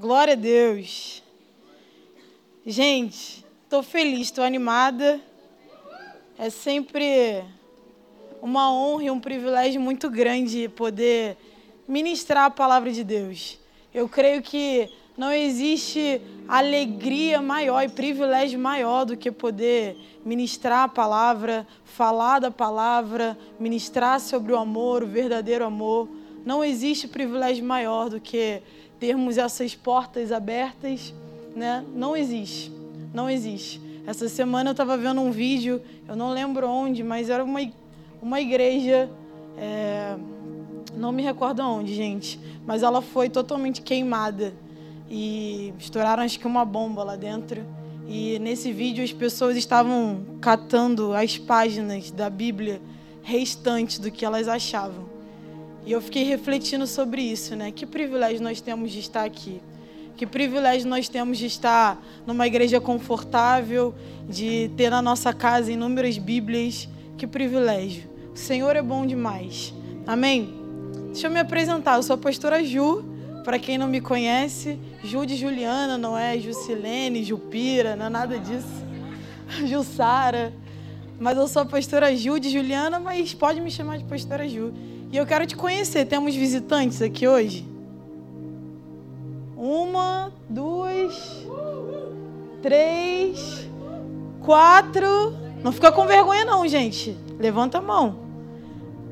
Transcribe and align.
Glória 0.00 0.32
a 0.32 0.34
Deus. 0.34 1.22
Gente, 2.64 3.44
estou 3.64 3.82
feliz, 3.82 4.28
estou 4.28 4.42
animada. 4.42 5.20
É 6.38 6.48
sempre 6.48 7.44
uma 8.40 8.72
honra 8.72 9.04
e 9.04 9.10
um 9.10 9.20
privilégio 9.20 9.78
muito 9.78 10.08
grande 10.08 10.70
poder 10.70 11.36
ministrar 11.86 12.46
a 12.46 12.50
palavra 12.50 12.90
de 12.90 13.04
Deus. 13.04 13.60
Eu 13.92 14.08
creio 14.08 14.40
que 14.40 14.88
não 15.18 15.30
existe 15.30 16.22
alegria 16.48 17.42
maior 17.42 17.82
e 17.82 17.90
privilégio 17.90 18.58
maior 18.58 19.04
do 19.04 19.18
que 19.18 19.30
poder 19.30 19.98
ministrar 20.24 20.84
a 20.84 20.88
palavra, 20.88 21.66
falar 21.84 22.38
da 22.38 22.50
palavra, 22.50 23.36
ministrar 23.58 24.18
sobre 24.18 24.50
o 24.50 24.56
amor, 24.56 25.02
o 25.02 25.06
verdadeiro 25.06 25.62
amor. 25.62 26.08
Não 26.42 26.64
existe 26.64 27.06
privilégio 27.06 27.62
maior 27.62 28.08
do 28.08 28.18
que 28.18 28.62
termos 29.00 29.38
essas 29.38 29.74
portas 29.74 30.30
abertas, 30.30 31.12
né? 31.56 31.84
Não 31.94 32.16
existe, 32.16 32.70
não 33.12 33.28
existe. 33.28 33.80
Essa 34.06 34.28
semana 34.28 34.70
eu 34.70 34.72
estava 34.72 34.96
vendo 34.96 35.20
um 35.20 35.30
vídeo, 35.30 35.80
eu 36.06 36.14
não 36.14 36.30
lembro 36.30 36.68
onde, 36.68 37.02
mas 37.02 37.30
era 37.30 37.42
uma, 37.42 37.60
uma 38.20 38.40
igreja, 38.40 39.10
é, 39.56 40.16
não 40.94 41.10
me 41.10 41.22
recordo 41.22 41.62
onde, 41.62 41.94
gente, 41.94 42.38
mas 42.66 42.82
ela 42.82 43.00
foi 43.00 43.28
totalmente 43.28 43.80
queimada 43.80 44.54
e 45.08 45.74
estouraram 45.78 46.22
acho 46.22 46.38
que 46.38 46.46
uma 46.46 46.64
bomba 46.64 47.02
lá 47.02 47.16
dentro. 47.16 47.64
E 48.06 48.38
nesse 48.38 48.72
vídeo 48.72 49.02
as 49.02 49.12
pessoas 49.12 49.56
estavam 49.56 50.24
catando 50.40 51.14
as 51.14 51.38
páginas 51.38 52.10
da 52.10 52.28
Bíblia 52.28 52.80
restantes 53.22 53.98
do 53.98 54.10
que 54.10 54.24
elas 54.24 54.48
achavam. 54.48 55.09
E 55.90 55.92
eu 55.92 56.00
fiquei 56.00 56.22
refletindo 56.22 56.86
sobre 56.86 57.20
isso, 57.20 57.56
né? 57.56 57.72
Que 57.72 57.84
privilégio 57.84 58.40
nós 58.40 58.60
temos 58.60 58.92
de 58.92 59.00
estar 59.00 59.24
aqui. 59.24 59.60
Que 60.16 60.24
privilégio 60.24 60.88
nós 60.88 61.08
temos 61.08 61.36
de 61.36 61.46
estar 61.46 62.00
numa 62.24 62.46
igreja 62.46 62.80
confortável, 62.80 63.92
de 64.28 64.70
ter 64.76 64.88
na 64.88 65.02
nossa 65.02 65.32
casa 65.32 65.72
inúmeras 65.72 66.16
Bíblias. 66.16 66.88
Que 67.18 67.26
privilégio. 67.26 68.08
O 68.32 68.38
Senhor 68.38 68.76
é 68.76 68.82
bom 68.82 69.04
demais. 69.04 69.74
Amém? 70.06 70.54
Deixa 71.06 71.26
eu 71.26 71.30
me 71.32 71.40
apresentar. 71.40 71.96
Eu 71.96 72.04
sou 72.04 72.14
a 72.14 72.18
pastora 72.18 72.62
Ju. 72.62 73.04
Para 73.44 73.58
quem 73.58 73.76
não 73.76 73.88
me 73.88 74.00
conhece, 74.00 74.78
Ju 75.02 75.26
de 75.26 75.34
Juliana, 75.34 75.98
não 75.98 76.16
é 76.16 76.38
Jusilene, 76.38 77.24
Jupira, 77.24 77.96
não 77.96 78.06
é 78.06 78.10
nada 78.10 78.38
disso. 78.38 78.86
Jussara. 79.66 80.52
Mas 81.18 81.36
eu 81.36 81.48
sou 81.48 81.62
a 81.62 81.66
pastora 81.66 82.14
Ju 82.14 82.38
de 82.38 82.48
Juliana, 82.48 83.00
mas 83.00 83.34
pode 83.34 83.60
me 83.60 83.72
chamar 83.72 83.98
de 83.98 84.04
pastora 84.04 84.48
Ju. 84.48 84.72
E 85.12 85.16
eu 85.16 85.26
quero 85.26 85.44
te 85.44 85.56
conhecer. 85.56 86.06
Temos 86.06 86.34
visitantes 86.36 87.02
aqui 87.02 87.26
hoje? 87.26 87.66
Uma, 89.56 90.32
duas, 90.48 91.46
três, 92.62 93.68
quatro. 94.40 95.34
Não 95.64 95.72
fica 95.72 95.90
com 95.90 96.06
vergonha, 96.06 96.44
não, 96.44 96.66
gente. 96.66 97.16
Levanta 97.38 97.78
a 97.78 97.82
mão. 97.82 98.20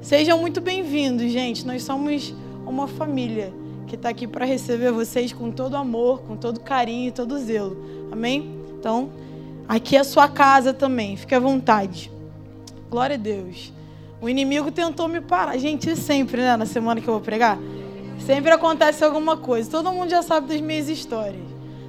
Sejam 0.01 0.39
muito 0.39 0.61
bem-vindos, 0.61 1.33
gente. 1.33 1.67
Nós 1.67 1.83
somos 1.83 2.33
uma 2.65 2.87
família 2.87 3.53
que 3.89 3.97
está 3.97 4.11
aqui 4.11 4.29
para 4.29 4.45
receber 4.45 4.93
vocês 4.93 5.33
com 5.33 5.51
todo 5.51 5.77
amor, 5.77 6.23
com 6.23 6.37
todo 6.37 6.61
carinho 6.61 7.09
e 7.09 7.13
todo 7.13 7.39
zelo. 7.39 7.77
Amém? 8.13 8.57
Então, 8.79 9.11
aqui 9.67 9.97
é 9.97 10.01
a 10.01 10.05
sua 10.05 10.29
casa 10.29 10.73
também. 10.73 11.17
Fique 11.17 11.35
à 11.35 11.41
vontade. 11.41 12.09
Glória 12.89 13.15
a 13.15 13.19
Deus. 13.19 13.73
O 14.21 14.29
inimigo 14.29 14.71
tentou 14.71 15.07
me 15.07 15.21
parar. 15.21 15.57
Gente, 15.59 15.95
sempre, 15.95 16.41
né? 16.41 16.57
Na 16.57 16.67
semana 16.67 17.01
que 17.01 17.09
eu 17.09 17.15
vou 17.15 17.23
pregar. 17.23 17.59
Sempre 18.27 18.51
acontece 18.51 19.05
alguma 19.05 19.37
coisa. 19.37 19.71
Todo 19.71 19.93
mundo 19.93 20.11
já 20.11 20.23
sabe 20.23 20.49
das 20.49 20.61
minhas 20.61 20.89
histórias. 20.89 21.43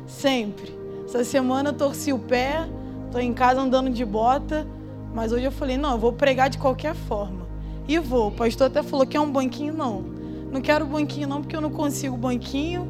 Sempre. 0.07 0.77
Essa 1.05 1.23
semana 1.23 1.69
eu 1.69 1.73
torci 1.73 2.13
o 2.13 2.19
pé, 2.19 2.67
estou 3.07 3.19
em 3.19 3.33
casa 3.33 3.59
andando 3.59 3.89
de 3.89 4.05
bota. 4.05 4.67
Mas 5.13 5.31
hoje 5.31 5.45
eu 5.45 5.51
falei, 5.51 5.75
não, 5.75 5.93
eu 5.93 5.97
vou 5.97 6.13
pregar 6.13 6.51
de 6.51 6.59
qualquer 6.59 6.93
forma. 6.93 7.47
E 7.87 7.97
vou. 7.97 8.27
O 8.27 8.31
pastor 8.31 8.67
até 8.67 8.83
falou 8.83 9.07
que 9.07 9.17
é 9.17 9.19
um 9.19 9.31
banquinho, 9.31 9.73
não. 9.73 10.03
Não 10.51 10.61
quero 10.61 10.85
banquinho, 10.85 11.27
não, 11.27 11.41
porque 11.41 11.55
eu 11.55 11.61
não 11.61 11.71
consigo 11.71 12.15
banquinho. 12.15 12.87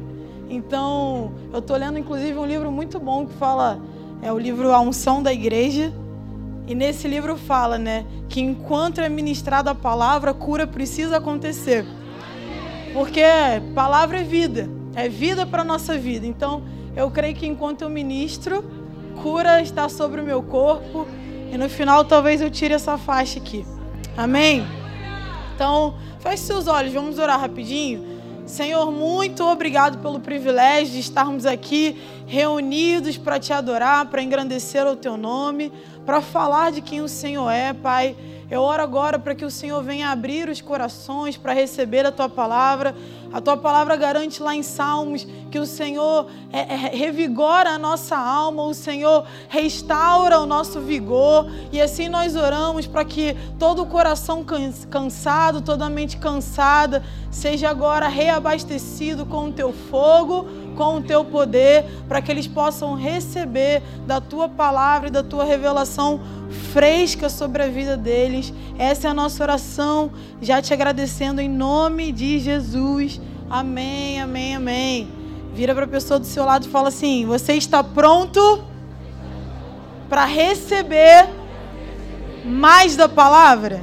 Então, 0.50 1.32
eu 1.50 1.60
estou 1.60 1.76
lendo, 1.76 1.98
inclusive, 1.98 2.38
um 2.38 2.44
livro 2.44 2.70
muito 2.70 3.00
bom 3.00 3.24
que 3.24 3.32
fala. 3.34 3.80
É 4.20 4.30
o 4.30 4.38
livro 4.38 4.70
A 4.70 4.80
Unção 4.80 5.22
da 5.22 5.32
Igreja 5.32 5.90
e 6.70 6.74
nesse 6.76 7.08
livro 7.08 7.36
fala, 7.36 7.76
né, 7.76 8.06
que 8.28 8.40
enquanto 8.40 9.00
é 9.00 9.08
ministrada 9.08 9.72
a 9.72 9.74
palavra, 9.74 10.32
cura 10.32 10.68
precisa 10.68 11.16
acontecer. 11.16 11.84
Porque 12.92 13.24
palavra 13.74 14.20
é 14.20 14.22
vida, 14.22 14.70
é 14.94 15.08
vida 15.08 15.44
para 15.44 15.64
nossa 15.64 15.98
vida. 15.98 16.24
Então, 16.24 16.62
eu 16.94 17.10
creio 17.10 17.34
que 17.34 17.44
enquanto 17.44 17.82
eu 17.82 17.90
ministro, 17.90 18.64
cura 19.20 19.60
está 19.60 19.88
sobre 19.88 20.20
o 20.20 20.24
meu 20.24 20.44
corpo 20.44 21.08
e 21.52 21.58
no 21.58 21.68
final 21.68 22.04
talvez 22.04 22.40
eu 22.40 22.48
tire 22.48 22.72
essa 22.72 22.96
faixa 22.96 23.40
aqui. 23.40 23.66
Amém. 24.16 24.64
Então, 25.56 25.96
feche 26.20 26.44
seus 26.44 26.68
olhos, 26.68 26.92
vamos 26.92 27.18
orar 27.18 27.40
rapidinho. 27.40 28.09
Senhor, 28.50 28.90
muito 28.92 29.44
obrigado 29.44 29.98
pelo 29.98 30.20
privilégio 30.20 30.92
de 30.92 31.00
estarmos 31.00 31.46
aqui 31.46 31.96
reunidos 32.26 33.16
para 33.16 33.38
te 33.38 33.52
adorar, 33.52 34.06
para 34.06 34.22
engrandecer 34.22 34.86
o 34.86 34.96
teu 34.96 35.16
nome 35.16 35.72
para 36.04 36.20
falar 36.20 36.72
de 36.72 36.80
quem 36.80 37.00
o 37.00 37.08
Senhor 37.08 37.48
é, 37.50 37.72
Pai. 37.72 38.16
Eu 38.50 38.62
oro 38.62 38.82
agora 38.82 39.16
para 39.16 39.32
que 39.32 39.44
o 39.44 39.50
Senhor 39.50 39.80
venha 39.80 40.10
abrir 40.10 40.48
os 40.48 40.60
corações 40.60 41.36
para 41.36 41.52
receber 41.52 42.04
a 42.04 42.10
tua 42.10 42.28
palavra. 42.28 42.96
A 43.32 43.40
tua 43.40 43.56
palavra 43.56 43.94
garante 43.94 44.42
lá 44.42 44.56
em 44.56 44.62
Salmos 44.62 45.24
que 45.52 45.58
o 45.60 45.64
Senhor 45.64 46.26
é, 46.52 46.60
é, 46.60 46.74
revigora 46.88 47.70
a 47.70 47.78
nossa 47.78 48.16
alma, 48.16 48.64
o 48.64 48.74
Senhor 48.74 49.24
restaura 49.48 50.40
o 50.40 50.46
nosso 50.46 50.80
vigor. 50.80 51.48
E 51.70 51.80
assim 51.80 52.08
nós 52.08 52.34
oramos 52.34 52.88
para 52.88 53.04
que 53.04 53.36
todo 53.56 53.82
o 53.82 53.86
coração 53.86 54.44
cansado, 54.90 55.60
toda 55.60 55.86
a 55.86 55.90
mente 55.90 56.16
cansada, 56.16 57.04
seja 57.30 57.70
agora 57.70 58.08
reabastecido 58.08 59.24
com 59.24 59.48
o 59.48 59.52
teu 59.52 59.72
fogo 59.72 60.46
com 60.80 60.96
o 60.96 61.02
teu 61.02 61.22
poder, 61.22 61.84
para 62.08 62.22
que 62.22 62.30
eles 62.30 62.46
possam 62.46 62.94
receber 62.94 63.82
da 64.06 64.18
tua 64.18 64.48
palavra 64.48 65.08
e 65.08 65.10
da 65.10 65.22
tua 65.22 65.44
revelação 65.44 66.18
fresca 66.50 67.28
sobre 67.28 67.62
a 67.62 67.68
vida 67.68 67.96
deles. 67.96 68.52
Essa 68.78 69.08
é 69.08 69.10
a 69.10 69.14
nossa 69.14 69.42
oração, 69.42 70.10
já 70.40 70.60
te 70.60 70.74
agradecendo 70.74 71.40
em 71.40 71.48
nome 71.48 72.12
de 72.12 72.38
Jesus. 72.38 73.20
Amém, 73.48 74.20
amém, 74.20 74.56
amém. 74.56 75.08
Vira 75.54 75.74
para 75.74 75.84
a 75.84 75.88
pessoa 75.88 76.20
do 76.20 76.26
seu 76.26 76.44
lado 76.44 76.66
e 76.66 76.70
fala 76.70 76.88
assim: 76.88 77.24
Você 77.26 77.54
está 77.54 77.82
pronto 77.82 78.64
para 80.08 80.24
receber 80.24 81.28
mais 82.44 82.96
da 82.96 83.08
palavra? 83.08 83.82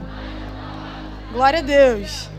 Glória 1.34 1.60
a 1.60 1.64
Deus. 1.64 2.30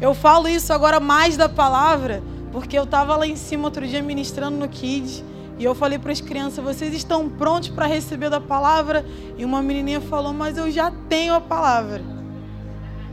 Eu 0.00 0.14
falo 0.14 0.48
isso 0.48 0.72
agora 0.72 0.98
mais 1.00 1.36
da 1.36 1.48
palavra 1.48 2.22
porque 2.54 2.78
eu 2.78 2.84
estava 2.84 3.16
lá 3.16 3.26
em 3.26 3.34
cima 3.34 3.64
outro 3.64 3.84
dia 3.84 4.00
ministrando 4.00 4.56
no 4.56 4.68
Kids 4.68 5.24
e 5.58 5.64
eu 5.64 5.74
falei 5.74 5.98
para 5.98 6.12
as 6.12 6.20
crianças: 6.20 6.64
vocês 6.64 6.94
estão 6.94 7.28
prontos 7.28 7.68
para 7.68 7.86
receber 7.86 8.30
da 8.30 8.40
palavra? 8.40 9.04
E 9.36 9.44
uma 9.44 9.62
menininha 9.62 10.00
falou: 10.00 10.32
mas 10.32 10.56
eu 10.56 10.70
já 10.70 10.90
tenho 11.08 11.34
a 11.34 11.40
palavra. 11.40 12.02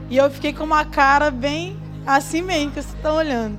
E 0.09 0.17
eu 0.17 0.29
fiquei 0.29 0.53
com 0.53 0.63
uma 0.63 0.83
cara 0.83 1.29
bem 1.31 1.77
assim 2.05 2.41
mesmo, 2.41 2.71
que 2.71 2.81
vocês 2.81 2.93
estão 2.95 3.15
olhando. 3.15 3.57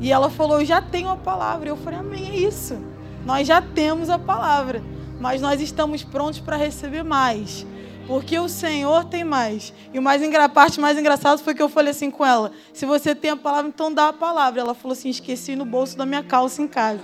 E 0.00 0.12
ela 0.12 0.28
falou: 0.28 0.60
eu 0.60 0.66
já 0.66 0.82
tenho 0.82 1.08
a 1.08 1.16
palavra. 1.16 1.68
E 1.68 1.70
eu 1.70 1.76
falei: 1.76 2.00
amém, 2.00 2.30
é 2.30 2.36
isso. 2.36 2.76
Nós 3.24 3.46
já 3.46 3.60
temos 3.62 4.10
a 4.10 4.18
palavra, 4.18 4.82
mas 5.20 5.40
nós 5.40 5.60
estamos 5.60 6.02
prontos 6.02 6.40
para 6.40 6.56
receber 6.56 7.02
mais. 7.02 7.66
Porque 8.06 8.38
o 8.38 8.48
Senhor 8.48 9.04
tem 9.04 9.24
mais. 9.24 9.72
E 9.92 9.98
o 9.98 10.02
mais 10.02 10.22
a 10.22 10.48
parte 10.48 10.80
mais 10.80 10.96
engraçada 10.96 11.38
foi 11.38 11.54
que 11.54 11.62
eu 11.62 11.68
falei 11.68 11.90
assim 11.90 12.10
com 12.10 12.24
ela: 12.24 12.52
se 12.72 12.84
você 12.84 13.14
tem 13.14 13.30
a 13.30 13.36
palavra, 13.36 13.68
então 13.68 13.92
dá 13.92 14.08
a 14.08 14.12
palavra. 14.12 14.60
Ela 14.60 14.74
falou 14.74 14.92
assim: 14.92 15.08
esqueci 15.08 15.54
no 15.54 15.64
bolso 15.64 15.96
da 15.96 16.04
minha 16.04 16.22
calça 16.22 16.62
em 16.62 16.68
casa. 16.68 17.00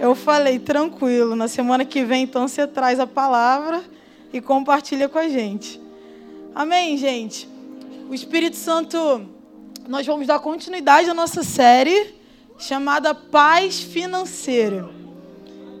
Eu 0.00 0.14
falei: 0.14 0.58
tranquilo, 0.58 1.34
na 1.34 1.48
semana 1.48 1.84
que 1.84 2.04
vem 2.04 2.22
então 2.22 2.46
você 2.46 2.66
traz 2.66 3.00
a 3.00 3.06
palavra 3.06 3.82
e 4.32 4.40
compartilha 4.40 5.08
com 5.08 5.18
a 5.18 5.28
gente. 5.28 5.80
Amém, 6.54 6.96
gente? 6.96 7.48
O 8.08 8.14
Espírito 8.14 8.56
Santo, 8.56 9.26
nós 9.88 10.06
vamos 10.06 10.26
dar 10.26 10.38
continuidade 10.38 11.10
à 11.10 11.14
nossa 11.14 11.42
série 11.42 12.14
chamada 12.58 13.14
Paz 13.14 13.80
Financeira. 13.80 14.88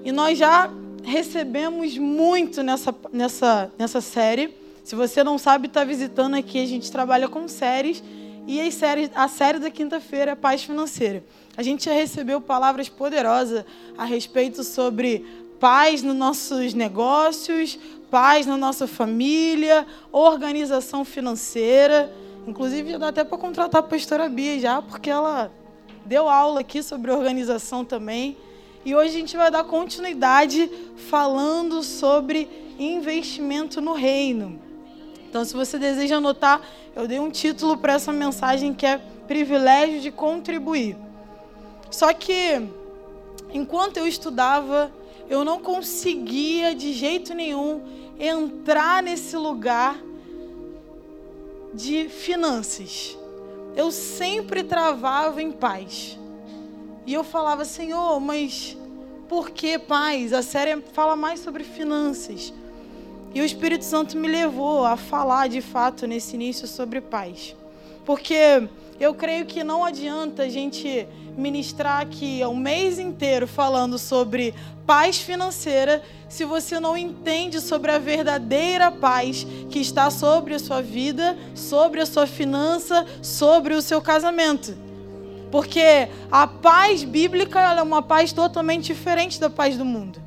E 0.04 0.12
nós 0.12 0.38
já 0.38 0.70
recebemos 1.04 1.96
muito 1.96 2.62
nessa, 2.62 2.94
nessa, 3.12 3.72
nessa 3.78 4.00
série. 4.00 4.54
Se 4.84 4.94
você 4.94 5.22
não 5.22 5.38
sabe, 5.38 5.66
está 5.66 5.84
visitando 5.84 6.34
aqui, 6.34 6.62
a 6.62 6.66
gente 6.66 6.90
trabalha 6.90 7.28
com 7.28 7.46
séries. 7.48 8.02
E 8.46 8.60
as 8.60 8.74
séries, 8.74 9.10
a 9.14 9.28
série 9.28 9.58
da 9.58 9.70
quinta-feira 9.70 10.32
é 10.32 10.34
Paz 10.34 10.64
Financeira. 10.64 11.22
A 11.58 11.62
gente 11.64 11.86
já 11.86 11.92
recebeu 11.92 12.40
palavras 12.40 12.88
poderosas 12.88 13.64
a 13.96 14.04
respeito 14.04 14.62
sobre 14.62 15.26
paz 15.58 16.04
nos 16.04 16.14
nossos 16.14 16.72
negócios, 16.72 17.76
paz 18.08 18.46
na 18.46 18.56
nossa 18.56 18.86
família, 18.86 19.84
organização 20.12 21.04
financeira. 21.04 22.14
Inclusive, 22.46 22.92
já 22.92 22.98
dá 22.98 23.08
até 23.08 23.24
para 23.24 23.36
contratar 23.36 23.80
a 23.80 23.82
pastora 23.82 24.28
Bia 24.28 24.60
já, 24.60 24.80
porque 24.80 25.10
ela 25.10 25.50
deu 26.06 26.28
aula 26.28 26.60
aqui 26.60 26.80
sobre 26.80 27.10
organização 27.10 27.84
também. 27.84 28.36
E 28.84 28.94
hoje 28.94 29.16
a 29.16 29.18
gente 29.18 29.36
vai 29.36 29.50
dar 29.50 29.64
continuidade 29.64 30.70
falando 31.10 31.82
sobre 31.82 32.48
investimento 32.78 33.80
no 33.80 33.94
reino. 33.94 34.60
Então, 35.28 35.44
se 35.44 35.54
você 35.54 35.76
deseja 35.76 36.18
anotar, 36.18 36.62
eu 36.94 37.08
dei 37.08 37.18
um 37.18 37.32
título 37.32 37.76
para 37.76 37.94
essa 37.94 38.12
mensagem 38.12 38.72
que 38.72 38.86
é 38.86 39.00
Privilégio 39.26 40.00
de 40.00 40.12
Contribuir. 40.12 41.07
Só 41.90 42.12
que, 42.12 42.68
enquanto 43.52 43.96
eu 43.96 44.06
estudava, 44.06 44.92
eu 45.28 45.44
não 45.44 45.60
conseguia 45.60 46.74
de 46.74 46.92
jeito 46.92 47.34
nenhum 47.34 47.82
entrar 48.18 49.02
nesse 49.02 49.36
lugar 49.36 49.98
de 51.72 52.08
finanças. 52.08 53.16
Eu 53.76 53.90
sempre 53.90 54.62
travava 54.62 55.42
em 55.42 55.52
paz. 55.52 56.18
E 57.06 57.14
eu 57.14 57.22
falava, 57.22 57.64
Senhor, 57.64 58.20
mas 58.20 58.76
por 59.28 59.50
que 59.50 59.78
paz? 59.78 60.32
A 60.32 60.42
série 60.42 60.80
fala 60.92 61.14
mais 61.14 61.40
sobre 61.40 61.62
finanças. 61.64 62.52
E 63.34 63.40
o 63.40 63.44
Espírito 63.44 63.84
Santo 63.84 64.16
me 64.16 64.26
levou 64.26 64.84
a 64.84 64.96
falar 64.96 65.48
de 65.48 65.60
fato 65.60 66.06
nesse 66.06 66.34
início 66.34 66.66
sobre 66.66 67.00
paz. 67.00 67.54
Porque 68.04 68.68
eu 69.00 69.14
creio 69.14 69.46
que 69.46 69.62
não 69.62 69.84
adianta 69.84 70.42
a 70.42 70.48
gente 70.48 71.06
ministrar 71.36 72.00
aqui 72.00 72.42
o 72.44 72.54
mês 72.54 72.98
inteiro 72.98 73.46
falando 73.46 73.96
sobre 73.98 74.52
paz 74.84 75.18
financeira 75.18 76.02
se 76.28 76.44
você 76.44 76.80
não 76.80 76.96
entende 76.96 77.60
sobre 77.60 77.92
a 77.92 77.98
verdadeira 77.98 78.90
paz 78.90 79.46
que 79.70 79.78
está 79.78 80.10
sobre 80.10 80.54
a 80.54 80.58
sua 80.58 80.82
vida, 80.82 81.38
sobre 81.54 82.00
a 82.00 82.06
sua 82.06 82.26
finança, 82.26 83.06
sobre 83.22 83.74
o 83.74 83.82
seu 83.82 84.02
casamento. 84.02 84.76
Porque 85.50 86.08
a 86.30 86.46
paz 86.46 87.04
bíblica 87.04 87.60
é 87.60 87.82
uma 87.82 88.02
paz 88.02 88.32
totalmente 88.32 88.86
diferente 88.86 89.40
da 89.40 89.48
paz 89.48 89.76
do 89.76 89.84
mundo. 89.84 90.20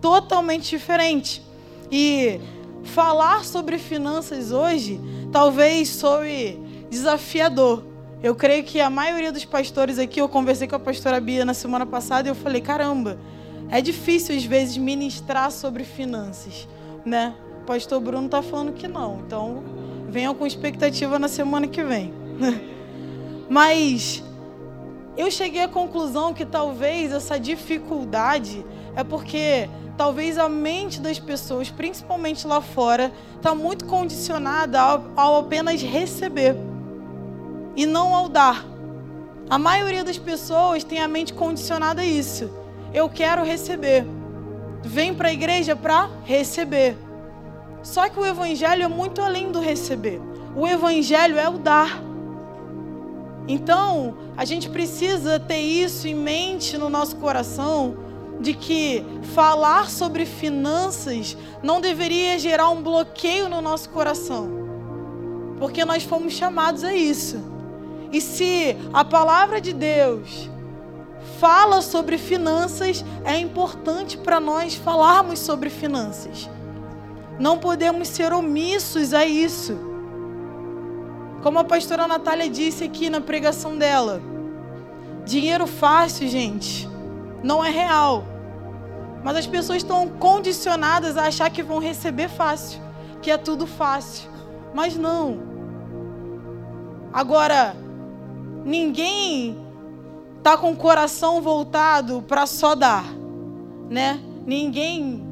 Totalmente 0.00 0.70
diferente. 0.70 1.42
E 1.90 2.40
falar 2.82 3.44
sobre 3.44 3.78
finanças 3.78 4.50
hoje 4.50 5.00
talvez 5.30 5.88
soe 5.90 6.58
desafiador. 6.90 7.95
Eu 8.22 8.34
creio 8.34 8.64
que 8.64 8.80
a 8.80 8.88
maioria 8.88 9.30
dos 9.30 9.44
pastores 9.44 9.98
aqui, 9.98 10.20
eu 10.20 10.28
conversei 10.28 10.66
com 10.66 10.76
a 10.76 10.78
pastora 10.78 11.20
Bia 11.20 11.44
na 11.44 11.54
semana 11.54 11.84
passada 11.84 12.28
e 12.28 12.30
eu 12.30 12.34
falei: 12.34 12.60
caramba, 12.60 13.18
é 13.68 13.80
difícil 13.80 14.36
às 14.36 14.44
vezes 14.44 14.76
ministrar 14.76 15.50
sobre 15.50 15.84
finanças, 15.84 16.66
né? 17.04 17.34
O 17.62 17.66
pastor 17.66 18.00
Bruno 18.00 18.28
tá 18.28 18.42
falando 18.42 18.72
que 18.72 18.88
não, 18.88 19.20
então 19.26 19.62
venham 20.08 20.34
com 20.34 20.46
expectativa 20.46 21.18
na 21.18 21.28
semana 21.28 21.66
que 21.66 21.82
vem. 21.82 22.14
Mas 23.50 24.22
eu 25.16 25.30
cheguei 25.30 25.62
à 25.62 25.68
conclusão 25.68 26.32
que 26.32 26.44
talvez 26.44 27.12
essa 27.12 27.38
dificuldade 27.38 28.64
é 28.94 29.04
porque 29.04 29.68
talvez 29.96 30.38
a 30.38 30.48
mente 30.48 31.00
das 31.00 31.18
pessoas, 31.18 31.70
principalmente 31.70 32.46
lá 32.46 32.60
fora, 32.60 33.12
está 33.36 33.54
muito 33.54 33.84
condicionada 33.86 34.80
ao, 34.80 35.04
ao, 35.16 35.36
apenas 35.40 35.82
receber 35.82 36.54
e 37.76 37.84
não 37.86 38.14
ao 38.14 38.28
dar. 38.28 38.64
A 39.48 39.58
maioria 39.58 40.02
das 40.02 40.18
pessoas 40.18 40.82
tem 40.82 41.00
a 41.00 41.06
mente 41.06 41.32
condicionada 41.32 42.02
a 42.02 42.04
isso. 42.04 42.50
Eu 42.92 43.08
quero 43.08 43.44
receber. 43.44 44.04
Vem 44.82 45.14
para 45.14 45.28
a 45.28 45.32
igreja 45.32 45.76
para 45.76 46.08
receber. 46.24 46.96
Só 47.82 48.08
que 48.08 48.18
o 48.18 48.26
evangelho 48.26 48.82
é 48.82 48.88
muito 48.88 49.20
além 49.20 49.52
do 49.52 49.60
receber. 49.60 50.20
O 50.56 50.66
evangelho 50.66 51.38
é 51.38 51.48
o 51.48 51.58
dar. 51.58 52.02
Então, 53.46 54.16
a 54.36 54.44
gente 54.44 54.68
precisa 54.68 55.38
ter 55.38 55.60
isso 55.60 56.08
em 56.08 56.14
mente 56.14 56.76
no 56.76 56.88
nosso 56.88 57.16
coração 57.16 57.96
de 58.40 58.54
que 58.54 59.04
falar 59.34 59.88
sobre 59.88 60.26
finanças 60.26 61.36
não 61.62 61.80
deveria 61.80 62.38
gerar 62.38 62.68
um 62.70 62.82
bloqueio 62.82 63.48
no 63.48 63.60
nosso 63.60 63.88
coração, 63.90 64.48
porque 65.58 65.84
nós 65.84 66.02
fomos 66.02 66.34
chamados 66.34 66.84
a 66.84 66.92
isso. 66.94 67.55
E 68.12 68.20
se 68.20 68.76
a 68.92 69.04
palavra 69.04 69.60
de 69.60 69.72
Deus 69.72 70.50
fala 71.38 71.82
sobre 71.82 72.18
finanças, 72.18 73.04
é 73.24 73.38
importante 73.38 74.16
para 74.16 74.40
nós 74.40 74.74
falarmos 74.74 75.38
sobre 75.38 75.70
finanças. 75.70 76.48
Não 77.38 77.58
podemos 77.58 78.08
ser 78.08 78.32
omissos 78.32 79.12
a 79.12 79.26
isso. 79.26 79.78
Como 81.42 81.58
a 81.58 81.64
pastora 81.64 82.06
Natália 82.06 82.48
disse 82.48 82.84
aqui 82.84 83.10
na 83.10 83.20
pregação 83.20 83.76
dela, 83.76 84.22
dinheiro 85.24 85.66
fácil, 85.66 86.28
gente 86.28 86.88
não 87.42 87.64
é 87.64 87.70
real. 87.70 88.24
Mas 89.22 89.36
as 89.36 89.46
pessoas 89.46 89.78
estão 89.78 90.08
condicionadas 90.08 91.16
a 91.16 91.24
achar 91.26 91.50
que 91.50 91.62
vão 91.62 91.78
receber 91.78 92.28
fácil, 92.28 92.80
que 93.22 93.30
é 93.30 93.36
tudo 93.36 93.66
fácil. 93.66 94.28
Mas 94.74 94.96
não. 94.96 95.38
Agora, 97.12 97.74
ninguém 98.66 99.56
está 100.38 100.56
com 100.56 100.72
o 100.72 100.76
coração 100.76 101.40
voltado 101.40 102.22
para 102.26 102.46
só 102.46 102.74
dar, 102.74 103.04
né? 103.88 104.20
Ninguém, 104.44 105.22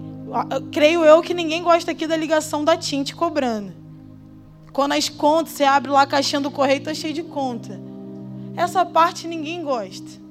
creio 0.70 1.04
eu 1.04 1.20
que 1.20 1.34
ninguém 1.34 1.62
gosta 1.62 1.90
aqui 1.90 2.06
da 2.06 2.16
ligação 2.16 2.64
da 2.64 2.76
Tinte 2.76 3.14
cobrando. 3.14 3.72
Quando 4.72 4.92
as 4.92 5.08
contas, 5.08 5.52
você 5.52 5.64
abre 5.64 5.90
lá 5.90 6.02
a 6.02 6.06
caixinha 6.06 6.40
do 6.40 6.50
correio, 6.50 6.78
está 6.78 6.94
cheio 6.94 7.12
de 7.12 7.22
conta. 7.24 7.80
Essa 8.56 8.84
parte 8.84 9.26
ninguém 9.26 9.62
gosta. 9.62 10.22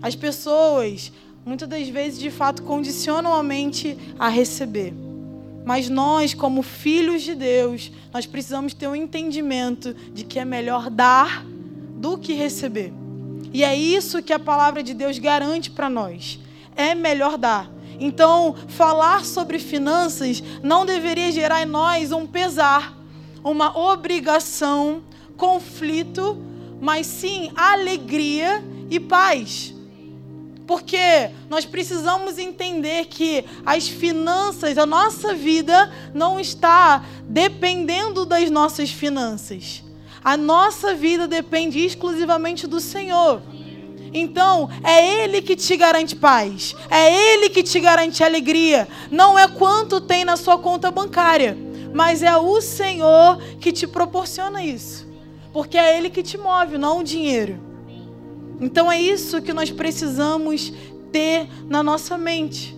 As 0.00 0.14
pessoas, 0.14 1.12
muitas 1.44 1.68
das 1.68 1.88
vezes, 1.88 2.18
de 2.18 2.30
fato, 2.30 2.62
condicionam 2.62 3.34
a 3.34 3.42
mente 3.42 3.96
a 4.18 4.28
receber. 4.28 4.94
Mas 5.64 5.88
nós, 5.88 6.34
como 6.34 6.62
filhos 6.62 7.22
de 7.22 7.34
Deus, 7.34 7.90
nós 8.12 8.26
precisamos 8.26 8.74
ter 8.74 8.86
um 8.86 8.94
entendimento 8.94 9.94
de 10.12 10.24
que 10.24 10.38
é 10.38 10.44
melhor 10.44 10.90
dar 10.90 11.44
do 12.04 12.18
que 12.18 12.34
receber. 12.34 12.92
E 13.50 13.64
é 13.64 13.74
isso 13.74 14.22
que 14.22 14.34
a 14.34 14.38
palavra 14.38 14.82
de 14.82 14.92
Deus 14.92 15.18
garante 15.18 15.70
para 15.70 15.88
nós. 15.88 16.38
É 16.76 16.94
melhor 16.94 17.38
dar. 17.38 17.70
Então, 17.98 18.54
falar 18.68 19.24
sobre 19.24 19.58
finanças 19.58 20.42
não 20.62 20.84
deveria 20.84 21.32
gerar 21.32 21.62
em 21.62 21.64
nós 21.64 22.12
um 22.12 22.26
pesar, 22.26 22.94
uma 23.42 23.74
obrigação, 23.78 25.02
conflito, 25.34 26.36
mas 26.78 27.06
sim 27.06 27.50
alegria 27.56 28.62
e 28.90 29.00
paz. 29.00 29.72
Porque 30.66 31.30
nós 31.48 31.64
precisamos 31.64 32.36
entender 32.36 33.06
que 33.06 33.46
as 33.64 33.88
finanças, 33.88 34.76
a 34.76 34.84
nossa 34.84 35.32
vida 35.32 35.90
não 36.12 36.38
está 36.38 37.02
dependendo 37.26 38.26
das 38.26 38.50
nossas 38.50 38.90
finanças. 38.90 39.83
A 40.24 40.38
nossa 40.38 40.94
vida 40.94 41.28
depende 41.28 41.84
exclusivamente 41.84 42.66
do 42.66 42.80
Senhor. 42.80 43.42
Então, 44.12 44.70
é 44.82 45.22
Ele 45.22 45.42
que 45.42 45.54
te 45.54 45.76
garante 45.76 46.16
paz, 46.16 46.74
é 46.88 47.34
Ele 47.34 47.50
que 47.50 47.62
te 47.62 47.78
garante 47.78 48.24
alegria. 48.24 48.88
Não 49.10 49.38
é 49.38 49.46
quanto 49.46 50.00
tem 50.00 50.24
na 50.24 50.36
sua 50.36 50.56
conta 50.56 50.90
bancária, 50.90 51.58
mas 51.92 52.22
é 52.22 52.34
o 52.36 52.60
Senhor 52.60 53.38
que 53.60 53.70
te 53.70 53.86
proporciona 53.86 54.64
isso. 54.64 55.06
Porque 55.52 55.76
é 55.76 55.98
Ele 55.98 56.08
que 56.08 56.22
te 56.22 56.38
move, 56.38 56.78
não 56.78 57.00
o 57.00 57.04
dinheiro. 57.04 57.60
Então 58.60 58.90
é 58.90 58.98
isso 59.00 59.42
que 59.42 59.52
nós 59.52 59.70
precisamos 59.70 60.72
ter 61.12 61.48
na 61.68 61.82
nossa 61.82 62.16
mente. 62.16 62.74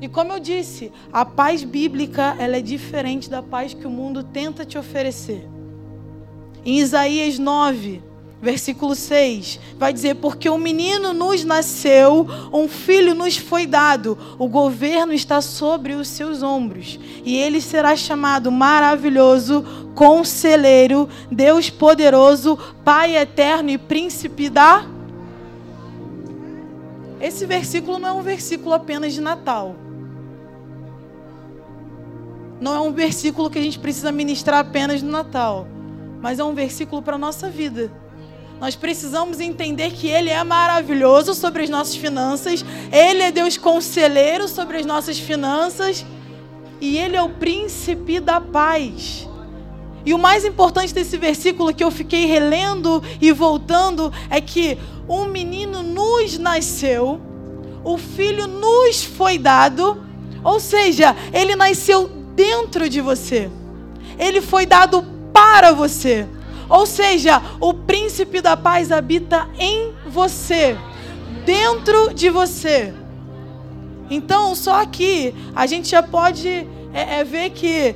E 0.00 0.08
como 0.08 0.32
eu 0.32 0.40
disse, 0.40 0.90
a 1.12 1.24
paz 1.24 1.62
bíblica 1.62 2.34
ela 2.38 2.56
é 2.56 2.62
diferente 2.62 3.28
da 3.28 3.42
paz 3.42 3.74
que 3.74 3.86
o 3.86 3.90
mundo 3.90 4.24
tenta 4.24 4.64
te 4.64 4.78
oferecer. 4.78 5.48
Em 6.68 6.80
Isaías 6.80 7.38
9, 7.38 8.02
versículo 8.42 8.94
6, 8.94 9.58
vai 9.78 9.90
dizer: 9.90 10.16
Porque 10.16 10.50
um 10.50 10.58
menino 10.58 11.14
nos 11.14 11.42
nasceu, 11.42 12.26
um 12.52 12.68
filho 12.68 13.14
nos 13.14 13.38
foi 13.38 13.66
dado, 13.66 14.18
o 14.38 14.46
governo 14.46 15.14
está 15.14 15.40
sobre 15.40 15.94
os 15.94 16.08
seus 16.08 16.42
ombros, 16.42 17.00
e 17.24 17.38
ele 17.38 17.62
será 17.62 17.96
chamado 17.96 18.52
maravilhoso, 18.52 19.64
conselheiro, 19.94 21.08
Deus 21.32 21.70
poderoso, 21.70 22.58
Pai 22.84 23.16
eterno 23.16 23.70
e 23.70 23.78
príncipe 23.78 24.50
da 24.50 24.84
esse 27.18 27.46
versículo 27.46 27.98
não 27.98 28.08
é 28.10 28.12
um 28.12 28.22
versículo 28.22 28.74
apenas 28.74 29.14
de 29.14 29.22
Natal. 29.22 29.74
Não 32.60 32.74
é 32.74 32.80
um 32.80 32.92
versículo 32.92 33.48
que 33.48 33.58
a 33.58 33.62
gente 33.62 33.78
precisa 33.78 34.12
ministrar 34.12 34.58
apenas 34.60 35.00
no 35.00 35.10
Natal, 35.10 35.66
mas 36.20 36.38
é 36.38 36.44
um 36.44 36.54
versículo 36.54 37.02
para 37.02 37.16
a 37.16 37.18
nossa 37.18 37.48
vida. 37.48 37.90
Nós 38.60 38.74
precisamos 38.74 39.38
entender 39.40 39.92
que 39.92 40.08
Ele 40.08 40.30
é 40.30 40.42
maravilhoso 40.42 41.32
sobre 41.34 41.62
as 41.62 41.70
nossas 41.70 41.96
finanças, 41.96 42.64
Ele 42.90 43.22
é 43.22 43.30
Deus 43.30 43.56
conselheiro 43.56 44.48
sobre 44.48 44.78
as 44.78 44.86
nossas 44.86 45.18
finanças, 45.18 46.04
e 46.80 46.98
Ele 46.98 47.16
é 47.16 47.22
o 47.22 47.30
príncipe 47.30 48.18
da 48.18 48.40
paz. 48.40 49.28
E 50.04 50.14
o 50.14 50.18
mais 50.18 50.44
importante 50.44 50.94
desse 50.94 51.16
versículo 51.16 51.74
que 51.74 51.84
eu 51.84 51.90
fiquei 51.90 52.24
relendo 52.26 53.02
e 53.20 53.30
voltando 53.30 54.12
é 54.30 54.40
que 54.40 54.78
um 55.08 55.26
menino 55.26 55.82
nos 55.82 56.38
nasceu, 56.38 57.20
o 57.84 57.96
filho 57.96 58.46
nos 58.46 59.04
foi 59.04 59.38
dado, 59.38 60.02
ou 60.42 60.60
seja, 60.60 61.14
ele 61.32 61.56
nasceu 61.56 62.08
dentro 62.34 62.88
de 62.88 63.00
você, 63.00 63.50
ele 64.18 64.40
foi 64.40 64.66
dado 64.66 65.17
para 65.32 65.72
você. 65.72 66.26
Ou 66.68 66.84
seja, 66.84 67.40
o 67.60 67.72
príncipe 67.72 68.40
da 68.40 68.56
paz 68.56 68.92
habita 68.92 69.48
em 69.58 69.94
você, 70.06 70.76
dentro 71.44 72.12
de 72.12 72.28
você. 72.28 72.92
Então, 74.10 74.54
só 74.54 74.82
aqui 74.82 75.34
a 75.54 75.66
gente 75.66 75.88
já 75.88 76.02
pode 76.02 76.48
é, 76.92 77.20
é, 77.20 77.24
ver 77.24 77.50
que 77.50 77.94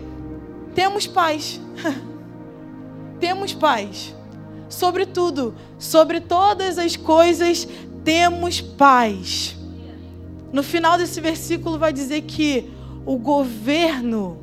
temos 0.75 1.07
paz. 1.07 1.61
temos 3.21 3.53
paz. 3.53 4.15
Sobre 4.69 5.05
tudo, 5.05 5.55
sobre 5.79 6.21
todas 6.21 6.79
as 6.79 6.97
coisas, 6.97 7.69
temos 8.05 8.61
paz. 8.61 9.57
No 10.51 10.63
final 10.63 10.97
desse 10.97 11.21
versículo 11.21 11.79
vai 11.79 11.93
dizer 11.93 12.23
que 12.23 12.71
o 13.05 13.17
governo 13.17 14.42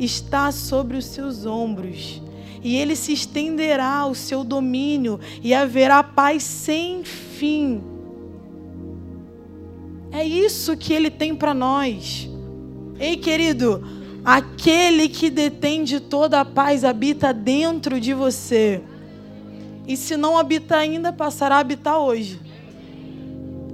está 0.00 0.50
sobre 0.50 0.96
os 0.96 1.04
seus 1.04 1.44
ombros 1.46 2.20
e 2.62 2.76
ele 2.76 2.94
se 2.94 3.12
estenderá 3.12 4.06
o 4.06 4.14
seu 4.14 4.44
domínio 4.44 5.18
e 5.42 5.54
haverá 5.54 6.02
paz 6.02 6.42
sem 6.42 7.04
fim. 7.04 7.82
É 10.12 10.24
isso 10.24 10.76
que 10.76 10.92
ele 10.92 11.10
tem 11.10 11.34
para 11.34 11.54
nós. 11.54 12.28
Ei, 12.98 13.16
querido, 13.16 13.82
aquele 14.24 15.08
que 15.08 15.30
detém 15.30 15.84
de 15.84 16.00
toda 16.00 16.40
a 16.40 16.44
paz 16.44 16.84
habita 16.84 17.32
dentro 17.32 18.00
de 18.00 18.12
você. 18.12 18.82
E 19.86 19.96
se 19.96 20.16
não 20.16 20.36
habita 20.36 20.76
ainda, 20.76 21.12
passará 21.12 21.56
a 21.56 21.60
habitar 21.60 21.98
hoje. 21.98 22.40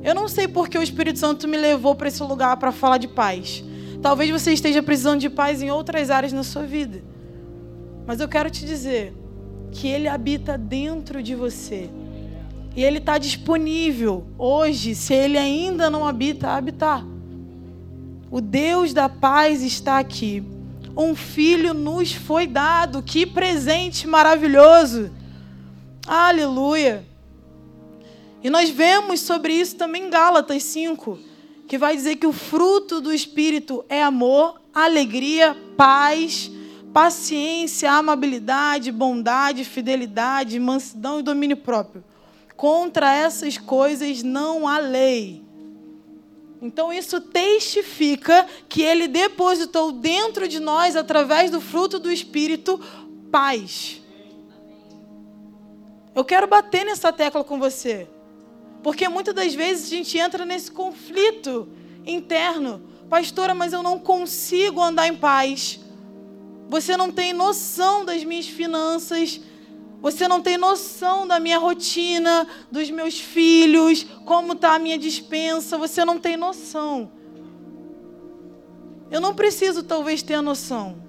Eu 0.04 0.14
não 0.14 0.28
sei 0.28 0.46
porque 0.46 0.78
o 0.78 0.82
Espírito 0.82 1.18
Santo 1.18 1.48
me 1.48 1.56
levou 1.56 1.94
para 1.94 2.06
esse 2.06 2.22
lugar 2.22 2.56
para 2.58 2.70
falar 2.70 2.98
de 2.98 3.08
paz. 3.08 3.64
Talvez 4.02 4.30
você 4.30 4.52
esteja 4.52 4.82
precisando 4.82 5.20
de 5.20 5.30
paz 5.30 5.62
em 5.62 5.70
outras 5.70 6.10
áreas 6.10 6.32
na 6.32 6.42
sua 6.42 6.62
vida. 6.62 7.02
Mas 8.06 8.20
eu 8.20 8.28
quero 8.28 8.50
te 8.50 8.64
dizer 8.64 9.12
que 9.72 9.88
Ele 9.88 10.08
habita 10.08 10.56
dentro 10.56 11.22
de 11.22 11.34
você. 11.34 11.90
E 12.74 12.84
Ele 12.84 12.98
está 12.98 13.18
disponível 13.18 14.26
hoje, 14.38 14.94
se 14.94 15.14
Ele 15.14 15.38
ainda 15.38 15.88
não 15.90 16.06
habita, 16.06 16.48
a 16.48 16.56
habitar. 16.56 17.04
O 18.30 18.40
Deus 18.40 18.92
da 18.92 19.08
paz 19.08 19.62
está 19.62 19.98
aqui. 19.98 20.42
Um 20.96 21.14
filho 21.14 21.74
nos 21.74 22.12
foi 22.12 22.46
dado. 22.46 23.02
Que 23.02 23.26
presente 23.26 24.06
maravilhoso. 24.06 25.10
Aleluia. 26.06 27.04
E 28.42 28.50
nós 28.50 28.70
vemos 28.70 29.20
sobre 29.20 29.52
isso 29.52 29.76
também 29.76 30.06
em 30.06 30.10
Gálatas 30.10 30.62
5, 30.62 31.18
que 31.66 31.76
vai 31.76 31.96
dizer 31.96 32.16
que 32.16 32.26
o 32.26 32.32
fruto 32.32 33.00
do 33.00 33.12
Espírito 33.12 33.84
é 33.88 34.02
amor, 34.02 34.60
alegria, 34.72 35.56
paz, 35.76 36.50
paciência, 36.92 37.92
amabilidade, 37.92 38.92
bondade, 38.92 39.64
fidelidade, 39.64 40.58
mansidão 40.58 41.20
e 41.20 41.22
domínio 41.22 41.56
próprio. 41.56 42.04
Contra 42.56 43.14
essas 43.14 43.58
coisas 43.58 44.22
não 44.22 44.66
há 44.66 44.78
lei. 44.78 45.44
Então 46.62 46.92
isso 46.92 47.20
testifica 47.20 48.46
que 48.68 48.82
ele 48.82 49.08
depositou 49.08 49.92
dentro 49.92 50.48
de 50.48 50.58
nós, 50.58 50.96
através 50.96 51.50
do 51.50 51.60
fruto 51.60 51.98
do 51.98 52.10
Espírito, 52.10 52.80
paz. 53.30 54.00
Eu 56.14 56.24
quero 56.24 56.46
bater 56.46 56.84
nessa 56.84 57.12
tecla 57.12 57.44
com 57.44 57.58
você. 57.58 58.08
Porque 58.86 59.08
muitas 59.08 59.34
das 59.34 59.52
vezes 59.52 59.86
a 59.86 59.96
gente 59.96 60.16
entra 60.16 60.46
nesse 60.46 60.70
conflito 60.70 61.68
interno. 62.06 62.80
Pastora, 63.10 63.52
mas 63.52 63.72
eu 63.72 63.82
não 63.82 63.98
consigo 63.98 64.80
andar 64.80 65.08
em 65.08 65.16
paz. 65.16 65.80
Você 66.68 66.96
não 66.96 67.10
tem 67.10 67.32
noção 67.32 68.04
das 68.04 68.22
minhas 68.22 68.46
finanças. 68.46 69.40
Você 70.00 70.28
não 70.28 70.40
tem 70.40 70.56
noção 70.56 71.26
da 71.26 71.40
minha 71.40 71.58
rotina, 71.58 72.46
dos 72.70 72.88
meus 72.88 73.18
filhos, 73.18 74.06
como 74.24 74.52
está 74.52 74.76
a 74.76 74.78
minha 74.78 74.96
dispensa. 74.96 75.76
Você 75.76 76.04
não 76.04 76.20
tem 76.20 76.36
noção. 76.36 77.10
Eu 79.10 79.20
não 79.20 79.34
preciso, 79.34 79.82
talvez, 79.82 80.22
ter 80.22 80.34
a 80.34 80.42
noção. 80.42 81.05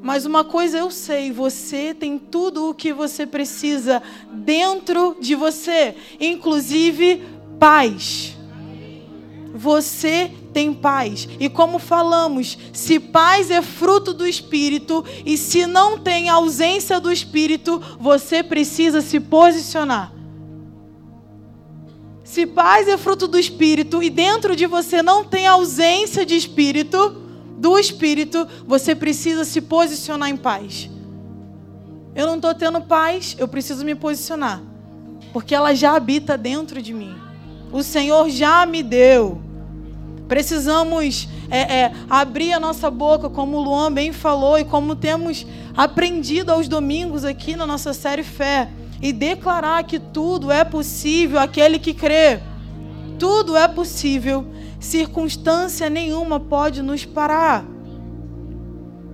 Mas 0.00 0.24
uma 0.24 0.44
coisa 0.44 0.78
eu 0.78 0.90
sei: 0.90 1.32
você 1.32 1.94
tem 1.94 2.18
tudo 2.18 2.70
o 2.70 2.74
que 2.74 2.92
você 2.92 3.26
precisa 3.26 4.02
dentro 4.32 5.16
de 5.20 5.34
você, 5.34 5.94
inclusive 6.20 7.22
paz. 7.58 8.34
Você 9.54 10.30
tem 10.52 10.72
paz. 10.72 11.28
E 11.40 11.48
como 11.48 11.78
falamos, 11.78 12.56
se 12.72 13.00
paz 13.00 13.50
é 13.50 13.60
fruto 13.60 14.12
do 14.12 14.26
Espírito 14.26 15.04
e 15.24 15.36
se 15.36 15.66
não 15.66 15.98
tem 15.98 16.28
ausência 16.28 17.00
do 17.00 17.10
Espírito, 17.10 17.82
você 17.98 18.42
precisa 18.42 19.00
se 19.00 19.18
posicionar. 19.18 20.12
Se 22.22 22.46
paz 22.46 22.86
é 22.86 22.96
fruto 22.96 23.26
do 23.26 23.38
Espírito 23.38 24.02
e 24.02 24.10
dentro 24.10 24.54
de 24.54 24.66
você 24.66 25.02
não 25.02 25.24
tem 25.24 25.46
ausência 25.46 26.26
de 26.26 26.36
Espírito, 26.36 27.27
do 27.58 27.78
Espírito, 27.78 28.46
você 28.66 28.94
precisa 28.94 29.44
se 29.44 29.60
posicionar 29.60 30.28
em 30.28 30.36
paz. 30.36 30.88
Eu 32.14 32.26
não 32.26 32.36
estou 32.36 32.54
tendo 32.54 32.80
paz, 32.80 33.36
eu 33.38 33.46
preciso 33.46 33.84
me 33.84 33.94
posicionar. 33.94 34.62
Porque 35.32 35.54
ela 35.54 35.74
já 35.74 35.94
habita 35.94 36.38
dentro 36.38 36.80
de 36.80 36.94
mim. 36.94 37.14
O 37.72 37.82
Senhor 37.82 38.30
já 38.30 38.64
me 38.64 38.82
deu. 38.82 39.42
Precisamos 40.26 41.28
é, 41.50 41.60
é, 41.60 41.92
abrir 42.08 42.52
a 42.52 42.60
nossa 42.60 42.90
boca, 42.90 43.28
como 43.28 43.56
o 43.56 43.62
Luan 43.62 43.92
bem 43.92 44.12
falou, 44.12 44.58
e 44.58 44.64
como 44.64 44.94
temos 44.94 45.46
aprendido 45.76 46.52
aos 46.52 46.68
domingos 46.68 47.24
aqui 47.24 47.56
na 47.56 47.66
nossa 47.66 47.92
série 47.92 48.22
Fé, 48.22 48.68
e 49.00 49.12
declarar 49.12 49.84
que 49.84 49.98
tudo 49.98 50.50
é 50.50 50.64
possível 50.64 51.38
aquele 51.38 51.78
que 51.78 51.94
crê. 51.94 52.40
Tudo 53.18 53.56
é 53.56 53.66
possível, 53.66 54.46
circunstância 54.78 55.90
nenhuma 55.90 56.38
pode 56.38 56.82
nos 56.82 57.04
parar. 57.04 57.64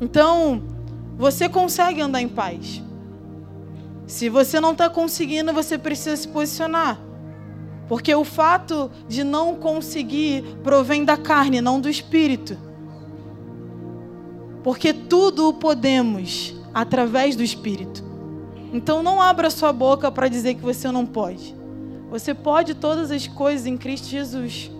Então, 0.00 0.62
você 1.16 1.48
consegue 1.48 2.00
andar 2.00 2.20
em 2.20 2.28
paz. 2.28 2.82
Se 4.06 4.28
você 4.28 4.60
não 4.60 4.72
está 4.72 4.90
conseguindo, 4.90 5.52
você 5.52 5.78
precisa 5.78 6.16
se 6.16 6.28
posicionar. 6.28 7.00
Porque 7.88 8.14
o 8.14 8.24
fato 8.24 8.90
de 9.08 9.24
não 9.24 9.54
conseguir 9.54 10.42
provém 10.62 11.04
da 11.04 11.16
carne, 11.16 11.60
não 11.60 11.80
do 11.80 11.88
espírito. 11.88 12.56
Porque 14.62 14.92
tudo 14.92 15.48
o 15.48 15.54
podemos 15.54 16.54
através 16.72 17.36
do 17.36 17.42
espírito. 17.42 18.02
Então 18.72 19.02
não 19.02 19.20
abra 19.20 19.50
sua 19.50 19.72
boca 19.72 20.10
para 20.10 20.28
dizer 20.28 20.54
que 20.54 20.62
você 20.62 20.90
não 20.90 21.06
pode. 21.06 21.54
Você 22.10 22.34
pode 22.34 22.74
todas 22.74 23.10
as 23.10 23.26
coisas 23.26 23.66
em 23.66 23.76
Cristo 23.76 24.08
Jesus. 24.08 24.70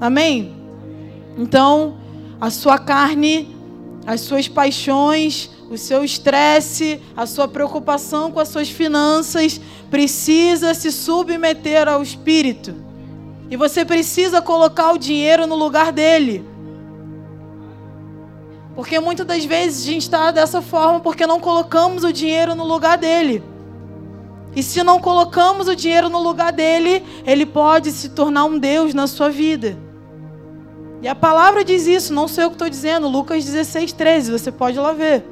Amém? 0.00 0.54
Então, 1.36 1.96
a 2.40 2.50
sua 2.50 2.78
carne, 2.78 3.56
as 4.06 4.20
suas 4.20 4.48
paixões, 4.48 5.50
o 5.70 5.78
seu 5.78 6.04
estresse, 6.04 7.00
a 7.16 7.26
sua 7.26 7.48
preocupação 7.48 8.30
com 8.30 8.40
as 8.40 8.48
suas 8.48 8.68
finanças, 8.68 9.60
precisa 9.90 10.74
se 10.74 10.92
submeter 10.92 11.88
ao 11.88 12.02
Espírito. 12.02 12.74
E 13.50 13.56
você 13.56 13.84
precisa 13.84 14.42
colocar 14.42 14.92
o 14.92 14.98
dinheiro 14.98 15.46
no 15.46 15.54
lugar 15.54 15.92
dele. 15.92 16.44
Porque 18.74 18.98
muitas 18.98 19.26
das 19.26 19.44
vezes 19.44 19.82
a 19.82 19.86
gente 19.86 20.02
está 20.02 20.30
dessa 20.30 20.60
forma 20.60 21.00
porque 21.00 21.26
não 21.26 21.38
colocamos 21.38 22.02
o 22.02 22.12
dinheiro 22.12 22.54
no 22.54 22.64
lugar 22.64 22.98
dele. 22.98 23.42
E 24.56 24.62
se 24.62 24.82
não 24.82 25.00
colocamos 25.00 25.68
o 25.68 25.74
dinheiro 25.74 26.08
no 26.08 26.20
lugar 26.20 26.52
dele, 26.52 27.04
ele 27.26 27.44
pode 27.44 27.90
se 27.92 28.10
tornar 28.10 28.44
um 28.44 28.58
Deus 28.58 28.94
na 28.94 29.06
sua 29.06 29.28
vida. 29.28 29.76
E 31.04 31.08
a 31.08 31.14
palavra 31.14 31.62
diz 31.62 31.86
isso, 31.86 32.14
não 32.14 32.26
sei 32.26 32.46
o 32.46 32.48
que 32.48 32.54
estou 32.54 32.70
dizendo, 32.70 33.06
Lucas 33.08 33.44
16, 33.44 33.92
13, 33.92 34.32
você 34.32 34.50
pode 34.50 34.78
lá 34.78 34.94
ver. 34.94 35.22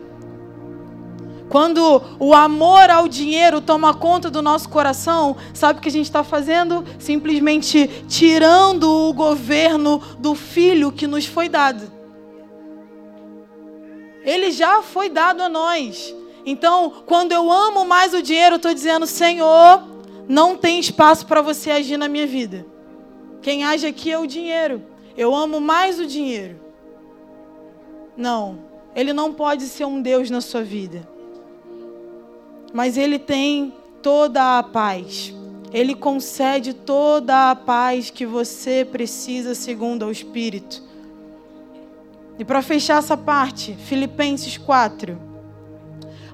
Quando 1.48 2.02
o 2.18 2.34
amor 2.34 2.90
ao 2.90 3.08
dinheiro 3.08 3.58
toma 3.58 3.94
conta 3.94 4.30
do 4.30 4.42
nosso 4.42 4.68
coração, 4.68 5.34
sabe 5.54 5.78
o 5.78 5.82
que 5.82 5.88
a 5.88 5.92
gente 5.92 6.04
está 6.04 6.22
fazendo? 6.22 6.84
Simplesmente 6.98 7.88
tirando 8.06 8.82
o 8.84 9.14
governo 9.14 9.98
do 10.18 10.34
filho 10.34 10.92
que 10.92 11.06
nos 11.06 11.24
foi 11.24 11.48
dado. 11.48 11.90
Ele 14.22 14.50
já 14.50 14.82
foi 14.82 15.08
dado 15.08 15.40
a 15.40 15.48
nós. 15.48 16.14
Então, 16.44 17.02
quando 17.06 17.32
eu 17.32 17.50
amo 17.50 17.86
mais 17.86 18.12
o 18.12 18.20
dinheiro, 18.20 18.56
estou 18.56 18.74
dizendo: 18.74 19.06
Senhor, 19.06 19.82
não 20.28 20.54
tem 20.54 20.78
espaço 20.78 21.24
para 21.24 21.40
você 21.40 21.70
agir 21.70 21.96
na 21.96 22.08
minha 22.08 22.26
vida. 22.26 22.66
Quem 23.40 23.64
age 23.64 23.86
aqui 23.86 24.12
é 24.12 24.18
o 24.18 24.26
dinheiro. 24.26 24.91
Eu 25.16 25.34
amo 25.34 25.60
mais 25.60 25.98
o 25.98 26.06
dinheiro. 26.06 26.60
Não. 28.16 28.58
ele 28.94 29.12
não 29.12 29.32
pode 29.32 29.64
ser 29.64 29.86
um 29.86 30.02
Deus 30.02 30.30
na 30.30 30.40
sua 30.40 30.62
vida. 30.62 31.08
Mas 32.72 32.96
ele 32.96 33.18
tem 33.18 33.72
toda 34.02 34.58
a 34.58 34.62
paz. 34.62 35.34
Ele 35.72 35.94
concede 35.94 36.74
toda 36.74 37.50
a 37.50 37.56
paz 37.56 38.10
que 38.10 38.26
você 38.26 38.86
precisa 38.90 39.54
segundo 39.54 40.06
o 40.06 40.10
Espírito. 40.10 40.82
E 42.38 42.44
para 42.44 42.60
fechar 42.60 42.98
essa 42.98 43.16
parte, 43.16 43.74
Filipenses 43.74 44.58
4, 44.58 45.18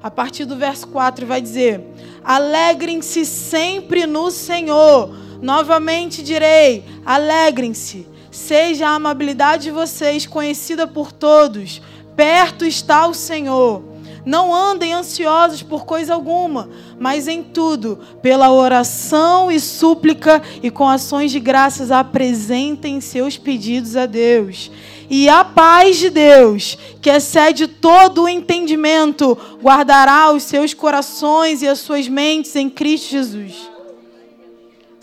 a 0.02 0.10
partir 0.10 0.44
do 0.44 0.56
verso 0.56 0.88
4 0.88 1.26
vai 1.26 1.40
dizer: 1.40 1.84
Alegrem-se 2.24 3.24
sempre 3.24 4.06
no 4.06 4.30
Senhor. 4.30 5.10
Novamente 5.40 6.22
direi: 6.22 6.84
alegrem-se. 7.04 8.06
Seja 8.38 8.86
a 8.86 8.94
amabilidade 8.94 9.64
de 9.64 9.70
vocês 9.72 10.24
conhecida 10.24 10.86
por 10.86 11.10
todos. 11.10 11.82
Perto 12.16 12.64
está 12.64 13.06
o 13.06 13.12
Senhor. 13.12 13.82
Não 14.24 14.54
andem 14.54 14.92
ansiosos 14.92 15.60
por 15.62 15.84
coisa 15.84 16.14
alguma, 16.14 16.70
mas 17.00 17.26
em 17.26 17.42
tudo, 17.42 17.98
pela 18.22 18.50
oração 18.52 19.50
e 19.50 19.58
súplica 19.58 20.40
e 20.62 20.70
com 20.70 20.88
ações 20.88 21.32
de 21.32 21.40
graças, 21.40 21.90
apresentem 21.90 23.00
seus 23.00 23.36
pedidos 23.36 23.96
a 23.96 24.06
Deus. 24.06 24.70
E 25.10 25.28
a 25.28 25.44
paz 25.44 25.96
de 25.96 26.08
Deus, 26.08 26.78
que 27.02 27.10
excede 27.10 27.66
todo 27.66 28.22
o 28.22 28.28
entendimento, 28.28 29.36
guardará 29.60 30.30
os 30.30 30.44
seus 30.44 30.72
corações 30.72 31.60
e 31.60 31.66
as 31.66 31.80
suas 31.80 32.06
mentes 32.06 32.54
em 32.54 32.70
Cristo 32.70 33.10
Jesus. 33.10 33.77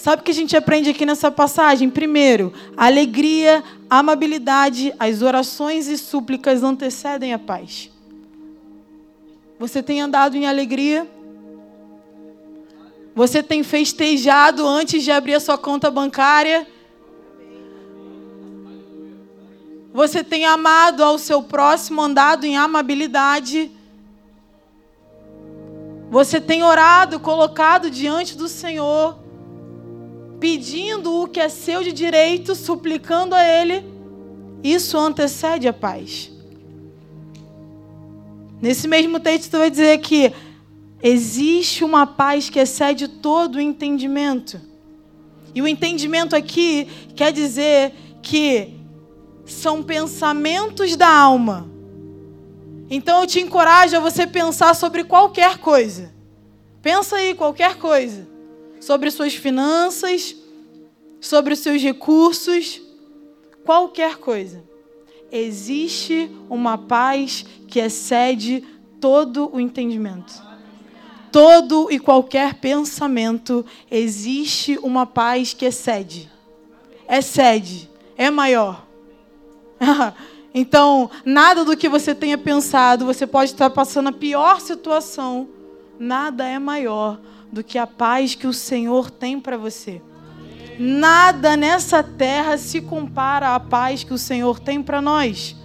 Sabe 0.06 0.22
o 0.22 0.24
que 0.24 0.30
a 0.30 0.36
gente 0.36 0.56
aprende 0.56 0.92
aqui 0.92 1.04
nessa 1.04 1.32
passagem? 1.32 1.90
Primeiro, 1.90 2.54
alegria, 2.78 3.64
amabilidade, 3.90 4.94
as 5.00 5.24
orações 5.24 5.88
e 5.88 5.98
súplicas 5.98 6.62
antecedem 6.62 7.34
a 7.34 7.40
paz. 7.40 7.90
Você 9.58 9.82
tem 9.82 10.02
andado 10.02 10.38
em 10.38 10.46
alegria? 10.46 11.10
Você 13.16 13.42
tem 13.42 13.64
festejado 13.64 14.68
antes 14.68 15.02
de 15.04 15.10
abrir 15.10 15.34
a 15.34 15.40
sua 15.40 15.58
conta 15.58 15.90
bancária? 15.90 16.68
Você 19.92 20.24
tem 20.24 20.46
amado 20.46 21.04
ao 21.04 21.18
seu 21.18 21.42
próximo, 21.42 22.00
andado 22.00 22.44
em 22.44 22.56
amabilidade? 22.56 23.72
Você 26.12 26.40
tem 26.40 26.62
orado, 26.62 27.20
colocado 27.20 27.90
diante 27.90 28.38
do 28.38 28.48
Senhor, 28.48 29.25
pedindo 30.39 31.22
o 31.22 31.27
que 31.27 31.39
é 31.39 31.50
seu 31.50 31.84
de 31.84 31.92
direito, 31.92 32.56
suplicando 32.56 33.36
a 33.36 33.44
Ele? 33.44 33.84
Isso 34.63 34.98
antecede 34.98 35.68
a 35.68 35.74
paz. 35.74 36.32
Nesse 38.62 38.88
mesmo 38.88 39.20
texto 39.20 39.58
vai 39.58 39.70
dizer 39.70 40.00
que 40.00 40.34
existe 41.01 41.84
uma 41.84 42.08
paz 42.08 42.50
que 42.50 42.60
excede 42.60 43.08
todo 43.08 43.56
o 43.56 43.62
entendimento. 43.62 44.60
E 45.54 45.62
o 45.62 45.68
entendimento 45.68 46.36
aqui 46.36 46.88
quer 47.15 47.32
dizer 47.32 47.94
que 48.22 48.74
são 49.46 49.84
pensamentos 49.84 50.96
da 50.96 51.08
alma. 51.08 51.70
Então 52.89 53.22
eu 53.22 53.27
te 53.27 53.39
encorajo 53.39 53.96
a 53.96 54.00
você 54.00 54.25
pensar 54.25 54.75
sobre 54.75 55.04
qualquer 55.04 55.58
coisa. 55.60 56.13
Pensa 56.82 57.18
aí, 57.18 57.34
qualquer 57.34 57.77
coisa. 57.77 58.27
Sobre 58.86 59.10
suas 59.10 59.34
finanças, 59.34 60.36
sobre 61.20 61.56
os 61.56 61.60
seus 61.60 61.82
recursos, 61.82 62.80
qualquer 63.65 64.18
coisa 64.18 64.63
existe 65.32 66.30
uma 66.48 66.77
paz 66.77 67.44
que 67.68 67.80
excede 67.80 68.63
todo 69.01 69.50
o 69.51 69.60
entendimento. 69.60 70.39
Todo 71.32 71.88
e 71.89 71.98
qualquer 71.98 72.54
pensamento, 72.60 73.65
existe 73.89 74.77
uma 74.84 75.08
paz 75.08 75.51
que 75.51 75.65
excede. 75.65 76.32
Excede, 77.10 77.89
é 78.15 78.30
maior. 78.30 78.86
então, 80.54 81.10
nada 81.26 81.65
do 81.65 81.76
que 81.76 81.89
você 81.89 82.13
tenha 82.13 82.38
pensado, 82.38 83.04
você 83.04 83.26
pode 83.26 83.50
estar 83.50 83.71
passando 83.71 84.10
a 84.10 84.13
pior 84.13 84.62
situação, 84.62 85.50
nada 85.98 86.48
é 86.48 86.60
maior 86.60 87.19
do 87.51 87.63
que 87.63 87.77
a 87.77 87.88
paz 87.88 88.36
que 88.36 88.47
o 88.47 88.53
Senhor 88.53 89.10
tem 89.10 89.39
para 89.39 89.58
você. 89.58 90.01
Nada 90.77 91.55
nessa 91.55 92.03
terra 92.03 92.58
se 92.58 92.81
compara 92.81 93.55
à 93.55 93.60
paz 93.60 94.03
que 94.03 94.13
o 94.13 94.17
Senhor 94.17 94.60
tem 94.60 94.84
para 94.84 95.01
nós. 95.01 95.55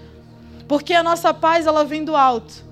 Porque 0.69 0.95
a 0.95 1.03
nossa 1.03 1.35
paz 1.35 1.67
ela 1.67 1.85
vem 1.85 2.05
do 2.05 2.15
alto. 2.15 2.65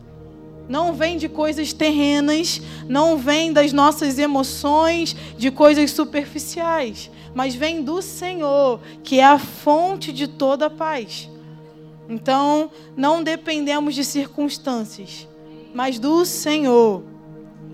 Não 0.68 0.92
vem 0.92 1.16
de 1.16 1.28
coisas 1.28 1.72
terrenas, 1.72 2.60
não 2.86 3.16
vem 3.16 3.52
das 3.52 3.72
nossas 3.72 4.18
emoções, 4.18 5.16
de 5.36 5.50
coisas 5.50 5.90
superficiais, 5.90 7.10
mas 7.34 7.54
vem 7.54 7.82
do 7.82 8.02
Senhor, 8.02 8.78
que 9.02 9.18
é 9.18 9.24
a 9.24 9.38
fonte 9.38 10.12
de 10.12 10.28
toda 10.28 10.66
a 10.66 10.70
paz. 10.70 11.28
Então, 12.08 12.70
não 12.96 13.22
dependemos 13.22 13.94
de 13.94 14.04
circunstâncias, 14.04 15.26
mas 15.74 15.98
do 15.98 16.24
Senhor. 16.24 17.02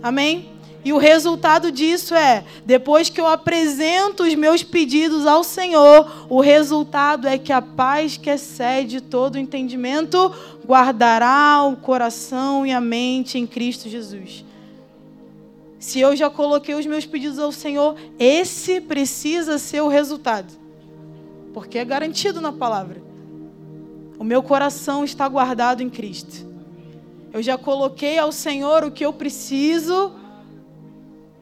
Amém? 0.02 0.53
E 0.84 0.92
o 0.92 0.98
resultado 0.98 1.72
disso 1.72 2.14
é, 2.14 2.44
depois 2.66 3.08
que 3.08 3.18
eu 3.18 3.26
apresento 3.26 4.22
os 4.24 4.34
meus 4.34 4.62
pedidos 4.62 5.26
ao 5.26 5.42
Senhor, 5.42 6.26
o 6.28 6.40
resultado 6.40 7.26
é 7.26 7.38
que 7.38 7.52
a 7.52 7.62
paz 7.62 8.18
que 8.18 8.28
excede 8.28 9.00
todo 9.00 9.36
o 9.36 9.38
entendimento 9.38 10.30
guardará 10.66 11.62
o 11.62 11.76
coração 11.76 12.66
e 12.66 12.72
a 12.72 12.82
mente 12.82 13.38
em 13.38 13.46
Cristo 13.46 13.88
Jesus. 13.88 14.44
Se 15.78 16.00
eu 16.00 16.14
já 16.14 16.28
coloquei 16.28 16.74
os 16.74 16.84
meus 16.84 17.06
pedidos 17.06 17.38
ao 17.38 17.50
Senhor, 17.50 17.96
esse 18.18 18.78
precisa 18.80 19.58
ser 19.58 19.80
o 19.80 19.88
resultado. 19.88 20.52
Porque 21.54 21.78
é 21.78 21.84
garantido 21.84 22.42
na 22.42 22.52
palavra. 22.52 23.02
O 24.18 24.24
meu 24.24 24.42
coração 24.42 25.02
está 25.02 25.26
guardado 25.28 25.82
em 25.82 25.88
Cristo. 25.88 26.46
Eu 27.32 27.42
já 27.42 27.56
coloquei 27.56 28.18
ao 28.18 28.30
Senhor 28.30 28.84
o 28.84 28.90
que 28.90 29.04
eu 29.04 29.12
preciso 29.12 30.12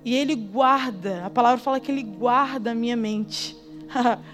e 0.04 0.14
Ele 0.14 0.34
guarda, 0.34 1.22
a 1.24 1.30
palavra 1.30 1.58
fala 1.58 1.80
que 1.80 1.90
Ele 1.90 2.02
guarda 2.02 2.72
a 2.72 2.74
minha 2.74 2.96
mente. 2.96 3.56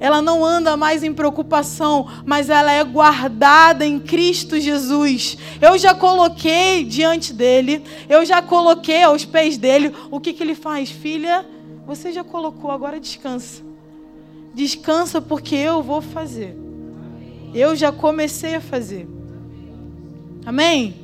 ela 0.00 0.22
não 0.22 0.44
anda 0.44 0.76
mais 0.76 1.02
em 1.02 1.12
preocupação, 1.12 2.08
mas 2.24 2.48
ela 2.48 2.70
é 2.70 2.82
guardada 2.84 3.84
em 3.84 3.98
Cristo 3.98 4.58
Jesus. 4.60 5.36
Eu 5.60 5.76
já 5.76 5.94
coloquei 5.94 6.84
diante 6.84 7.32
dele, 7.32 7.82
eu 8.08 8.24
já 8.24 8.40
coloquei 8.40 9.02
aos 9.02 9.24
pés 9.24 9.58
dele. 9.58 9.94
O 10.10 10.20
que, 10.20 10.32
que 10.32 10.42
ele 10.42 10.54
faz? 10.54 10.90
Filha, 10.90 11.46
você 11.86 12.12
já 12.12 12.22
colocou, 12.22 12.70
agora 12.70 13.00
descansa. 13.00 13.62
Descansa 14.54 15.20
porque 15.20 15.54
eu 15.54 15.82
vou 15.82 16.00
fazer. 16.00 16.56
Eu 17.54 17.74
já 17.74 17.90
comecei 17.90 18.54
a 18.56 18.60
fazer. 18.60 19.08
Amém? 20.44 20.94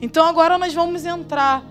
Então 0.00 0.26
agora 0.26 0.58
nós 0.58 0.74
vamos 0.74 1.04
entrar 1.04 1.64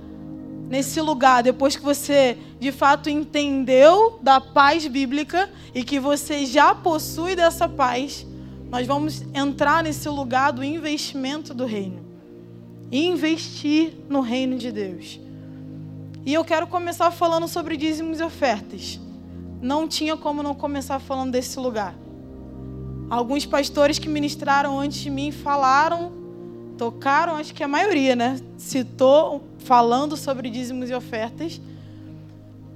nesse 0.67 0.99
lugar, 1.01 1.43
depois 1.43 1.75
que 1.75 1.83
você 1.83 2.37
de 2.59 2.71
fato 2.71 3.09
entendeu 3.09 4.19
da 4.21 4.39
paz 4.41 4.85
bíblica 4.87 5.49
e 5.73 5.83
que 5.83 5.99
você 5.99 6.45
já 6.45 6.75
possui 6.75 7.35
dessa 7.35 7.67
paz, 7.67 8.25
nós 8.69 8.85
vamos 8.85 9.23
entrar 9.33 9.83
nesse 9.83 10.09
lugar 10.09 10.51
do 10.51 10.63
investimento 10.63 11.53
do 11.53 11.65
reino. 11.65 12.05
Investir 12.91 13.93
no 14.09 14.21
reino 14.21 14.57
de 14.57 14.71
Deus. 14.71 15.19
E 16.25 16.33
eu 16.33 16.43
quero 16.43 16.67
começar 16.67 17.09
falando 17.11 17.47
sobre 17.47 17.77
dízimos 17.77 18.19
e 18.19 18.23
ofertas. 18.23 18.99
Não 19.61 19.87
tinha 19.87 20.17
como 20.17 20.43
não 20.43 20.53
começar 20.53 20.99
falando 20.99 21.31
desse 21.31 21.57
lugar. 21.59 21.95
Alguns 23.09 23.45
pastores 23.45 23.97
que 23.97 24.09
ministraram 24.09 24.77
antes 24.77 24.99
de 24.99 25.09
mim 25.09 25.31
falaram 25.31 26.11
tocaram, 26.77 27.35
acho 27.35 27.53
que 27.53 27.63
a 27.63 27.67
maioria, 27.67 28.15
né? 28.15 28.39
Citou 28.57 29.43
falando 29.59 30.15
sobre 30.15 30.49
dízimos 30.49 30.89
e 30.89 30.93
ofertas. 30.93 31.59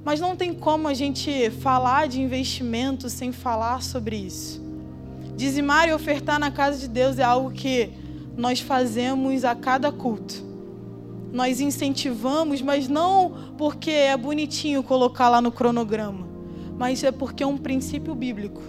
Mas 0.04 0.20
não 0.20 0.36
tem 0.36 0.54
como 0.54 0.88
a 0.88 0.94
gente 0.94 1.52
falar 1.62 2.08
de 2.08 2.20
investimento 2.20 3.10
sem 3.10 3.32
falar 3.32 3.84
sobre 3.84 4.16
isso. 4.16 4.62
Dizimar 5.38 5.88
e 5.88 5.94
ofertar 5.94 6.40
na 6.40 6.50
casa 6.52 6.80
de 6.80 6.88
Deus 6.88 7.20
é 7.20 7.24
algo 7.24 7.52
que 7.52 7.92
nós 8.36 8.60
fazemos 8.60 9.46
a 9.46 9.54
cada 9.56 9.92
culto. 9.92 10.44
Nós 11.32 11.62
incentivamos, 11.62 12.62
mas 12.62 12.88
não 12.88 13.54
porque 13.58 13.92
é 13.92 14.18
bonitinho 14.18 14.84
colocar 14.84 15.30
lá 15.30 15.40
no 15.40 15.52
cronograma, 15.52 16.28
mas 16.78 17.04
é 17.04 17.12
porque 17.12 17.44
é 17.44 17.48
um 17.48 17.58
princípio 17.58 18.14
bíblico. 18.14 18.62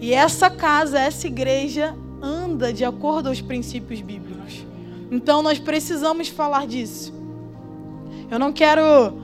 E 0.00 0.12
essa 0.12 0.50
casa, 0.50 0.98
essa 0.98 1.26
igreja 1.26 1.94
anda 2.22 2.72
de 2.72 2.84
acordo 2.84 3.28
aos 3.28 3.40
princípios 3.40 4.00
bíblicos. 4.00 4.64
Então 5.10 5.42
nós 5.42 5.58
precisamos 5.58 6.28
falar 6.28 6.66
disso. 6.66 7.12
Eu 8.30 8.38
não 8.38 8.52
quero 8.52 9.18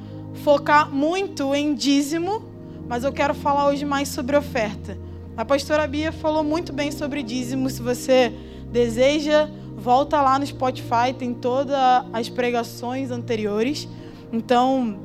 focar 0.45 0.91
muito 0.91 1.55
em 1.55 1.75
dízimo, 1.75 2.43
mas 2.89 3.05
eu 3.05 3.13
quero 3.13 3.35
falar 3.35 3.69
hoje 3.69 3.85
mais 3.85 4.09
sobre 4.09 4.37
oferta. 4.37 4.97
A 5.37 5.45
pastora 5.45 5.87
Bia 5.87 6.13
falou 6.13 6.45
muito 6.45 6.73
bem 6.73 6.93
sobre 6.93 7.23
dízimo. 7.23 7.69
Se 7.71 7.83
você 7.83 8.33
deseja, 8.71 9.49
volta 9.77 10.21
lá 10.21 10.39
no 10.39 10.47
Spotify, 10.47 11.13
tem 11.19 11.35
todas 11.35 11.75
as 12.13 12.29
pregações 12.29 13.11
anteriores. 13.11 13.89
Então, 14.33 14.99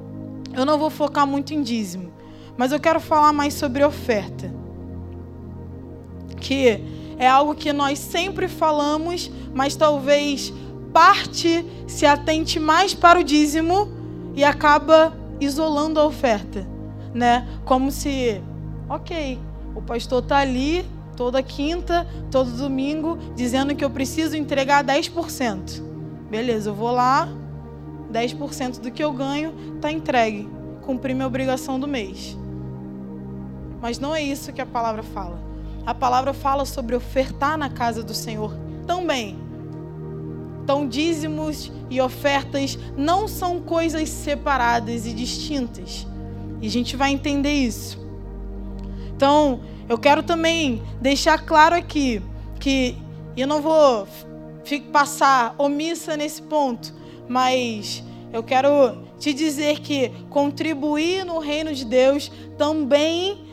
eu 0.53 0.65
não 0.65 0.77
vou 0.77 0.89
focar 0.89 1.25
muito 1.25 1.53
em 1.53 1.61
dízimo, 1.61 2.11
mas 2.57 2.71
eu 2.71 2.79
quero 2.79 2.99
falar 2.99 3.33
mais 3.33 3.53
sobre 3.53 3.83
oferta. 3.83 4.53
Que 6.39 6.96
é 7.17 7.27
algo 7.27 7.55
que 7.55 7.73
nós 7.73 7.99
sempre 7.99 8.47
falamos, 8.47 9.31
mas 9.53 9.75
talvez 9.75 10.53
parte 10.93 11.65
se 11.87 12.05
atente 12.05 12.59
mais 12.59 12.93
para 12.93 13.19
o 13.19 13.23
dízimo 13.23 13.89
e 14.35 14.43
acaba 14.43 15.13
isolando 15.39 15.99
a 15.99 16.05
oferta, 16.05 16.67
né? 17.13 17.47
Como 17.65 17.91
se, 17.91 18.41
ok, 18.89 19.39
o 19.75 19.81
pastor 19.81 20.21
tá 20.21 20.37
ali 20.37 20.85
toda 21.15 21.41
quinta, 21.41 22.07
todo 22.29 22.51
domingo, 22.51 23.17
dizendo 23.35 23.75
que 23.75 23.83
eu 23.83 23.89
preciso 23.89 24.37
entregar 24.37 24.83
10%. 24.83 25.81
Beleza, 26.29 26.69
eu 26.69 26.73
vou 26.75 26.91
lá, 26.91 27.27
10% 28.11 28.79
do 28.79 28.91
que 28.91 29.03
eu 29.03 29.11
ganho 29.11 29.53
está 29.75 29.91
entregue, 29.91 30.47
cumpri 30.83 31.13
minha 31.13 31.27
obrigação 31.27 31.79
do 31.79 31.87
mês. 31.87 32.37
Mas 33.81 33.99
não 33.99 34.13
é 34.13 34.21
isso 34.21 34.53
que 34.53 34.61
a 34.61 34.65
palavra 34.65 35.01
fala. 35.01 35.46
A 35.87 35.93
palavra 35.93 36.33
fala 36.33 36.65
sobre 36.65 36.97
ofertar 36.97 37.57
na 37.57 37.69
casa 37.69 38.03
do 38.03 38.13
Senhor 38.13 38.53
também. 38.85 39.39
Então, 40.61 40.85
dízimos 40.85 41.71
e 41.89 42.01
ofertas 42.01 42.77
não 42.97 43.25
são 43.25 43.61
coisas 43.61 44.09
separadas 44.09 45.05
e 45.05 45.13
distintas. 45.13 46.05
E 46.61 46.67
a 46.67 46.69
gente 46.69 46.97
vai 46.97 47.11
entender 47.11 47.53
isso. 47.53 48.05
Então, 49.15 49.61
eu 49.87 49.97
quero 49.97 50.21
também 50.23 50.83
deixar 50.99 51.45
claro 51.45 51.73
aqui 51.73 52.21
que 52.59 52.97
eu 53.37 53.47
não 53.47 53.61
vou 53.61 54.05
passar 54.91 55.55
omissa 55.57 56.17
nesse 56.17 56.41
ponto, 56.41 56.93
mas 57.29 58.03
eu 58.33 58.43
quero 58.43 58.69
te 59.17 59.33
dizer 59.33 59.79
que 59.79 60.09
contribuir 60.29 61.23
no 61.23 61.39
reino 61.39 61.73
de 61.73 61.85
Deus 61.85 62.29
também 62.57 63.45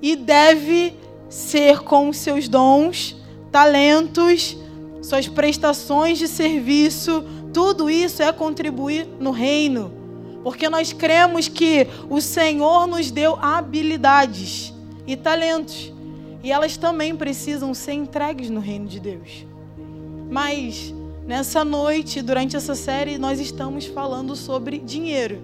e 0.00 0.16
deve 0.16 0.96
ser 1.28 1.80
com 1.80 2.12
seus 2.12 2.48
dons, 2.48 3.16
talentos, 3.50 4.56
suas 5.02 5.28
prestações 5.28 6.18
de 6.18 6.28
serviço, 6.28 7.24
tudo 7.52 7.88
isso 7.88 8.22
é 8.22 8.32
contribuir 8.32 9.06
no 9.18 9.30
reino. 9.30 9.92
Porque 10.42 10.68
nós 10.68 10.92
cremos 10.92 11.48
que 11.48 11.86
o 12.08 12.20
Senhor 12.20 12.86
nos 12.86 13.10
deu 13.10 13.36
habilidades 13.40 14.72
e 15.06 15.16
talentos. 15.16 15.92
E 16.42 16.52
elas 16.52 16.76
também 16.76 17.16
precisam 17.16 17.74
ser 17.74 17.92
entregues 17.92 18.48
no 18.48 18.60
reino 18.60 18.86
de 18.86 19.00
Deus. 19.00 19.46
Mas 20.30 20.94
nessa 21.26 21.64
noite, 21.64 22.22
durante 22.22 22.56
essa 22.56 22.74
série, 22.74 23.18
nós 23.18 23.40
estamos 23.40 23.86
falando 23.86 24.36
sobre 24.36 24.78
dinheiro. 24.78 25.42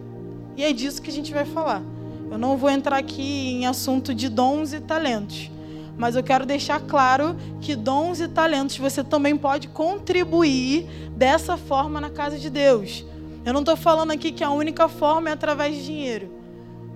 E 0.57 0.63
é 0.63 0.73
disso 0.73 1.03
que 1.03 1.11
a 1.11 1.13
gente 1.13 1.33
vai 1.33 1.45
falar. 1.45 1.83
Eu 2.31 2.39
não 2.39 2.57
vou 2.57 2.71
entrar 2.71 2.97
aqui 2.97 3.51
em 3.51 3.67
assunto 3.67 4.15
de 4.15 4.29
dons 4.29 4.73
e 4.73 4.81
talentos. 4.81 5.51
Mas 5.97 6.17
eu 6.17 6.23
quero 6.23 6.45
deixar 6.45 6.81
claro 6.81 7.37
que 7.61 7.77
dons 7.77 8.21
e 8.21 8.29
talentos 8.29 8.77
você 8.77 9.05
também 9.05 9.37
pode 9.37 9.69
contribuir 9.69 10.87
dessa 11.11 11.57
forma 11.57 12.01
na 12.01 12.11
casa 12.11 12.39
de 12.39 12.51
Deus. 12.51 13.05
Eu 13.45 13.53
não 13.53 13.61
estou 13.61 13.77
falando 13.77 14.11
aqui 14.11 14.33
que 14.33 14.43
a 14.43 14.51
única 14.51 14.89
forma 14.89 15.29
é 15.29 15.33
através 15.33 15.77
de 15.77 15.85
dinheiro. 15.85 16.31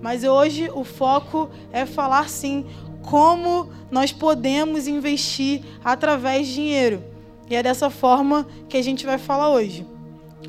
Mas 0.01 0.23
hoje 0.23 0.69
o 0.73 0.83
foco 0.83 1.49
é 1.71 1.85
falar 1.85 2.29
sim 2.29 2.65
como 3.01 3.69
nós 3.89 4.11
podemos 4.11 4.87
investir 4.87 5.63
através 5.83 6.47
de 6.47 6.55
dinheiro. 6.55 7.03
E 7.49 7.55
é 7.55 7.63
dessa 7.63 7.89
forma 7.89 8.47
que 8.67 8.77
a 8.77 8.81
gente 8.81 9.05
vai 9.05 9.17
falar 9.17 9.49
hoje. 9.49 9.85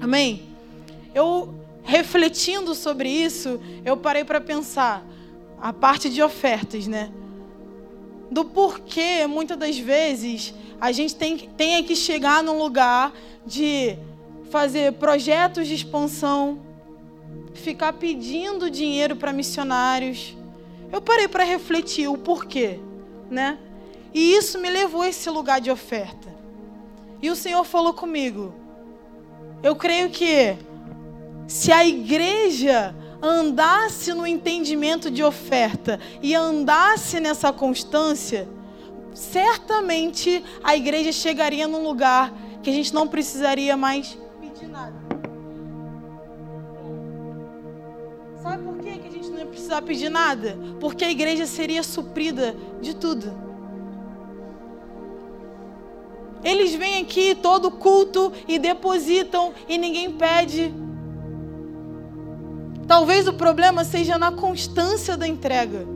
Amém? 0.01 0.43
Eu 1.15 1.55
refletindo 1.83 2.75
sobre 2.75 3.09
isso, 3.09 3.61
eu 3.85 3.97
parei 3.97 4.25
para 4.25 4.41
pensar 4.41 5.05
a 5.61 5.73
parte 5.73 6.09
de 6.09 6.23
ofertas, 6.23 6.87
né? 6.87 7.11
Do 8.31 8.45
porquê 8.45 9.27
muitas 9.27 9.59
das 9.59 9.79
vezes 9.79 10.55
a 10.81 10.93
gente 10.93 11.15
tem, 11.17 11.37
tem 11.37 11.83
que 11.83 11.97
chegar 11.97 12.43
num 12.43 12.59
lugar 12.59 13.13
de 13.45 13.99
fazer 14.51 14.93
projetos 14.95 15.67
de 15.67 15.75
expansão, 15.75 16.61
ficar 17.55 17.93
pedindo 17.93 18.71
dinheiro 18.71 19.17
para 19.17 19.33
missionários. 19.33 20.37
Eu 20.93 21.01
parei 21.01 21.29
para 21.29 21.45
refletir 21.45 22.09
o 22.09 22.17
porquê, 22.17 22.79
né? 23.31 23.59
E 24.13 24.35
isso 24.35 24.59
me 24.59 24.71
levou 24.71 25.03
a 25.03 25.09
esse 25.09 25.29
lugar 25.31 25.61
de 25.61 25.71
oferta. 25.71 26.29
E 27.23 27.31
o 27.31 27.37
Senhor 27.37 27.65
falou 27.65 27.93
comigo. 27.93 28.55
Eu 29.63 29.77
creio 29.77 30.11
que 30.11 30.57
se 31.47 31.71
a 31.71 31.85
igreja 31.85 32.95
andasse 33.23 34.13
no 34.15 34.27
entendimento 34.27 35.11
de 35.11 35.23
oferta 35.23 36.01
e 36.23 36.35
andasse 36.35 37.21
nessa 37.21 37.53
constância, 37.53 38.49
certamente 39.13 40.43
a 40.63 40.77
igreja 40.77 41.13
chegaria 41.13 41.69
num 41.69 41.83
lugar 41.83 42.33
que 42.63 42.71
a 42.71 42.73
gente 42.73 42.95
não 42.95 43.07
precisaria 43.07 43.77
mais 43.77 44.19
pedir 44.41 44.69
nada. 44.69 44.95
Sabe 48.43 48.65
por 48.65 48.79
que 48.79 48.89
a 48.89 49.11
gente 49.11 49.29
não 49.29 49.39
ia 49.39 49.47
precisar 49.47 49.83
pedir 49.83 50.09
nada? 50.09 50.59
Porque 50.81 51.05
a 51.05 51.11
igreja 51.11 51.47
seria 51.47 51.83
suprida 51.83 52.57
de 52.81 52.95
tudo. 52.95 53.51
Eles 56.43 56.75
vêm 56.75 57.03
aqui 57.03 57.35
todo 57.35 57.71
culto 57.71 58.33
e 58.49 58.59
depositam 58.59 59.53
e 59.69 59.77
ninguém 59.77 60.11
pede. 60.11 60.73
Talvez 62.91 63.29
o 63.29 63.33
problema 63.33 63.85
seja 63.85 64.19
na 64.19 64.33
constância 64.33 65.17
da 65.17 65.25
entrega. 65.25 65.87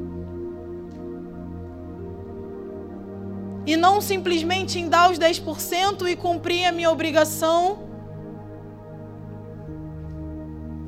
E 3.67 3.77
não 3.77 4.01
simplesmente 4.01 4.79
em 4.79 4.89
dar 4.89 5.11
os 5.11 5.19
10% 5.19 6.09
e 6.09 6.15
cumprir 6.15 6.67
a 6.67 6.71
minha 6.71 6.89
obrigação 6.89 7.83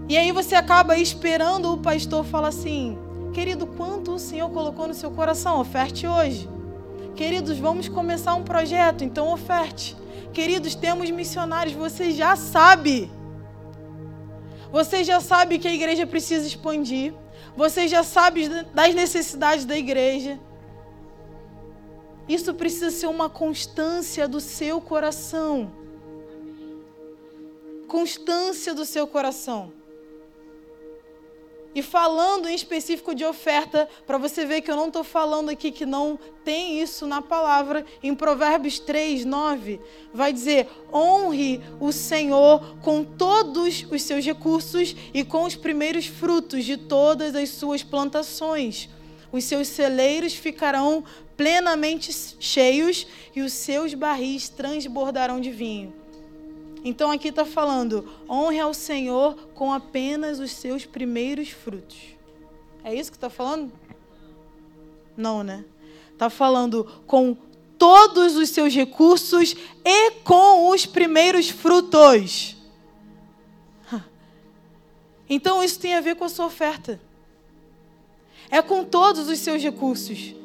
E 0.08 0.16
aí 0.16 0.30
você 0.30 0.54
acaba 0.54 0.96
esperando 0.96 1.72
o 1.72 1.78
pastor 1.78 2.24
falar 2.24 2.48
assim: 2.48 2.96
querido, 3.34 3.66
quanto 3.66 4.12
o 4.12 4.18
Senhor 4.20 4.48
colocou 4.50 4.86
no 4.86 4.94
seu 4.94 5.10
coração? 5.10 5.58
Oferte 5.58 6.06
hoje. 6.06 6.48
Queridos, 7.16 7.58
vamos 7.58 7.88
começar 7.88 8.34
um 8.36 8.44
projeto, 8.44 9.02
então 9.02 9.32
oferte. 9.32 9.96
Queridos, 10.32 10.76
temos 10.76 11.10
missionários, 11.10 11.74
você 11.74 12.12
já 12.12 12.36
sabe. 12.36 13.10
Você 14.76 15.02
já 15.02 15.22
sabe 15.22 15.58
que 15.58 15.66
a 15.66 15.72
igreja 15.72 16.06
precisa 16.06 16.46
expandir. 16.46 17.14
Você 17.56 17.88
já 17.88 18.02
sabe 18.02 18.46
das 18.74 18.94
necessidades 18.94 19.64
da 19.64 19.74
igreja. 19.74 20.38
Isso 22.28 22.52
precisa 22.52 22.90
ser 22.90 23.06
uma 23.06 23.30
constância 23.30 24.28
do 24.28 24.38
seu 24.38 24.78
coração. 24.78 25.72
Constância 27.88 28.74
do 28.74 28.84
seu 28.84 29.06
coração. 29.06 29.72
E 31.76 31.82
falando 31.82 32.48
em 32.48 32.54
específico 32.54 33.14
de 33.14 33.22
oferta, 33.22 33.86
para 34.06 34.16
você 34.16 34.46
ver 34.46 34.62
que 34.62 34.70
eu 34.70 34.76
não 34.76 34.86
estou 34.86 35.04
falando 35.04 35.50
aqui 35.50 35.70
que 35.70 35.84
não 35.84 36.18
tem 36.42 36.80
isso 36.80 37.06
na 37.06 37.20
palavra, 37.20 37.84
em 38.02 38.14
Provérbios 38.14 38.78
3, 38.78 39.26
9, 39.26 39.78
vai 40.10 40.32
dizer: 40.32 40.70
honre 40.90 41.60
o 41.78 41.92
Senhor 41.92 42.78
com 42.78 43.04
todos 43.04 43.84
os 43.90 44.02
seus 44.02 44.24
recursos 44.24 44.96
e 45.12 45.22
com 45.22 45.42
os 45.42 45.54
primeiros 45.54 46.06
frutos 46.06 46.64
de 46.64 46.78
todas 46.78 47.34
as 47.34 47.50
suas 47.50 47.82
plantações. 47.82 48.88
Os 49.30 49.44
seus 49.44 49.68
celeiros 49.68 50.32
ficarão 50.32 51.04
plenamente 51.36 52.10
cheios 52.40 53.06
e 53.34 53.42
os 53.42 53.52
seus 53.52 53.92
barris 53.92 54.48
transbordarão 54.48 55.38
de 55.38 55.50
vinho. 55.50 56.05
Então 56.88 57.10
aqui 57.10 57.30
está 57.30 57.44
falando: 57.44 58.08
honre 58.30 58.60
ao 58.60 58.72
Senhor 58.72 59.34
com 59.54 59.72
apenas 59.72 60.38
os 60.38 60.52
seus 60.52 60.86
primeiros 60.86 61.48
frutos. 61.48 61.98
É 62.84 62.94
isso 62.94 63.10
que 63.10 63.16
está 63.16 63.28
falando? 63.28 63.72
Não, 65.16 65.42
né? 65.42 65.64
Está 66.12 66.30
falando 66.30 66.84
com 67.04 67.36
todos 67.76 68.36
os 68.36 68.50
seus 68.50 68.72
recursos 68.72 69.56
e 69.84 70.10
com 70.22 70.70
os 70.70 70.86
primeiros 70.86 71.50
frutos. 71.50 72.56
Então 75.28 75.64
isso 75.64 75.80
tem 75.80 75.96
a 75.96 76.00
ver 76.00 76.14
com 76.14 76.22
a 76.22 76.28
sua 76.28 76.46
oferta. 76.46 77.00
É 78.48 78.62
com 78.62 78.84
todos 78.84 79.28
os 79.28 79.40
seus 79.40 79.60
recursos. 79.60 80.36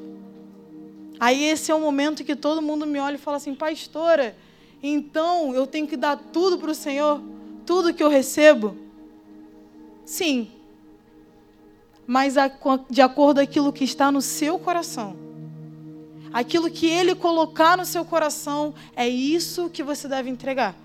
Aí 1.19 1.43
esse 1.43 1.71
é 1.71 1.75
o 1.75 1.79
momento 1.79 2.23
que 2.23 2.35
todo 2.35 2.63
mundo 2.63 2.87
me 2.87 2.97
olha 2.97 3.13
e 3.13 3.19
fala 3.19 3.37
assim, 3.37 3.53
pastora, 3.53 4.35
então 4.81 5.53
eu 5.53 5.67
tenho 5.67 5.87
que 5.87 5.97
dar 5.97 6.17
tudo 6.17 6.57
para 6.57 6.71
o 6.71 6.75
Senhor, 6.75 7.21
tudo 7.65 7.93
que 7.93 8.03
eu 8.03 8.09
recebo? 8.09 8.75
Sim, 10.05 10.51
mas 12.07 12.35
de 12.89 13.01
acordo 13.01 13.37
com 13.37 13.43
aquilo 13.43 13.71
que 13.71 13.83
está 13.83 14.11
no 14.11 14.21
seu 14.21 14.59
coração. 14.59 15.15
Aquilo 16.33 16.69
que 16.69 16.87
Ele 16.87 17.13
colocar 17.13 17.77
no 17.77 17.85
seu 17.85 18.03
coração, 18.05 18.73
é 18.95 19.07
isso 19.07 19.69
que 19.69 19.83
você 19.83 20.07
deve 20.07 20.29
entregar. 20.29 20.75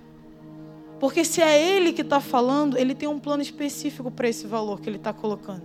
Porque 0.98 1.24
se 1.24 1.40
é 1.40 1.60
Ele 1.60 1.92
que 1.92 2.02
está 2.02 2.20
falando, 2.20 2.76
Ele 2.76 2.94
tem 2.94 3.08
um 3.08 3.18
plano 3.18 3.42
específico 3.42 4.10
para 4.10 4.28
esse 4.28 4.46
valor 4.46 4.80
que 4.80 4.88
Ele 4.88 4.96
está 4.96 5.12
colocando. 5.12 5.62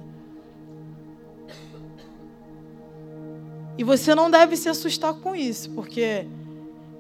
E 3.77 3.83
você 3.83 4.13
não 4.13 4.29
deve 4.29 4.55
se 4.57 4.69
assustar 4.69 5.13
com 5.15 5.35
isso, 5.35 5.71
porque 5.71 6.27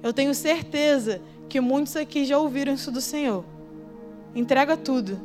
eu 0.03 0.13
tenho 0.13 0.33
certeza 0.33 1.21
que 1.47 1.59
muitos 1.59 1.95
aqui 1.95 2.25
já 2.25 2.37
ouviram 2.37 2.73
isso 2.73 2.91
do 2.91 3.01
Senhor. 3.01 3.43
Entrega 4.35 4.75
tudo. 4.75 5.19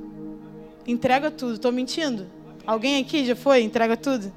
Entrega 0.86 1.30
tudo. 1.30 1.54
Estou 1.54 1.72
mentindo? 1.72 2.26
Alguém 2.66 3.00
aqui 3.00 3.24
já 3.24 3.36
foi? 3.36 3.62
Entrega 3.62 3.96
tudo? 3.96 4.32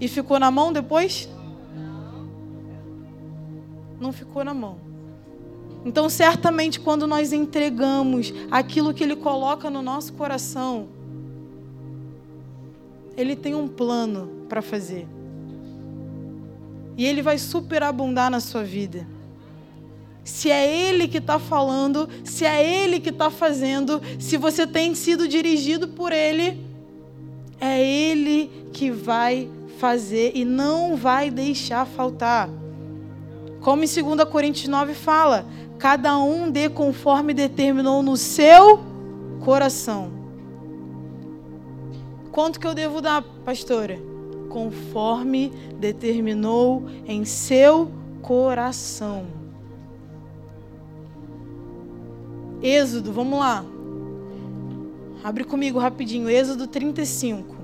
E 0.00 0.08
ficou 0.08 0.38
na 0.38 0.50
mão 0.50 0.72
depois? 0.72 1.28
Não 4.00 4.12
ficou 4.12 4.44
na 4.44 4.54
mão. 4.54 4.78
Então, 5.84 6.08
certamente, 6.08 6.78
quando 6.78 7.06
nós 7.06 7.32
entregamos 7.32 8.32
aquilo 8.50 8.94
que 8.94 9.02
Ele 9.02 9.16
coloca 9.16 9.68
no 9.68 9.82
nosso 9.82 10.12
coração, 10.12 10.88
Ele 13.16 13.34
tem 13.34 13.54
um 13.54 13.66
plano 13.66 14.46
para 14.48 14.62
fazer. 14.62 15.06
E 16.96 17.06
Ele 17.06 17.22
vai 17.22 17.38
superabundar 17.38 18.30
na 18.30 18.40
sua 18.40 18.62
vida. 18.62 19.06
Se 20.24 20.50
é 20.50 20.88
Ele 20.88 21.08
que 21.08 21.18
está 21.18 21.38
falando, 21.38 22.08
se 22.24 22.44
é 22.44 22.84
Ele 22.84 23.00
que 23.00 23.10
está 23.10 23.30
fazendo, 23.30 24.00
se 24.18 24.36
você 24.36 24.66
tem 24.66 24.94
sido 24.94 25.26
dirigido 25.26 25.88
por 25.88 26.12
Ele, 26.12 26.64
é 27.60 27.82
Ele 27.82 28.50
que 28.72 28.90
vai 28.90 29.50
fazer 29.78 30.32
e 30.34 30.44
não 30.44 30.96
vai 30.96 31.30
deixar 31.30 31.84
faltar. 31.86 32.48
Como 33.60 33.84
em 33.84 33.86
2 33.86 34.24
Coríntios 34.28 34.68
9 34.68 34.94
fala, 34.94 35.46
cada 35.78 36.18
um 36.18 36.50
dê 36.50 36.68
conforme 36.68 37.34
determinou 37.34 38.02
no 38.02 38.16
seu 38.16 38.80
coração. 39.44 40.12
Quanto 42.30 42.58
que 42.58 42.66
eu 42.66 42.74
devo 42.74 43.00
dar, 43.00 43.22
pastora? 43.44 44.11
Conforme 44.52 45.50
determinou 45.80 46.84
em 47.06 47.24
seu 47.24 47.90
coração. 48.20 49.24
Êxodo, 52.60 53.14
vamos 53.14 53.38
lá. 53.38 53.64
Abre 55.24 55.44
comigo 55.44 55.78
rapidinho, 55.78 56.28
Êxodo 56.28 56.66
35. 56.66 57.56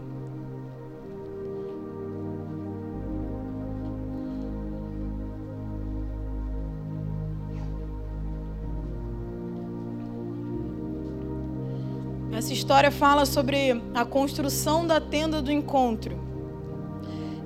Essa 12.32 12.54
história 12.54 12.90
fala 12.90 13.26
sobre 13.26 13.82
a 13.94 14.06
construção 14.06 14.86
da 14.86 14.98
tenda 14.98 15.42
do 15.42 15.52
encontro. 15.52 16.27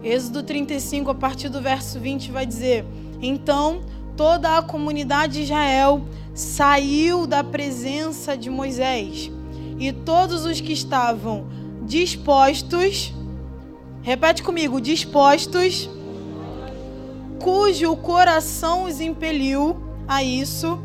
Êxodo 0.03 0.43
35, 0.43 1.11
a 1.11 1.15
partir 1.15 1.49
do 1.49 1.61
verso 1.61 2.01
20, 2.01 2.33
vai 2.33 2.45
dizer: 2.45 2.85
Então 3.21 3.83
toda 4.17 4.59
a 4.59 4.62
comunidade 4.62 5.35
de 5.35 5.43
Israel 5.43 6.03
saiu 6.35 7.27
da 7.27 7.45
presença 7.45 8.37
de 8.37 8.51
Moisés, 8.51 9.31
e 9.79 9.93
todos 9.93 10.45
os 10.45 10.61
que 10.61 10.73
estavam 10.73 11.47
dispostos, 11.85 13.12
repete 14.03 14.43
comigo, 14.43 14.81
dispostos, 14.81 15.88
cujo 17.38 17.97
coração 17.97 18.85
os 18.85 19.01
impeliu 19.01 19.77
a 20.09 20.23
isso, 20.23 20.79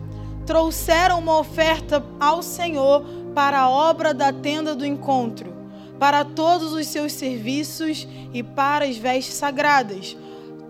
trouxeram 0.45 1.19
uma 1.19 1.39
oferta 1.39 2.03
ao 2.19 2.41
Senhor 2.41 3.03
para 3.33 3.61
a 3.61 3.69
obra 3.69 4.13
da 4.13 4.31
tenda 4.31 4.75
do 4.75 4.85
encontro, 4.85 5.53
para 5.99 6.23
todos 6.23 6.73
os 6.73 6.87
seus 6.87 7.11
serviços 7.13 8.07
e 8.33 8.43
para 8.43 8.85
as 8.85 8.97
vestes 8.97 9.35
sagradas. 9.35 10.15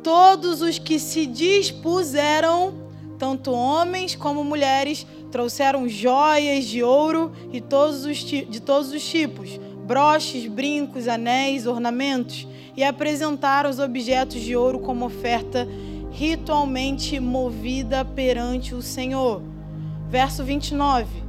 Todos 0.03 0.61
os 0.61 0.79
que 0.79 0.99
se 0.99 1.25
dispuseram, 1.25 2.73
tanto 3.17 3.51
homens 3.51 4.15
como 4.15 4.43
mulheres, 4.43 5.05
trouxeram 5.31 5.87
joias 5.89 6.65
de 6.65 6.81
ouro 6.81 7.31
e 7.51 7.59
todos 7.59 8.05
os, 8.05 8.17
de 8.19 8.61
todos 8.61 8.91
os 8.91 9.03
tipos, 9.03 9.59
broches, 9.85 10.47
brincos, 10.47 11.07
anéis, 11.07 11.67
ornamentos, 11.67 12.47
e 12.75 12.83
apresentaram 12.83 13.69
os 13.69 13.79
objetos 13.79 14.39
de 14.39 14.55
ouro 14.55 14.79
como 14.79 15.05
oferta 15.05 15.67
ritualmente 16.11 17.19
movida 17.19 18.05
perante 18.05 18.73
o 18.73 18.81
Senhor. 18.81 19.41
Verso 20.09 20.43
29 20.43 21.26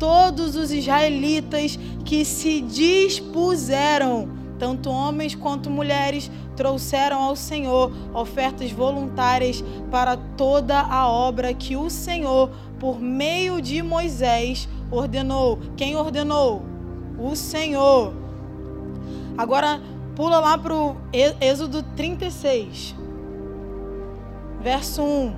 todos 0.00 0.56
os 0.56 0.72
israelitas 0.72 1.78
que 2.04 2.24
se 2.24 2.62
dispuseram, 2.62 4.30
tanto 4.58 4.90
homens 4.90 5.34
quanto 5.34 5.70
mulheres, 5.70 6.30
trouxeram 6.56 7.22
ao 7.22 7.36
Senhor 7.36 7.92
ofertas 8.14 8.72
voluntárias 8.72 9.62
para 9.90 10.16
toda 10.16 10.80
a 10.80 11.06
obra 11.06 11.54
que 11.54 11.76
o 11.76 11.90
Senhor, 11.90 12.50
por 12.78 12.98
meio 12.98 13.60
de 13.60 13.82
Moisés, 13.82 14.66
ordenou. 14.90 15.58
Quem 15.76 15.94
ordenou? 15.94 16.62
O 17.18 17.36
Senhor. 17.36 18.14
Agora, 19.36 19.80
pula 20.16 20.40
lá 20.40 20.56
para 20.56 20.74
o 20.74 20.96
Êxodo 21.12 21.82
36, 21.82 22.94
verso 24.62 25.02
1. 25.02 25.34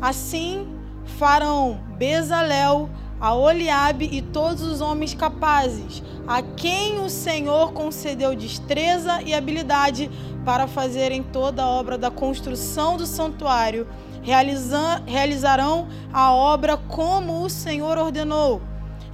Assim 0.00 0.66
farão 1.04 1.80
Bezalel, 1.96 2.88
a 3.24 3.32
Oliabe 3.32 4.06
e 4.12 4.20
todos 4.20 4.60
os 4.60 4.82
homens 4.82 5.14
capazes, 5.14 6.02
a 6.26 6.42
quem 6.42 7.00
o 7.00 7.08
Senhor 7.08 7.72
concedeu 7.72 8.36
destreza 8.36 9.22
e 9.22 9.32
habilidade 9.32 10.10
para 10.44 10.66
fazerem 10.66 11.22
toda 11.22 11.62
a 11.62 11.66
obra 11.66 11.96
da 11.96 12.10
construção 12.10 12.98
do 12.98 13.06
santuário, 13.06 13.88
realizarão 15.06 15.88
a 16.12 16.34
obra 16.34 16.76
como 16.76 17.42
o 17.42 17.48
Senhor 17.48 17.96
ordenou. 17.96 18.60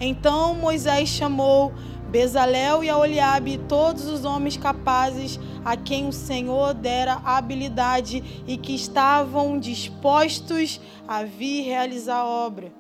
Então 0.01 0.57
Moisés 0.57 1.09
chamou 1.09 1.73
Bezalel 2.11 2.83
e 2.83 2.90
a 2.90 2.99
Oliabe 2.99 3.59
todos 3.68 4.07
os 4.07 4.25
homens 4.25 4.57
capazes 4.57 5.38
a 5.64 5.77
quem 5.77 6.09
o 6.09 6.12
Senhor 6.12 6.75
dera 6.75 7.23
habilidade 7.25 8.42
e 8.44 8.57
que 8.57 8.75
estavam 8.75 9.57
dispostos 9.57 10.81
a 11.07 11.23
vir 11.23 11.62
realizar 11.62 12.23
a 12.23 12.27
obra 12.27 12.79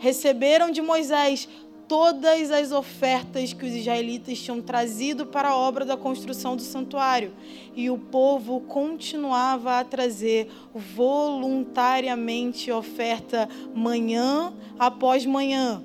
receberam 0.00 0.70
de 0.70 0.80
Moisés 0.82 1.46
todas 1.86 2.50
as 2.50 2.72
ofertas 2.72 3.52
que 3.52 3.66
os 3.66 3.72
israelitas 3.72 4.38
tinham 4.38 4.62
trazido 4.62 5.26
para 5.26 5.50
a 5.50 5.56
obra 5.56 5.84
da 5.84 5.96
construção 5.96 6.56
do 6.56 6.62
santuário. 6.62 7.32
E 7.76 7.90
o 7.90 7.98
povo 7.98 8.60
continuava 8.60 9.78
a 9.78 9.84
trazer 9.84 10.48
voluntariamente 10.74 12.72
oferta 12.72 13.48
manhã 13.74 14.52
após 14.78 15.26
manhã. 15.26 15.82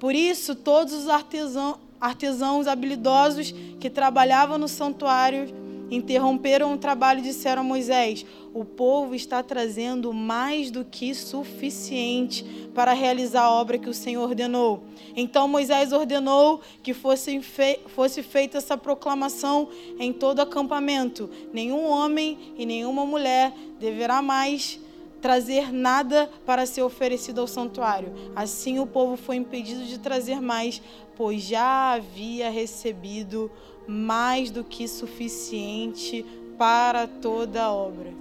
Por 0.00 0.14
isso, 0.14 0.54
todos 0.54 0.92
os 0.94 1.08
artesãos, 1.08 1.76
artesãos 2.00 2.66
habilidosos 2.66 3.54
que 3.78 3.88
trabalhavam 3.88 4.58
no 4.58 4.66
santuário 4.66 5.61
interromperam 5.92 6.72
o 6.72 6.78
trabalho 6.78 7.20
e 7.20 7.22
disseram 7.22 7.60
a 7.60 7.64
Moisés: 7.64 8.24
O 8.54 8.64
povo 8.64 9.14
está 9.14 9.42
trazendo 9.42 10.12
mais 10.12 10.70
do 10.70 10.84
que 10.84 11.14
suficiente 11.14 12.44
para 12.74 12.94
realizar 12.94 13.42
a 13.42 13.50
obra 13.50 13.78
que 13.78 13.90
o 13.90 13.94
Senhor 13.94 14.22
ordenou. 14.22 14.82
Então 15.14 15.46
Moisés 15.46 15.92
ordenou 15.92 16.62
que 16.82 16.94
fosse, 16.94 17.40
fosse 17.88 18.22
feita 18.22 18.56
essa 18.56 18.76
proclamação 18.76 19.68
em 19.98 20.12
todo 20.12 20.40
acampamento: 20.40 21.28
nenhum 21.52 21.86
homem 21.86 22.38
e 22.56 22.64
nenhuma 22.64 23.04
mulher 23.04 23.52
deverá 23.78 24.22
mais 24.22 24.80
trazer 25.20 25.72
nada 25.72 26.28
para 26.44 26.66
ser 26.66 26.82
oferecido 26.82 27.40
ao 27.40 27.46
santuário. 27.46 28.12
Assim 28.34 28.80
o 28.80 28.86
povo 28.86 29.16
foi 29.16 29.36
impedido 29.36 29.84
de 29.84 29.98
trazer 29.98 30.40
mais, 30.40 30.82
pois 31.16 31.42
já 31.42 31.92
havia 31.92 32.50
recebido 32.50 33.48
mais 33.86 34.50
do 34.50 34.64
que 34.64 34.86
suficiente 34.86 36.24
para 36.58 37.06
toda 37.06 37.62
a 37.62 37.72
obra. 37.72 38.12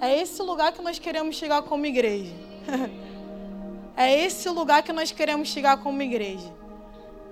É 0.00 0.20
esse 0.20 0.42
lugar 0.42 0.72
que 0.72 0.82
nós 0.82 0.98
queremos 0.98 1.36
chegar 1.36 1.62
como 1.62 1.86
igreja. 1.86 2.32
é 3.96 4.24
esse 4.24 4.48
lugar 4.48 4.82
que 4.82 4.92
nós 4.92 5.12
queremos 5.12 5.48
chegar 5.48 5.78
como 5.78 6.02
igreja. 6.02 6.52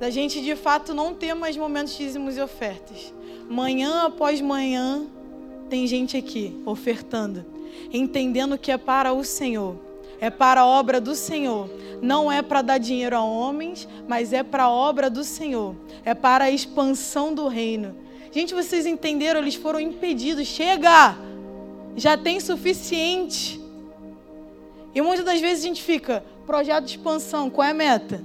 Da 0.00 0.10
gente 0.10 0.40
de 0.40 0.56
fato 0.56 0.94
não 0.94 1.14
ter 1.14 1.34
mais 1.34 1.56
momentos 1.56 1.92
de 1.92 2.04
dízimos 2.04 2.36
e 2.36 2.40
ofertas. 2.40 3.12
Manhã 3.48 4.06
após 4.06 4.40
manhã 4.40 5.06
tem 5.68 5.86
gente 5.86 6.16
aqui 6.16 6.62
ofertando, 6.64 7.44
entendendo 7.92 8.58
que 8.58 8.70
é 8.70 8.78
para 8.78 9.12
o 9.12 9.24
Senhor 9.24 9.91
é 10.22 10.30
para 10.30 10.60
a 10.60 10.66
obra 10.66 11.00
do 11.00 11.16
Senhor. 11.16 11.68
Não 12.00 12.30
é 12.30 12.42
para 12.42 12.62
dar 12.62 12.78
dinheiro 12.78 13.16
a 13.16 13.24
homens, 13.24 13.88
mas 14.06 14.32
é 14.32 14.44
para 14.44 14.62
a 14.62 14.70
obra 14.70 15.10
do 15.10 15.24
Senhor. 15.24 15.74
É 16.04 16.14
para 16.14 16.44
a 16.44 16.50
expansão 16.50 17.34
do 17.34 17.48
reino. 17.48 17.96
Gente, 18.30 18.54
vocês 18.54 18.86
entenderam? 18.86 19.40
Eles 19.40 19.56
foram 19.56 19.80
impedidos. 19.80 20.46
Chega! 20.46 21.16
Já 21.96 22.16
tem 22.16 22.38
suficiente. 22.38 23.60
E 24.94 25.02
muitas 25.02 25.24
das 25.24 25.40
vezes 25.40 25.64
a 25.64 25.66
gente 25.66 25.82
fica, 25.82 26.24
projeto 26.46 26.84
de 26.84 26.92
expansão, 26.92 27.50
qual 27.50 27.66
é 27.66 27.72
a 27.72 27.74
meta? 27.74 28.22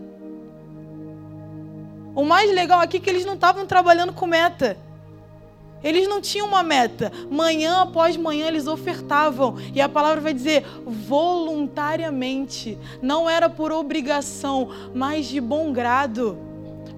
O 2.14 2.24
mais 2.24 2.54
legal 2.54 2.80
aqui 2.80 2.98
é 2.98 3.00
que 3.00 3.10
eles 3.10 3.26
não 3.26 3.34
estavam 3.34 3.66
trabalhando 3.66 4.14
com 4.14 4.28
meta. 4.28 4.78
Eles 5.84 6.08
não 6.08 6.22
tinham 6.22 6.48
uma 6.48 6.64
meta. 6.64 7.12
Manhã 7.30 7.82
após 7.82 8.18
manhã 8.18 8.48
eles 8.48 8.68
ofertavam. 8.68 9.56
E 9.74 9.82
a 9.82 9.90
palavra 9.90 10.22
vai 10.22 10.34
dizer 10.34 10.66
voluntariamente. 10.86 12.78
Não 13.02 13.30
era 13.30 13.50
por 13.50 13.72
obrigação, 13.72 14.70
mas 14.94 15.28
de 15.28 15.40
bom 15.40 15.72
grado. 15.72 16.38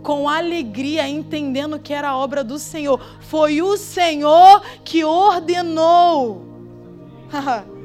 Com 0.02 0.30
alegria, 0.30 1.08
entendendo 1.08 1.78
que 1.80 1.94
era 1.94 2.10
a 2.10 2.18
obra 2.18 2.44
do 2.44 2.58
Senhor. 2.58 3.02
Foi 3.20 3.62
o 3.62 3.76
Senhor 3.76 4.62
que 4.84 5.04
ordenou. 5.04 6.46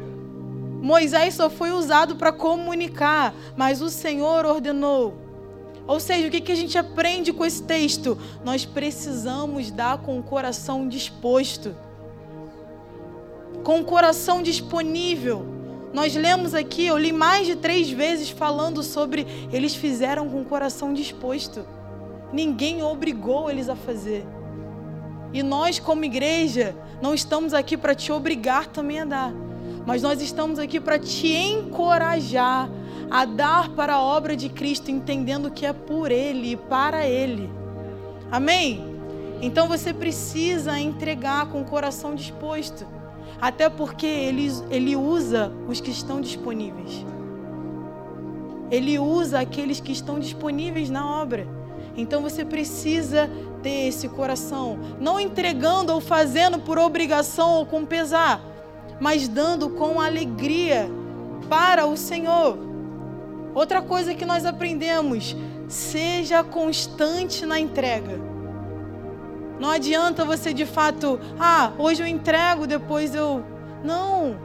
Moisés 0.80 1.34
só 1.34 1.48
foi 1.48 1.72
usado 1.72 2.14
para 2.16 2.30
comunicar, 2.30 3.34
mas 3.56 3.80
o 3.80 3.88
Senhor 3.88 4.44
ordenou. 4.44 5.23
Ou 5.86 6.00
seja, 6.00 6.28
o 6.28 6.30
que, 6.30 6.40
que 6.40 6.52
a 6.52 6.56
gente 6.56 6.78
aprende 6.78 7.32
com 7.32 7.44
esse 7.44 7.62
texto? 7.62 8.16
Nós 8.44 8.64
precisamos 8.64 9.70
dar 9.70 9.98
com 9.98 10.18
o 10.18 10.22
coração 10.22 10.88
disposto, 10.88 11.74
com 13.62 13.80
o 13.80 13.84
coração 13.84 14.42
disponível. 14.42 15.44
Nós 15.92 16.16
lemos 16.16 16.54
aqui, 16.54 16.86
eu 16.86 16.96
li 16.96 17.12
mais 17.12 17.46
de 17.46 17.54
três 17.54 17.90
vezes 17.90 18.30
falando 18.30 18.82
sobre 18.82 19.26
eles 19.52 19.74
fizeram 19.74 20.28
com 20.28 20.40
o 20.40 20.44
coração 20.44 20.92
disposto. 20.92 21.64
Ninguém 22.32 22.82
obrigou 22.82 23.50
eles 23.50 23.68
a 23.68 23.76
fazer. 23.76 24.26
E 25.32 25.42
nós, 25.42 25.78
como 25.78 26.04
igreja, 26.04 26.74
não 27.02 27.12
estamos 27.12 27.52
aqui 27.52 27.76
para 27.76 27.94
te 27.94 28.10
obrigar 28.10 28.68
também 28.68 29.00
a 29.00 29.04
dar, 29.04 29.32
mas 29.86 30.00
nós 30.00 30.22
estamos 30.22 30.58
aqui 30.58 30.80
para 30.80 30.98
te 30.98 31.28
encorajar 31.28 32.70
a 33.10 33.24
dar 33.24 33.70
para 33.70 33.94
a 33.94 34.02
obra 34.02 34.36
de 34.36 34.48
Cristo, 34.48 34.90
entendendo 34.90 35.50
que 35.50 35.66
é 35.66 35.72
por 35.72 36.10
Ele 36.10 36.52
e 36.52 36.56
para 36.56 37.06
Ele. 37.06 37.50
Amém? 38.30 38.94
Então 39.40 39.68
você 39.68 39.92
precisa 39.92 40.78
entregar 40.78 41.46
com 41.50 41.60
o 41.60 41.64
coração 41.64 42.14
disposto, 42.14 42.86
até 43.40 43.68
porque 43.68 44.06
Ele, 44.06 44.50
ele 44.70 44.96
usa 44.96 45.52
os 45.68 45.80
que 45.80 45.90
estão 45.90 46.20
disponíveis. 46.20 47.04
Ele 48.70 48.98
usa 48.98 49.40
aqueles 49.40 49.80
que 49.80 49.92
estão 49.92 50.18
disponíveis 50.18 50.88
na 50.90 51.08
obra. 51.20 51.46
Então 51.96 52.22
você 52.22 52.44
precisa 52.44 53.30
ter 53.62 53.88
esse 53.88 54.08
coração, 54.08 54.78
não 55.00 55.20
entregando 55.20 55.92
ou 55.92 56.00
fazendo 56.00 56.58
por 56.58 56.78
obrigação 56.78 57.54
ou 57.54 57.66
com 57.66 57.84
pesar, 57.84 58.40
mas 59.00 59.28
dando 59.28 59.70
com 59.70 60.00
alegria 60.00 60.90
para 61.48 61.86
o 61.86 61.96
Senhor. 61.96 62.58
Outra 63.54 63.80
coisa 63.80 64.14
que 64.14 64.26
nós 64.26 64.44
aprendemos: 64.44 65.36
seja 65.68 66.42
constante 66.42 67.46
na 67.46 67.58
entrega. 67.58 68.20
Não 69.58 69.70
adianta 69.70 70.24
você 70.24 70.52
de 70.52 70.66
fato, 70.66 71.18
ah, 71.38 71.72
hoje 71.78 72.02
eu 72.02 72.06
entrego, 72.06 72.66
depois 72.66 73.14
eu. 73.14 73.44
Não. 73.84 74.36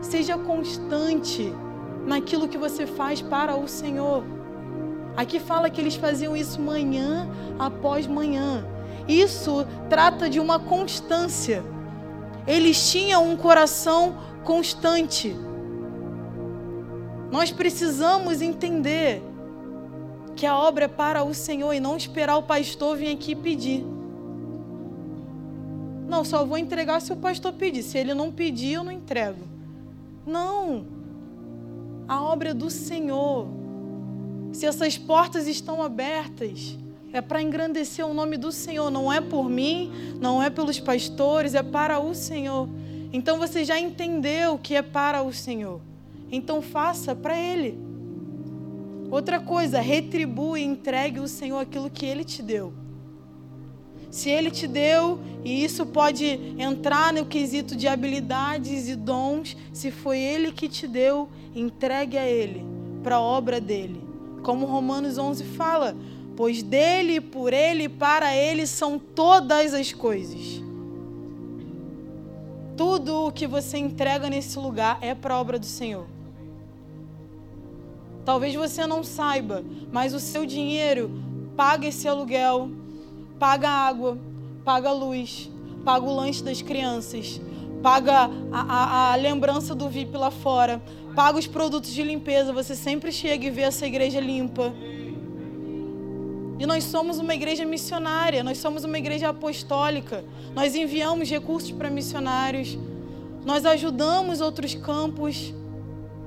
Seja 0.00 0.36
constante 0.36 1.52
naquilo 2.06 2.48
que 2.48 2.58
você 2.58 2.86
faz 2.86 3.20
para 3.20 3.56
o 3.56 3.68
Senhor. 3.68 4.24
Aqui 5.16 5.38
fala 5.38 5.68
que 5.70 5.80
eles 5.80 5.94
faziam 5.94 6.36
isso 6.36 6.60
manhã 6.60 7.28
após 7.58 8.06
manhã. 8.06 8.64
Isso 9.06 9.66
trata 9.88 10.28
de 10.28 10.40
uma 10.40 10.58
constância. 10.58 11.62
Eles 12.46 12.90
tinham 12.90 13.28
um 13.28 13.36
coração 13.36 14.16
constante. 14.44 15.36
Nós 17.30 17.52
precisamos 17.52 18.42
entender 18.42 19.22
que 20.34 20.46
a 20.46 20.56
obra 20.56 20.86
é 20.86 20.88
para 20.88 21.22
o 21.22 21.32
Senhor 21.34 21.72
e 21.72 21.80
não 21.80 21.96
esperar 21.96 22.36
o 22.36 22.42
pastor 22.42 22.96
vir 22.96 23.12
aqui 23.12 23.34
pedir. 23.34 23.84
Não, 26.08 26.24
só 26.24 26.44
vou 26.44 26.58
entregar 26.58 27.00
se 27.00 27.12
o 27.12 27.16
pastor 27.16 27.52
pedir. 27.52 27.82
Se 27.82 27.96
ele 27.96 28.14
não 28.14 28.32
pedir, 28.32 28.72
eu 28.72 28.84
não 28.84 28.90
entrego. 28.90 29.44
Não. 30.26 30.84
A 32.08 32.20
obra 32.22 32.50
é 32.50 32.54
do 32.54 32.68
Senhor. 32.68 33.46
Se 34.52 34.66
essas 34.66 34.98
portas 34.98 35.46
estão 35.46 35.80
abertas, 35.80 36.76
é 37.12 37.20
para 37.20 37.40
engrandecer 37.40 38.04
o 38.04 38.12
nome 38.12 38.36
do 38.36 38.50
Senhor. 38.50 38.90
Não 38.90 39.12
é 39.12 39.20
por 39.20 39.48
mim, 39.48 39.92
não 40.20 40.42
é 40.42 40.50
pelos 40.50 40.80
pastores, 40.80 41.54
é 41.54 41.62
para 41.62 42.00
o 42.00 42.12
Senhor. 42.12 42.68
Então 43.12 43.38
você 43.38 43.64
já 43.64 43.78
entendeu 43.78 44.58
que 44.58 44.74
é 44.74 44.82
para 44.82 45.22
o 45.22 45.32
Senhor. 45.32 45.80
Então 46.30 46.62
faça 46.62 47.14
para 47.14 47.38
Ele. 47.38 47.78
Outra 49.10 49.40
coisa, 49.40 49.80
retribua 49.80 50.60
e 50.60 50.64
entregue 50.64 51.18
ao 51.18 51.26
Senhor 51.26 51.58
aquilo 51.58 51.90
que 51.90 52.06
Ele 52.06 52.24
te 52.24 52.42
deu. 52.42 52.72
Se 54.10 54.28
Ele 54.28 54.50
te 54.50 54.66
deu, 54.66 55.20
e 55.44 55.64
isso 55.64 55.86
pode 55.86 56.26
entrar 56.58 57.12
no 57.12 57.26
quesito 57.26 57.76
de 57.76 57.88
habilidades 57.88 58.88
e 58.88 58.96
dons, 58.96 59.56
se 59.72 59.90
foi 59.90 60.18
Ele 60.18 60.52
que 60.52 60.68
te 60.68 60.86
deu, 60.86 61.28
entregue 61.54 62.18
a 62.18 62.26
Ele, 62.26 62.64
para 63.02 63.16
a 63.16 63.20
obra 63.20 63.60
dele. 63.60 64.00
Como 64.42 64.66
Romanos 64.66 65.18
11 65.18 65.44
fala, 65.44 65.96
pois 66.36 66.62
dele, 66.62 67.20
por 67.20 67.52
ele, 67.52 67.88
para 67.88 68.34
ele 68.34 68.66
são 68.66 68.98
todas 68.98 69.74
as 69.74 69.92
coisas. 69.92 70.62
Tudo 72.76 73.26
o 73.26 73.32
que 73.32 73.46
você 73.46 73.76
entrega 73.76 74.30
nesse 74.30 74.58
lugar 74.58 74.98
é 75.02 75.14
para 75.14 75.34
a 75.34 75.40
obra 75.40 75.58
do 75.58 75.66
Senhor. 75.66 76.06
Talvez 78.24 78.54
você 78.54 78.86
não 78.86 79.02
saiba, 79.02 79.64
mas 79.90 80.14
o 80.14 80.20
seu 80.20 80.44
dinheiro 80.44 81.10
paga 81.56 81.86
esse 81.86 82.06
aluguel, 82.06 82.70
paga 83.38 83.68
água, 83.68 84.18
paga 84.64 84.92
luz, 84.92 85.50
paga 85.84 86.04
o 86.04 86.14
lanche 86.14 86.42
das 86.42 86.62
crianças, 86.62 87.40
paga 87.82 88.30
a, 88.52 88.60
a, 88.60 89.12
a 89.12 89.16
lembrança 89.16 89.74
do 89.74 89.88
VIP 89.88 90.16
lá 90.16 90.30
fora, 90.30 90.82
paga 91.14 91.38
os 91.38 91.46
produtos 91.46 91.90
de 91.92 92.02
limpeza. 92.02 92.52
Você 92.52 92.74
sempre 92.76 93.10
chega 93.10 93.46
e 93.46 93.50
vê 93.50 93.62
essa 93.62 93.86
igreja 93.86 94.20
limpa. 94.20 94.72
E 96.58 96.66
nós 96.66 96.84
somos 96.84 97.18
uma 97.18 97.34
igreja 97.34 97.64
missionária, 97.64 98.44
nós 98.44 98.58
somos 98.58 98.84
uma 98.84 98.98
igreja 98.98 99.30
apostólica. 99.30 100.22
Nós 100.54 100.74
enviamos 100.74 101.30
recursos 101.30 101.72
para 101.72 101.88
missionários, 101.88 102.78
nós 103.44 103.64
ajudamos 103.64 104.42
outros 104.42 104.74
campos. 104.74 105.54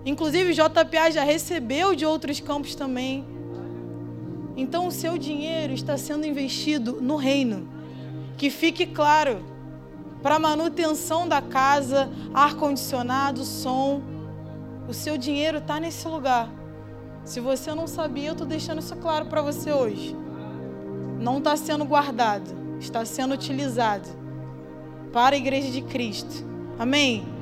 Inclusive, 0.05 0.51
o 0.51 0.53
JPA 0.53 1.11
já 1.11 1.23
recebeu 1.23 1.95
de 1.95 2.05
outros 2.05 2.39
campos 2.39 2.75
também. 2.75 3.25
Então, 4.55 4.87
o 4.87 4.91
seu 4.91 5.17
dinheiro 5.17 5.73
está 5.73 5.97
sendo 5.97 6.25
investido 6.25 6.99
no 7.01 7.15
reino. 7.15 7.67
Que 8.37 8.49
fique 8.49 8.85
claro, 8.85 9.43
para 10.21 10.39
manutenção 10.39 11.27
da 11.27 11.41
casa, 11.41 12.09
ar-condicionado, 12.33 13.43
som. 13.43 14.01
O 14.87 14.93
seu 14.93 15.17
dinheiro 15.17 15.59
está 15.59 15.79
nesse 15.79 16.07
lugar. 16.07 16.49
Se 17.23 17.39
você 17.39 17.73
não 17.73 17.87
sabia, 17.87 18.29
eu 18.29 18.33
estou 18.33 18.45
deixando 18.45 18.79
isso 18.79 18.95
claro 18.97 19.27
para 19.27 19.41
você 19.41 19.71
hoje. 19.71 20.15
Não 21.19 21.37
está 21.37 21.55
sendo 21.55 21.85
guardado, 21.85 22.49
está 22.79 23.05
sendo 23.05 23.33
utilizado 23.33 24.09
para 25.13 25.35
a 25.35 25.37
igreja 25.37 25.69
de 25.69 25.81
Cristo. 25.81 26.45
Amém? 26.77 27.32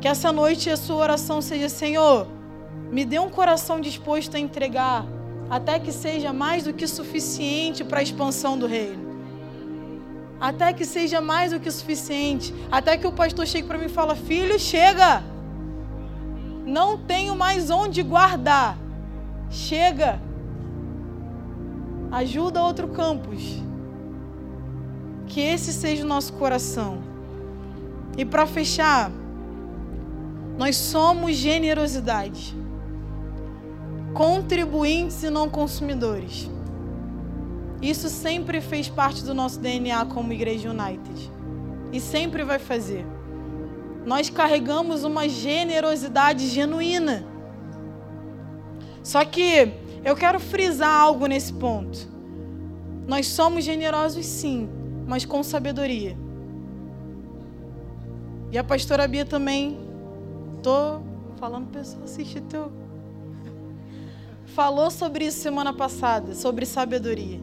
Que 0.00 0.08
essa 0.08 0.32
noite 0.32 0.70
a 0.70 0.76
sua 0.76 0.96
oração 0.96 1.42
seja: 1.42 1.68
Senhor, 1.68 2.26
me 2.90 3.04
dê 3.04 3.18
um 3.18 3.28
coração 3.28 3.80
disposto 3.80 4.34
a 4.34 4.40
entregar, 4.40 5.04
até 5.48 5.78
que 5.78 5.92
seja 5.92 6.32
mais 6.32 6.64
do 6.64 6.72
que 6.72 6.86
suficiente 6.86 7.84
para 7.84 8.00
a 8.00 8.02
expansão 8.02 8.58
do 8.58 8.66
reino. 8.66 9.10
Até 10.40 10.72
que 10.72 10.86
seja 10.86 11.20
mais 11.20 11.52
do 11.52 11.60
que 11.60 11.70
suficiente. 11.70 12.54
Até 12.72 12.96
que 12.96 13.06
o 13.06 13.12
pastor 13.12 13.46
chegue 13.46 13.68
para 13.68 13.76
mim 13.76 13.86
e 13.86 13.88
fale: 13.90 14.14
Filho, 14.14 14.58
chega. 14.58 15.22
Não 16.64 16.96
tenho 16.96 17.36
mais 17.36 17.68
onde 17.68 18.02
guardar. 18.02 18.78
Chega. 19.50 20.18
Ajuda 22.10 22.62
outro 22.62 22.88
campus. 22.88 23.42
Que 25.26 25.40
esse 25.42 25.74
seja 25.74 26.04
o 26.04 26.08
nosso 26.08 26.32
coração. 26.32 27.02
E 28.16 28.24
para 28.24 28.46
fechar, 28.46 29.10
nós 30.60 30.76
somos 30.76 31.36
generosidade. 31.36 32.54
Contribuintes 34.12 35.22
e 35.22 35.30
não 35.30 35.48
consumidores. 35.48 36.50
Isso 37.80 38.10
sempre 38.10 38.60
fez 38.60 38.86
parte 38.86 39.24
do 39.24 39.32
nosso 39.32 39.58
DNA 39.58 40.04
como 40.04 40.34
Igreja 40.34 40.68
United. 40.68 41.32
E 41.90 41.98
sempre 41.98 42.44
vai 42.44 42.58
fazer. 42.58 43.06
Nós 44.04 44.28
carregamos 44.28 45.02
uma 45.02 45.26
generosidade 45.30 46.46
genuína. 46.48 47.24
Só 49.02 49.24
que 49.24 49.72
eu 50.04 50.14
quero 50.14 50.38
frisar 50.38 50.92
algo 50.92 51.24
nesse 51.24 51.54
ponto. 51.54 52.06
Nós 53.08 53.28
somos 53.28 53.64
generosos 53.64 54.26
sim, 54.26 54.68
mas 55.06 55.24
com 55.24 55.42
sabedoria. 55.42 56.18
E 58.52 58.58
a 58.58 58.62
pastora 58.62 59.08
Bia 59.08 59.24
também, 59.24 59.88
tô 60.60 61.00
falando 61.38 61.70
pessoal 61.70 62.04
assistir 62.04 62.40
teu. 62.42 62.70
Falou 64.46 64.90
sobre 64.90 65.26
isso 65.26 65.38
semana 65.38 65.72
passada, 65.72 66.34
sobre 66.34 66.66
sabedoria. 66.66 67.40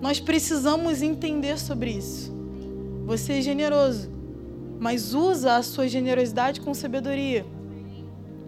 Nós 0.00 0.20
precisamos 0.20 1.02
entender 1.02 1.58
sobre 1.58 1.90
isso. 1.90 2.32
Você 3.04 3.34
é 3.34 3.40
generoso, 3.40 4.10
mas 4.78 5.14
usa 5.14 5.56
a 5.56 5.62
sua 5.62 5.88
generosidade 5.88 6.60
com 6.60 6.74
sabedoria. 6.74 7.44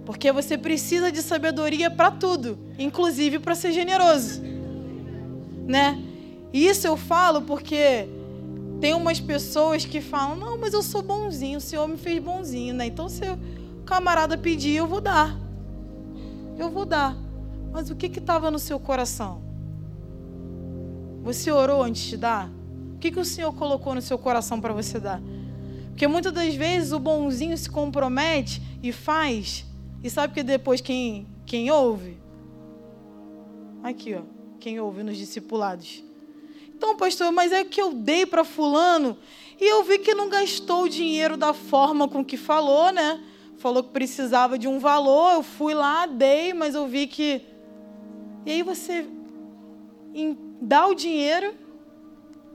Porque 0.04 0.30
você 0.30 0.58
precisa 0.58 1.10
de 1.10 1.22
sabedoria 1.22 1.90
para 1.90 2.10
tudo, 2.10 2.58
inclusive 2.78 3.38
para 3.38 3.54
ser 3.54 3.72
generoso. 3.72 4.42
Né? 5.66 5.98
Isso 6.52 6.86
eu 6.86 6.96
falo 6.96 7.42
porque 7.42 8.06
tem 8.80 8.94
umas 8.94 9.20
pessoas 9.20 9.84
que 9.84 10.00
falam: 10.00 10.36
"Não, 10.36 10.58
mas 10.58 10.72
eu 10.72 10.82
sou 10.82 11.02
bonzinho, 11.02 11.58
o 11.58 11.60
Senhor 11.60 11.86
me 11.86 11.96
fez 11.96 12.22
bonzinho", 12.22 12.74
né? 12.74 12.86
Então 12.86 13.08
se 13.08 13.22
o 13.24 13.84
camarada 13.84 14.36
pedir, 14.36 14.76
eu 14.76 14.86
vou 14.86 15.00
dar. 15.00 15.38
Eu 16.56 16.70
vou 16.70 16.84
dar. 16.84 17.16
Mas 17.72 17.90
o 17.90 17.96
que 17.96 18.06
estava 18.06 18.50
no 18.50 18.58
seu 18.58 18.78
coração? 18.78 19.42
Você 21.24 21.50
orou 21.50 21.82
antes 21.82 22.02
de 22.02 22.16
dar? 22.16 22.50
O 22.94 22.98
que, 22.98 23.10
que 23.10 23.18
o 23.18 23.24
Senhor 23.24 23.52
colocou 23.54 23.94
no 23.94 24.02
seu 24.02 24.18
coração 24.18 24.60
para 24.60 24.72
você 24.72 25.00
dar? 25.00 25.20
Porque 25.88 26.06
muitas 26.06 26.32
das 26.32 26.54
vezes 26.54 26.92
o 26.92 26.98
bonzinho 26.98 27.56
se 27.56 27.70
compromete 27.70 28.60
e 28.82 28.92
faz. 28.92 29.64
E 30.02 30.10
sabe 30.10 30.34
que 30.34 30.42
depois 30.42 30.80
quem, 30.80 31.26
quem 31.46 31.70
ouve? 31.70 32.18
Aqui, 33.82 34.14
ó. 34.14 34.22
Quem 34.60 34.78
ouve 34.78 35.02
nos 35.02 35.16
discipulados. 35.16 36.03
Então, 36.76 36.96
pastor, 36.96 37.32
mas 37.32 37.52
é 37.52 37.64
que 37.64 37.80
eu 37.80 37.92
dei 37.92 38.26
para 38.26 38.44
fulano 38.44 39.16
e 39.60 39.64
eu 39.64 39.82
vi 39.84 39.98
que 39.98 40.14
não 40.14 40.28
gastou 40.28 40.84
o 40.84 40.88
dinheiro 40.88 41.36
da 41.36 41.52
forma 41.52 42.08
com 42.08 42.24
que 42.24 42.36
falou, 42.36 42.92
né? 42.92 43.22
Falou 43.56 43.82
que 43.82 43.90
precisava 43.90 44.58
de 44.58 44.66
um 44.66 44.78
valor, 44.78 45.34
eu 45.34 45.42
fui 45.42 45.72
lá, 45.74 46.06
dei, 46.06 46.52
mas 46.52 46.74
eu 46.74 46.86
vi 46.86 47.06
que. 47.06 47.40
E 48.44 48.50
aí 48.50 48.62
você 48.62 49.06
dá 50.60 50.86
o 50.86 50.94
dinheiro 50.94 51.54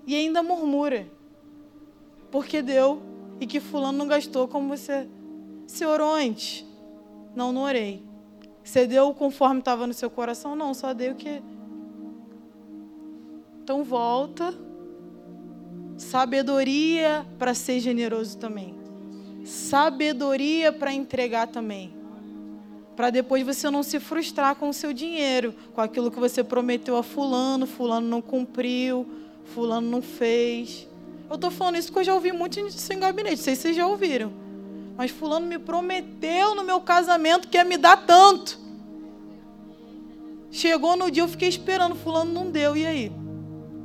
e 0.05 0.15
ainda 0.15 0.43
murmura. 0.43 1.07
Porque 2.30 2.61
deu 2.61 3.01
e 3.39 3.47
que 3.47 3.59
fulano 3.59 3.97
não 3.97 4.07
gastou 4.07 4.47
como 4.47 4.67
você 4.76 5.07
se 5.65 5.86
orou 5.86 6.13
antes. 6.13 6.65
Não, 7.36 7.51
não 7.51 7.63
orei. 7.63 8.03
Você 8.63 8.86
deu 8.86 9.13
conforme 9.13 9.59
estava 9.59 9.88
no 9.88 9.93
seu 9.93 10.09
coração? 10.09 10.55
Não, 10.55 10.74
só 10.74 10.93
dei 10.93 11.09
o 11.09 11.15
que. 11.15 11.41
Então 13.70 13.84
volta. 13.84 14.51
Sabedoria 15.95 17.24
para 17.38 17.53
ser 17.53 17.80
generoso 17.80 18.36
também. 18.36 18.74
Sabedoria 19.45 20.74
para 20.74 20.91
entregar 20.91 21.45
também 21.45 21.93
para 22.95 23.11
depois 23.11 23.45
você 23.45 23.70
não 23.70 23.82
se 23.82 23.97
frustrar 23.97 24.55
com 24.55 24.67
o 24.70 24.74
seu 24.74 24.91
dinheiro, 24.91 25.53
com 25.74 25.80
aquilo 25.80 26.11
que 26.11 26.20
você 26.20 26.43
prometeu 26.43 26.97
a 26.97 27.03
fulano, 27.03 27.65
fulano 27.65 28.05
não 28.05 28.22
cumpriu, 28.22 29.07
fulano 29.45 29.89
não 29.89 30.01
fez. 30.01 30.86
Eu 31.30 31.36
estou 31.36 31.49
falando 31.49 31.78
isso 31.78 31.88
porque 31.88 31.99
eu 31.99 32.03
já 32.03 32.13
ouvi 32.13 32.34
muito 32.34 32.59
isso 32.59 32.91
em 32.91 32.99
gabinete, 32.99 33.38
não 33.38 33.43
sei 33.43 33.55
se 33.55 33.61
vocês 33.61 33.76
já 33.78 33.88
ouviram. 33.88 34.34
Mas 34.97 35.11
fulano 35.11 35.45
me 35.45 35.57
prometeu 35.57 36.55
no 36.55 36.63
meu 36.63 36.82
casamento 36.82 37.47
que 37.47 37.55
ia 37.55 37.63
me 37.63 37.78
dar 37.78 38.05
tanto. 38.05 38.59
Chegou 40.51 40.97
no 40.97 41.09
dia, 41.09 41.24
eu 41.24 41.28
fiquei 41.30 41.47
esperando, 41.47 41.95
fulano 41.95 42.34
não 42.34 42.51
deu, 42.51 42.76
e 42.76 42.86
aí? 42.86 43.18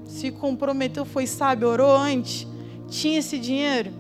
Se 0.05 0.31
comprometeu, 0.31 1.05
foi 1.05 1.27
sábio, 1.27 1.69
orou 1.69 1.97
antes, 1.97 2.47
tinha 2.89 3.19
esse 3.19 3.39
dinheiro? 3.39 3.91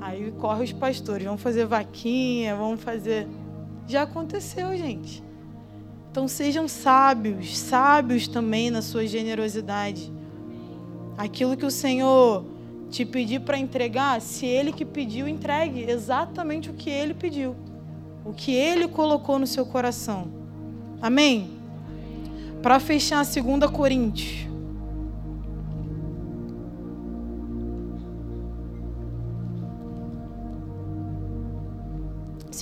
Aí 0.00 0.32
corre 0.32 0.64
os 0.64 0.72
pastores, 0.72 1.24
vamos 1.24 1.42
fazer 1.42 1.66
vaquinha, 1.66 2.56
vamos 2.56 2.82
fazer. 2.82 3.28
Já 3.86 4.02
aconteceu, 4.02 4.76
gente. 4.76 5.22
Então 6.10 6.26
sejam 6.26 6.66
sábios, 6.66 7.56
sábios 7.56 8.26
também 8.26 8.70
na 8.70 8.82
sua 8.82 9.06
generosidade. 9.06 10.12
Aquilo 11.16 11.56
que 11.56 11.66
o 11.66 11.70
Senhor 11.70 12.44
te 12.90 13.04
pedir 13.04 13.40
para 13.40 13.58
entregar, 13.58 14.20
se 14.20 14.46
Ele 14.46 14.72
que 14.72 14.84
pediu, 14.84 15.28
entregue 15.28 15.88
exatamente 15.88 16.70
o 16.70 16.74
que 16.74 16.90
Ele 16.90 17.14
pediu, 17.14 17.54
o 18.24 18.32
que 18.32 18.52
Ele 18.52 18.88
colocou 18.88 19.38
no 19.38 19.46
seu 19.46 19.64
coração. 19.64 20.26
Amém? 21.00 21.59
Para 22.62 22.78
fechar, 22.78 23.24
2 23.24 23.70
Coríntios 23.70 24.50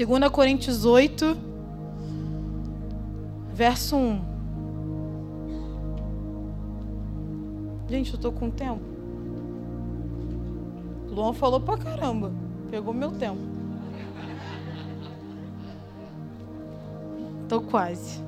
2 0.07 0.31
Coríntios 0.31 0.85
8, 0.85 1.37
verso 3.53 3.97
1. 3.97 4.21
Gente, 7.89 8.15
eu 8.15 8.21
tô 8.21 8.31
com 8.31 8.49
tempo. 8.49 8.81
Luan 11.09 11.33
falou 11.33 11.61
pra 11.61 11.77
caramba. 11.77 12.31
Pegou 12.71 12.95
meu 12.95 13.11
tempo. 13.11 13.41
Tô 17.49 17.61
quase. 17.63 18.28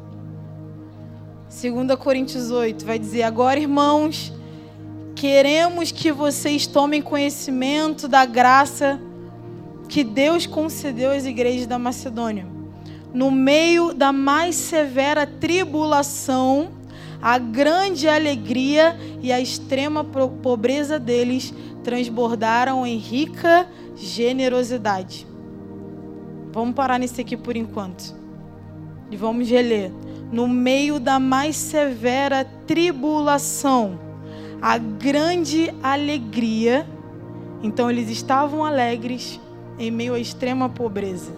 2 1.50 1.96
Coríntios 1.98 2.52
8 2.52 2.86
vai 2.86 2.96
dizer: 2.96 3.24
Agora, 3.24 3.58
irmãos, 3.58 4.32
queremos 5.16 5.90
que 5.90 6.12
vocês 6.12 6.64
tomem 6.64 7.02
conhecimento 7.02 8.06
da 8.06 8.24
graça 8.24 9.00
que 9.88 10.04
Deus 10.04 10.46
concedeu 10.46 11.10
às 11.10 11.26
igrejas 11.26 11.66
da 11.66 11.76
Macedônia. 11.76 12.46
No 13.12 13.32
meio 13.32 13.92
da 13.92 14.12
mais 14.12 14.54
severa 14.54 15.26
tribulação, 15.26 16.70
a 17.20 17.36
grande 17.36 18.08
alegria 18.08 18.96
e 19.20 19.32
a 19.32 19.40
extrema 19.40 20.04
pobreza 20.04 21.00
deles 21.00 21.52
transbordaram 21.82 22.86
em 22.86 22.96
rica 22.96 23.66
generosidade. 23.96 25.26
Vamos 26.52 26.76
parar 26.76 26.98
nisso 27.00 27.20
aqui 27.20 27.36
por 27.36 27.56
enquanto. 27.56 28.14
E 29.10 29.16
vamos 29.16 29.50
reler. 29.50 29.90
No 30.32 30.46
meio 30.46 31.00
da 31.00 31.18
mais 31.18 31.56
severa 31.56 32.44
tribulação, 32.66 33.98
a 34.60 34.78
grande 34.78 35.74
alegria. 35.82 36.86
Então 37.62 37.90
eles 37.90 38.08
estavam 38.08 38.64
alegres 38.64 39.40
em 39.78 39.90
meio 39.90 40.14
à 40.14 40.18
extrema 40.18 40.68
pobreza. 40.68 41.32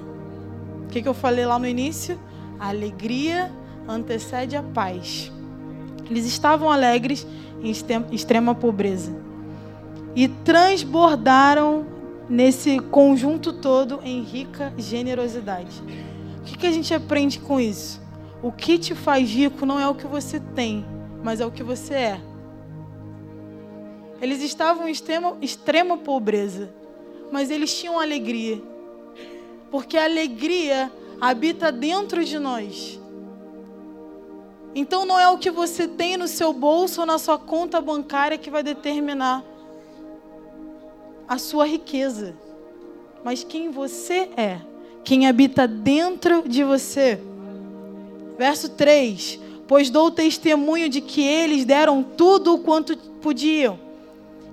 O 0.84 0.88
que, 0.88 1.01
que 1.01 1.09
eu 1.09 1.14
falei 1.14 1.47
lá 1.47 1.59
no 1.59 1.66
início? 1.66 2.18
A 2.59 2.68
alegria 2.68 3.51
antecede 3.88 4.57
a 4.57 4.62
paz. 4.62 5.32
Eles 6.11 6.26
estavam 6.26 6.70
alegres 6.70 7.26
em 7.62 7.70
extrema 8.11 8.55
pobreza 8.55 9.14
e 10.14 10.28
transbordaram 10.28 11.86
nesse 12.28 12.78
conjunto 12.78 13.53
todo 13.53 14.01
em 14.05 14.22
rica 14.22 14.72
generosidade. 14.76 15.82
O 16.38 16.43
que, 16.45 16.59
que 16.59 16.66
a 16.66 16.72
gente 16.72 16.93
aprende 16.93 17.38
com 17.38 17.61
isso? 17.61 18.01
O 18.43 18.51
que 18.51 18.76
te 18.76 18.95
faz 18.95 19.30
rico 19.30 19.64
não 19.64 19.78
é 19.78 19.88
o 19.88 19.95
que 19.95 20.07
você 20.07 20.40
tem, 20.40 20.84
mas 21.22 21.40
é 21.40 21.47
o 21.47 21.51
que 21.51 21.62
você 21.62 21.95
é. 21.95 22.20
Eles 24.20 24.43
estavam 24.43 24.88
em 24.88 24.93
extrema, 24.93 25.36
extrema 25.40 25.97
pobreza, 25.97 26.72
mas 27.30 27.51
eles 27.51 27.76
tinham 27.76 28.01
alegria. 28.01 28.61
Porque 29.70 29.97
a 29.97 30.05
alegria 30.05 30.93
habita 31.20 31.70
dentro 31.70 32.24
de 32.24 32.38
nós. 32.38 33.01
Então 34.74 35.05
não 35.05 35.18
é 35.18 35.28
o 35.28 35.38
que 35.38 35.51
você 35.51 35.86
tem 35.86 36.16
no 36.16 36.26
seu 36.26 36.53
bolso 36.53 37.01
ou 37.01 37.07
na 37.07 37.18
sua 37.18 37.38
conta 37.38 37.80
bancária 37.80 38.38
que 38.38 38.51
vai 38.51 38.62
determinar 38.62 39.45
a 41.28 41.38
sua 41.38 41.66
riqueza, 41.66 42.34
mas 43.22 43.45
quem 43.45 43.70
você 43.70 44.30
é, 44.36 44.61
quem 45.05 45.26
habita 45.26 45.66
dentro 45.66 46.49
de 46.49 46.64
você. 46.64 47.20
Verso 48.43 48.70
3: 48.70 49.38
Pois 49.68 49.88
dou 49.88 50.11
testemunho 50.11 50.88
de 50.88 51.01
que 51.01 51.22
eles 51.22 51.64
deram 51.64 52.03
tudo 52.03 52.55
o 52.55 52.59
quanto 52.59 52.97
podiam 53.22 53.78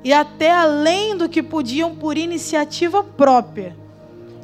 e 0.03 0.13
até 0.13 0.51
além 0.51 1.17
do 1.17 1.27
que 1.27 1.41
podiam 1.41 1.95
por 1.95 2.15
iniciativa 2.15 3.03
própria. 3.03 3.75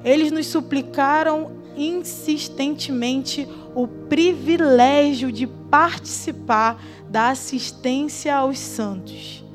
Eles 0.04 0.32
nos 0.32 0.48
suplicaram 0.48 1.52
insistentemente 1.78 3.48
o 3.76 3.88
privilégio 3.88 5.32
de 5.32 5.46
participar 5.46 6.84
da 7.08 7.30
assistência 7.30 8.36
aos 8.36 8.58
santos. 8.58 9.46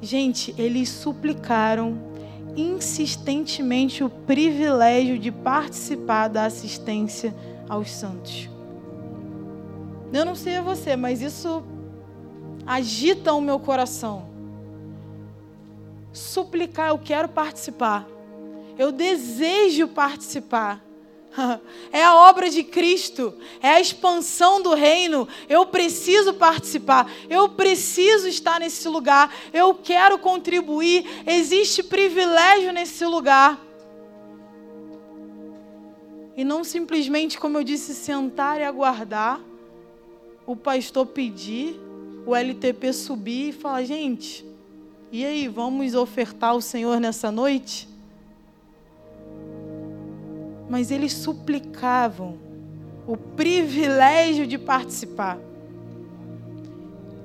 Gente, 0.00 0.54
eles 0.56 0.88
suplicaram 0.88 1.98
insistentemente 2.56 4.02
o 4.02 4.08
privilégio 4.08 5.18
de 5.18 5.30
participar 5.30 6.28
da 6.28 6.46
assistência 6.46 7.34
aos 7.68 7.90
santos. 7.90 8.48
Eu 10.12 10.24
não 10.24 10.34
sei 10.34 10.56
a 10.56 10.62
você, 10.62 10.96
mas 10.96 11.20
isso 11.20 11.62
agitam 12.66 13.38
o 13.38 13.42
meu 13.42 13.58
coração. 13.58 14.28
Suplicar, 16.12 16.88
eu 16.88 16.98
quero 16.98 17.28
participar. 17.28 18.06
Eu 18.78 18.90
desejo 18.90 19.88
participar. 19.88 20.82
É 21.92 22.02
a 22.02 22.14
obra 22.14 22.50
de 22.50 22.62
Cristo, 22.62 23.32
é 23.62 23.68
a 23.68 23.80
expansão 23.80 24.62
do 24.62 24.74
reino. 24.74 25.28
Eu 25.48 25.66
preciso 25.66 26.34
participar, 26.34 27.10
eu 27.30 27.48
preciso 27.50 28.28
estar 28.28 28.58
nesse 28.58 28.88
lugar, 28.88 29.32
eu 29.52 29.74
quero 29.74 30.18
contribuir. 30.18 31.06
Existe 31.26 31.82
privilégio 31.82 32.72
nesse 32.72 33.04
lugar. 33.04 33.58
E 36.36 36.44
não 36.44 36.64
simplesmente, 36.64 37.38
como 37.38 37.58
eu 37.58 37.64
disse, 37.64 37.94
sentar 37.94 38.60
e 38.60 38.64
aguardar 38.64 39.40
o 40.48 40.56
pastor 40.56 41.06
pedir, 41.06 41.78
o 42.26 42.34
LTP 42.34 42.92
subir 42.92 43.50
e 43.50 43.52
falar: 43.52 43.84
gente, 43.84 44.44
e 45.12 45.24
aí, 45.24 45.46
vamos 45.46 45.94
ofertar 45.94 46.50
ao 46.50 46.60
Senhor 46.60 46.98
nessa 46.98 47.30
noite? 47.30 47.88
mas 50.68 50.90
eles 50.90 51.12
suplicavam 51.14 52.38
o 53.06 53.16
privilégio 53.16 54.46
de 54.46 54.58
participar. 54.58 55.38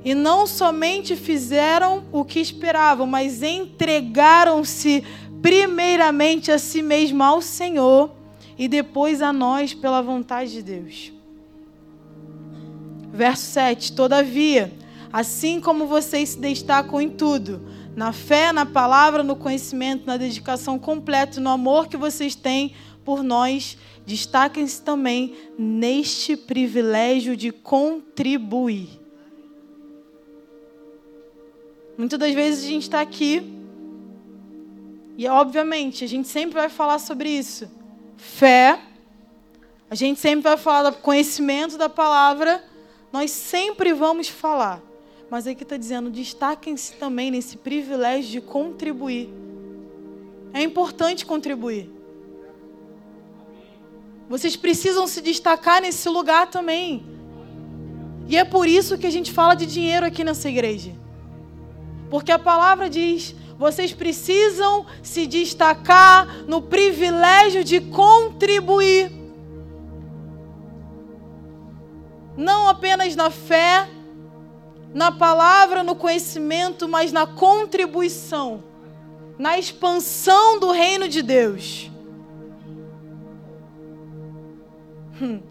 E 0.06 0.14
não 0.14 0.48
somente 0.48 1.16
fizeram 1.16 2.04
o 2.12 2.24
que 2.24 2.40
esperavam, 2.40 3.06
mas 3.06 3.44
entregaram-se 3.44 5.04
primeiramente 5.42 6.52
a 6.52 6.58
si 6.58 6.82
mesmo 6.82 7.22
ao 7.24 7.42
Senhor 7.42 8.12
e 8.58 8.68
depois 8.68 9.22
a 9.22 9.34
nós 9.34 9.74
pela 9.74 10.02
vontade 10.02 10.52
de 10.52 10.62
Deus. 10.62 11.12
Verso 13.14 13.44
7: 13.52 13.94
Todavia, 13.94 14.74
assim 15.12 15.62
como 15.62 15.86
vocês 15.86 16.30
se 16.30 16.40
destacam 16.40 17.00
em 17.00 17.12
tudo, 17.12 17.62
na 17.96 18.12
fé, 18.12 18.52
na 18.52 18.66
palavra, 18.66 19.22
no 19.22 19.36
conhecimento, 19.36 20.08
na 20.08 20.18
dedicação 20.18 20.80
completa, 20.80 21.40
no 21.40 21.52
amor 21.52 21.88
que 21.88 21.96
vocês 21.96 22.34
têm 22.34 22.74
por 23.06 23.22
nós, 23.22 23.78
destaquem-se 24.04 24.82
também 24.82 25.36
neste 25.58 26.36
privilégio 26.36 27.38
de 27.38 27.52
contribuir. 27.52 29.00
Muitas 31.96 32.18
das 32.18 32.34
vezes 32.34 32.66
a 32.66 32.68
gente 32.68 32.84
está 32.84 33.02
aqui 33.02 33.54
e, 35.16 35.28
obviamente, 35.28 36.04
a 36.04 36.08
gente 36.08 36.28
sempre 36.28 36.56
vai 36.56 36.70
falar 36.70 36.98
sobre 36.98 37.30
isso. 37.30 37.70
Fé, 38.18 38.80
a 39.88 39.94
gente 39.94 40.20
sempre 40.20 40.42
vai 40.42 40.58
falar 40.58 40.90
do 40.90 40.98
conhecimento 40.98 41.78
da 41.78 41.88
palavra, 41.88 42.64
nós 43.14 43.30
sempre 43.30 43.94
vamos 43.94 44.28
falar. 44.28 44.82
Mas 45.30 45.46
aqui 45.46 45.62
está 45.62 45.78
dizendo, 45.78 46.10
destaquem-se 46.10 46.94
também 46.94 47.30
nesse 47.30 47.58
privilégio 47.58 48.32
de 48.32 48.42
contribuir. 48.42 49.30
É 50.52 50.64
importante 50.64 51.24
contribuir. 51.24 51.92
Vocês 54.28 54.56
precisam 54.56 55.06
se 55.06 55.22
destacar 55.22 55.80
nesse 55.80 56.10
lugar 56.10 56.48
também. 56.48 57.06
E 58.28 58.36
é 58.36 58.44
por 58.44 58.68
isso 58.68 58.98
que 58.98 59.06
a 59.06 59.12
gente 59.12 59.32
fala 59.32 59.54
de 59.54 59.68
dinheiro 59.68 60.08
aqui 60.08 60.24
nessa 60.24 60.50
igreja. 60.50 60.92
Porque 62.10 62.32
a 62.32 62.40
palavra 62.40 62.90
diz: 62.90 63.36
vocês 63.60 63.94
precisam 63.94 64.88
se 65.04 65.28
destacar 65.28 66.44
no 66.48 66.64
privilégio 66.64 67.64
de 67.64 67.80
contribuir. 67.80 69.23
Não 72.36 72.68
apenas 72.68 73.16
na 73.16 73.30
fé, 73.30 73.88
na 74.94 75.12
palavra, 75.12 75.84
no 75.84 75.96
conhecimento, 75.96 76.88
mas 76.88 77.12
na 77.12 77.26
contribuição, 77.26 78.64
na 79.38 79.58
expansão 79.58 80.60
do 80.60 80.72
reino 80.72 81.08
de 81.08 81.22
Deus. 81.22 81.92
Hum. 85.22 85.42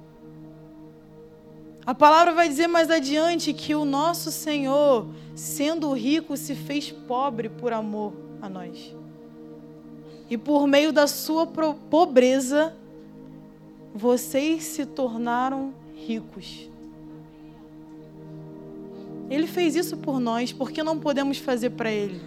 A 1.85 1.95
palavra 1.95 2.33
vai 2.33 2.49
dizer 2.49 2.69
mais 2.69 2.91
adiante 2.91 3.53
que 3.53 3.75
o 3.75 3.85
nosso 3.85 4.31
Senhor, 4.31 5.09
sendo 5.35 5.93
rico, 5.93 6.37
se 6.37 6.55
fez 6.55 6.93
pobre 6.93 7.49
por 7.49 7.73
amor 7.73 8.13
a 8.41 8.49
nós. 8.49 8.95
E 10.31 10.39
por 10.39 10.67
meio 10.67 10.93
da 10.93 11.09
sua 11.09 11.47
pobreza, 11.47 12.77
vocês 13.93 14.63
se 14.65 14.87
tornaram 14.87 15.75
ricos. 15.95 16.72
Ele 19.33 19.47
fez 19.47 19.75
isso 19.77 19.97
por 19.97 20.21
nós, 20.21 20.53
por 20.53 20.71
que 20.71 20.83
não 20.83 20.99
podemos 20.99 21.39
fazer 21.39 21.71
para 21.71 21.91
Ele? 21.91 22.21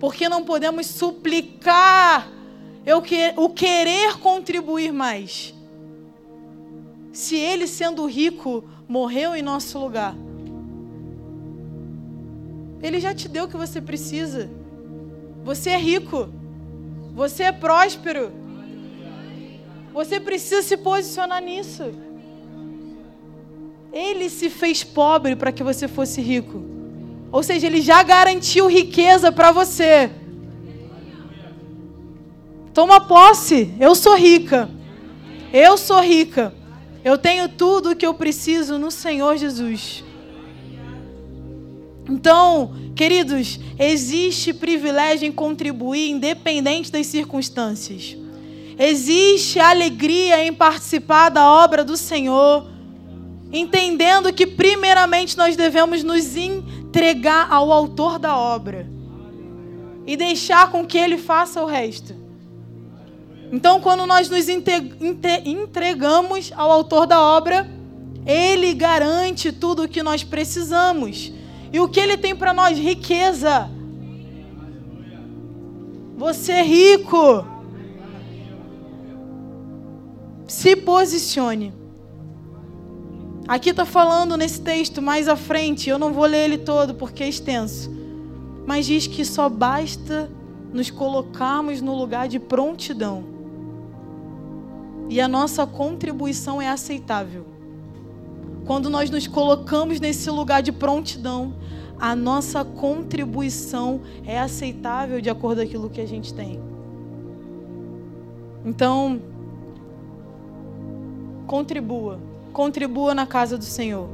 Por 0.00 0.14
que 0.14 0.28
não 0.28 0.44
podemos 0.44 0.86
suplicar 0.86 2.34
eu 2.84 3.00
que, 3.00 3.32
o 3.36 3.48
querer 3.48 4.18
contribuir 4.18 4.92
mais. 4.92 5.54
Se 7.12 7.36
ele, 7.36 7.66
sendo 7.66 8.04
rico, 8.04 8.64
morreu 8.86 9.34
em 9.34 9.42
nosso 9.42 9.78
lugar, 9.78 10.14
ele 12.82 13.00
já 13.00 13.14
te 13.14 13.28
deu 13.28 13.44
o 13.44 13.48
que 13.48 13.56
você 13.56 13.80
precisa. 13.80 14.50
Você 15.42 15.70
é 15.70 15.78
rico. 15.78 16.28
Você 17.14 17.44
é 17.44 17.52
próspero. 17.52 18.30
Você 19.94 20.20
precisa 20.20 20.60
se 20.60 20.76
posicionar 20.76 21.40
nisso. 21.40 21.84
Ele 23.94 24.28
se 24.28 24.50
fez 24.50 24.82
pobre 24.82 25.36
para 25.36 25.52
que 25.52 25.62
você 25.62 25.86
fosse 25.86 26.20
rico. 26.20 26.60
Ou 27.30 27.44
seja, 27.44 27.68
ele 27.68 27.80
já 27.80 28.02
garantiu 28.02 28.66
riqueza 28.66 29.30
para 29.30 29.52
você. 29.52 30.10
Toma 32.74 33.00
posse. 33.00 33.72
Eu 33.78 33.94
sou 33.94 34.16
rica. 34.16 34.68
Eu 35.52 35.78
sou 35.78 36.00
rica. 36.00 36.52
Eu 37.04 37.16
tenho 37.16 37.48
tudo 37.48 37.90
o 37.90 37.96
que 37.96 38.04
eu 38.04 38.12
preciso 38.14 38.78
no 38.78 38.90
Senhor 38.90 39.36
Jesus. 39.36 40.02
Então, 42.10 42.74
queridos, 42.96 43.60
existe 43.78 44.52
privilégio 44.52 45.28
em 45.28 45.32
contribuir, 45.32 46.10
independente 46.10 46.90
das 46.90 47.06
circunstâncias. 47.06 48.16
Existe 48.76 49.60
alegria 49.60 50.44
em 50.44 50.52
participar 50.52 51.28
da 51.28 51.48
obra 51.48 51.84
do 51.84 51.96
Senhor, 51.96 52.73
entendendo 53.54 54.32
que, 54.32 54.46
primeiramente, 54.46 55.38
nós 55.38 55.56
devemos 55.56 56.02
nos 56.02 56.36
entregar 56.36 57.50
ao 57.50 57.72
Autor 57.72 58.18
da 58.18 58.36
obra 58.36 58.90
e 60.06 60.16
deixar 60.16 60.70
com 60.70 60.84
que 60.84 60.98
Ele 60.98 61.16
faça 61.16 61.62
o 61.62 61.66
resto. 61.66 62.24
Então, 63.52 63.80
quando 63.80 64.04
nós 64.04 64.28
nos 64.28 64.48
entregamos 64.48 66.52
ao 66.56 66.72
autor 66.72 67.06
da 67.06 67.20
obra, 67.20 67.70
ele 68.26 68.74
garante 68.74 69.52
tudo 69.52 69.84
o 69.84 69.88
que 69.88 70.02
nós 70.02 70.24
precisamos. 70.24 71.32
E 71.72 71.78
o 71.78 71.88
que 71.88 72.00
ele 72.00 72.16
tem 72.16 72.34
para 72.34 72.52
nós? 72.52 72.76
Riqueza. 72.76 73.70
Você 76.16 76.52
é 76.52 76.64
rico. 76.64 77.46
Se 80.48 80.74
posicione. 80.74 81.72
Aqui 83.46 83.70
está 83.70 83.84
falando 83.84 84.36
nesse 84.36 84.60
texto 84.60 85.02
mais 85.02 85.28
à 85.28 85.36
frente, 85.36 85.90
eu 85.90 85.98
não 85.98 86.12
vou 86.12 86.24
ler 86.24 86.44
ele 86.44 86.58
todo 86.58 86.94
porque 86.94 87.22
é 87.22 87.28
extenso. 87.28 87.92
Mas 88.66 88.86
diz 88.86 89.06
que 89.06 89.24
só 89.24 89.48
basta 89.48 90.30
nos 90.72 90.90
colocarmos 90.90 91.80
no 91.80 91.94
lugar 91.94 92.26
de 92.26 92.38
prontidão 92.38 93.24
e 95.08 95.20
a 95.20 95.28
nossa 95.28 95.66
contribuição 95.66 96.60
é 96.60 96.68
aceitável. 96.68 97.46
Quando 98.66 98.88
nós 98.88 99.10
nos 99.10 99.26
colocamos 99.26 100.00
nesse 100.00 100.30
lugar 100.30 100.62
de 100.62 100.72
prontidão, 100.72 101.54
a 102.00 102.16
nossa 102.16 102.64
contribuição 102.64 104.00
é 104.24 104.40
aceitável 104.40 105.20
de 105.20 105.28
acordo 105.28 105.58
com 105.60 105.66
aquilo 105.66 105.90
que 105.90 106.00
a 106.00 106.06
gente 106.06 106.32
tem. 106.32 106.58
Então, 108.64 109.20
contribua, 111.46 112.18
contribua 112.54 113.14
na 113.14 113.26
casa 113.26 113.58
do 113.58 113.64
Senhor. 113.64 114.08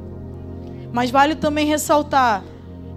Mas 0.91 1.09
vale 1.09 1.35
também 1.35 1.67
ressaltar 1.67 2.43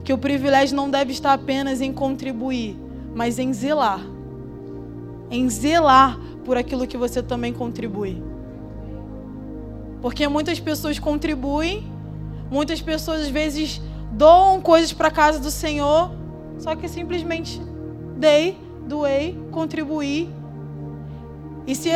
que 0.03 0.13
o 0.13 0.19
privilégio 0.19 0.75
não 0.75 0.91
deve 0.91 1.13
estar 1.13 1.35
apenas 1.35 1.81
em 1.81 1.93
contribuir, 1.93 2.77
mas 3.15 3.39
em 3.39 3.53
zelar. 3.53 4.01
Em 5.31 5.49
zelar 5.49 6.19
por 6.45 6.57
aquilo 6.57 6.87
que 6.87 6.97
você 6.97 7.23
também 7.23 7.53
contribui. 7.53 8.21
Porque 10.03 10.27
muitas 10.27 10.59
pessoas 10.59 10.99
contribuem, 10.99 11.85
muitas 12.51 12.81
pessoas 12.81 13.23
às 13.23 13.29
vezes 13.29 13.81
doam 14.13 14.61
coisas 14.61 14.93
para 14.93 15.09
a 15.09 15.11
casa 15.11 15.39
do 15.39 15.51
Senhor, 15.51 16.11
só 16.59 16.75
que 16.75 16.89
simplesmente 16.89 17.61
dei, 18.17 18.59
doei, 18.87 19.39
contribuí. 19.51 20.29
E 21.67 21.75
se 21.75 21.91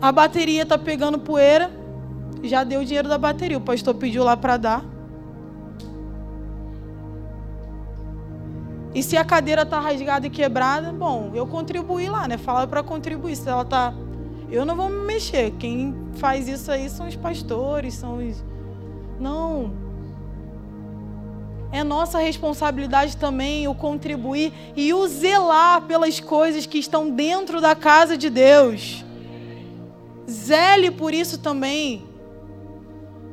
a 0.00 0.12
bateria 0.12 0.62
está 0.62 0.76
pegando 0.76 1.18
poeira, 1.18 1.79
já 2.42 2.64
deu 2.64 2.80
o 2.80 2.84
dinheiro 2.84 3.08
da 3.08 3.18
bateria. 3.18 3.58
O 3.58 3.60
pastor 3.60 3.94
pediu 3.94 4.24
lá 4.24 4.36
para 4.36 4.56
dar. 4.56 4.84
E 8.94 9.02
se 9.02 9.16
a 9.16 9.24
cadeira 9.24 9.64
tá 9.64 9.78
rasgada 9.78 10.26
e 10.26 10.30
quebrada, 10.30 10.92
bom, 10.92 11.30
eu 11.34 11.46
contribuí 11.46 12.08
lá, 12.08 12.26
né? 12.26 12.36
Fala 12.36 12.66
para 12.66 12.82
contribuir. 12.82 13.36
Se 13.36 13.48
ela 13.48 13.64
tá, 13.64 13.94
eu 14.50 14.64
não 14.64 14.74
vou 14.74 14.88
me 14.88 15.06
mexer. 15.06 15.52
Quem 15.52 15.94
faz 16.14 16.48
isso 16.48 16.70
aí 16.72 16.88
são 16.88 17.06
os 17.06 17.14
pastores, 17.14 17.94
são 17.94 18.18
os 18.18 18.42
Não. 19.18 19.72
É 21.72 21.84
nossa 21.84 22.18
responsabilidade 22.18 23.16
também 23.16 23.68
o 23.68 23.74
contribuir 23.76 24.52
e 24.74 24.92
o 24.92 25.06
zelar 25.06 25.82
pelas 25.82 26.18
coisas 26.18 26.66
que 26.66 26.78
estão 26.78 27.08
dentro 27.08 27.60
da 27.60 27.76
casa 27.76 28.16
de 28.16 28.28
Deus. 28.28 29.04
Zele 30.28 30.90
por 30.90 31.14
isso 31.14 31.38
também. 31.38 32.09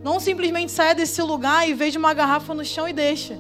Não 0.03 0.19
simplesmente 0.19 0.71
saia 0.71 0.95
desse 0.95 1.21
lugar 1.21 1.67
e 1.67 1.73
veja 1.73 1.97
uma 1.99 2.13
garrafa 2.13 2.53
no 2.53 2.63
chão 2.63 2.87
e 2.87 2.93
deixa. 2.93 3.37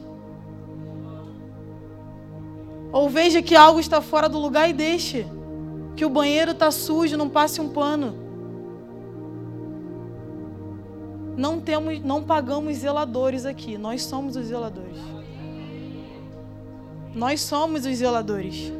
Ou 2.91 3.09
veja 3.09 3.41
que 3.41 3.55
algo 3.55 3.79
está 3.79 4.01
fora 4.01 4.27
do 4.27 4.39
lugar 4.39 4.69
e 4.69 4.73
deixe. 4.73 5.25
Que 5.95 6.05
o 6.05 6.09
banheiro 6.09 6.51
está 6.51 6.71
sujo, 6.71 7.17
não 7.17 7.29
passe 7.29 7.59
um 7.59 7.69
pano. 7.69 8.15
Não 11.35 11.59
temos, 11.59 12.01
não 12.03 12.23
pagamos 12.23 12.77
zeladores 12.77 13.45
aqui. 13.45 13.77
Nós 13.77 14.03
somos 14.03 14.35
os 14.35 14.47
zeladores. 14.47 14.97
Nós 17.13 17.41
somos 17.41 17.85
os 17.85 17.97
zeladores. 17.97 18.71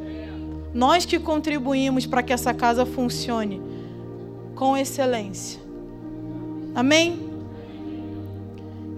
Nós 0.74 1.04
que 1.04 1.18
contribuímos 1.18 2.06
para 2.06 2.22
que 2.22 2.32
essa 2.32 2.52
casa 2.52 2.84
funcione 2.84 3.62
com 4.54 4.76
excelência. 4.76 5.60
Amém? 6.74 7.27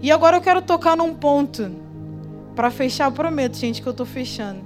E 0.01 0.11
agora 0.11 0.37
eu 0.37 0.41
quero 0.41 0.61
tocar 0.61 0.97
num 0.97 1.13
ponto. 1.13 1.71
Para 2.55 2.71
fechar, 2.71 3.05
eu 3.05 3.11
prometo, 3.11 3.55
gente, 3.55 3.81
que 3.81 3.87
eu 3.87 3.91
estou 3.91 4.05
fechando. 4.05 4.61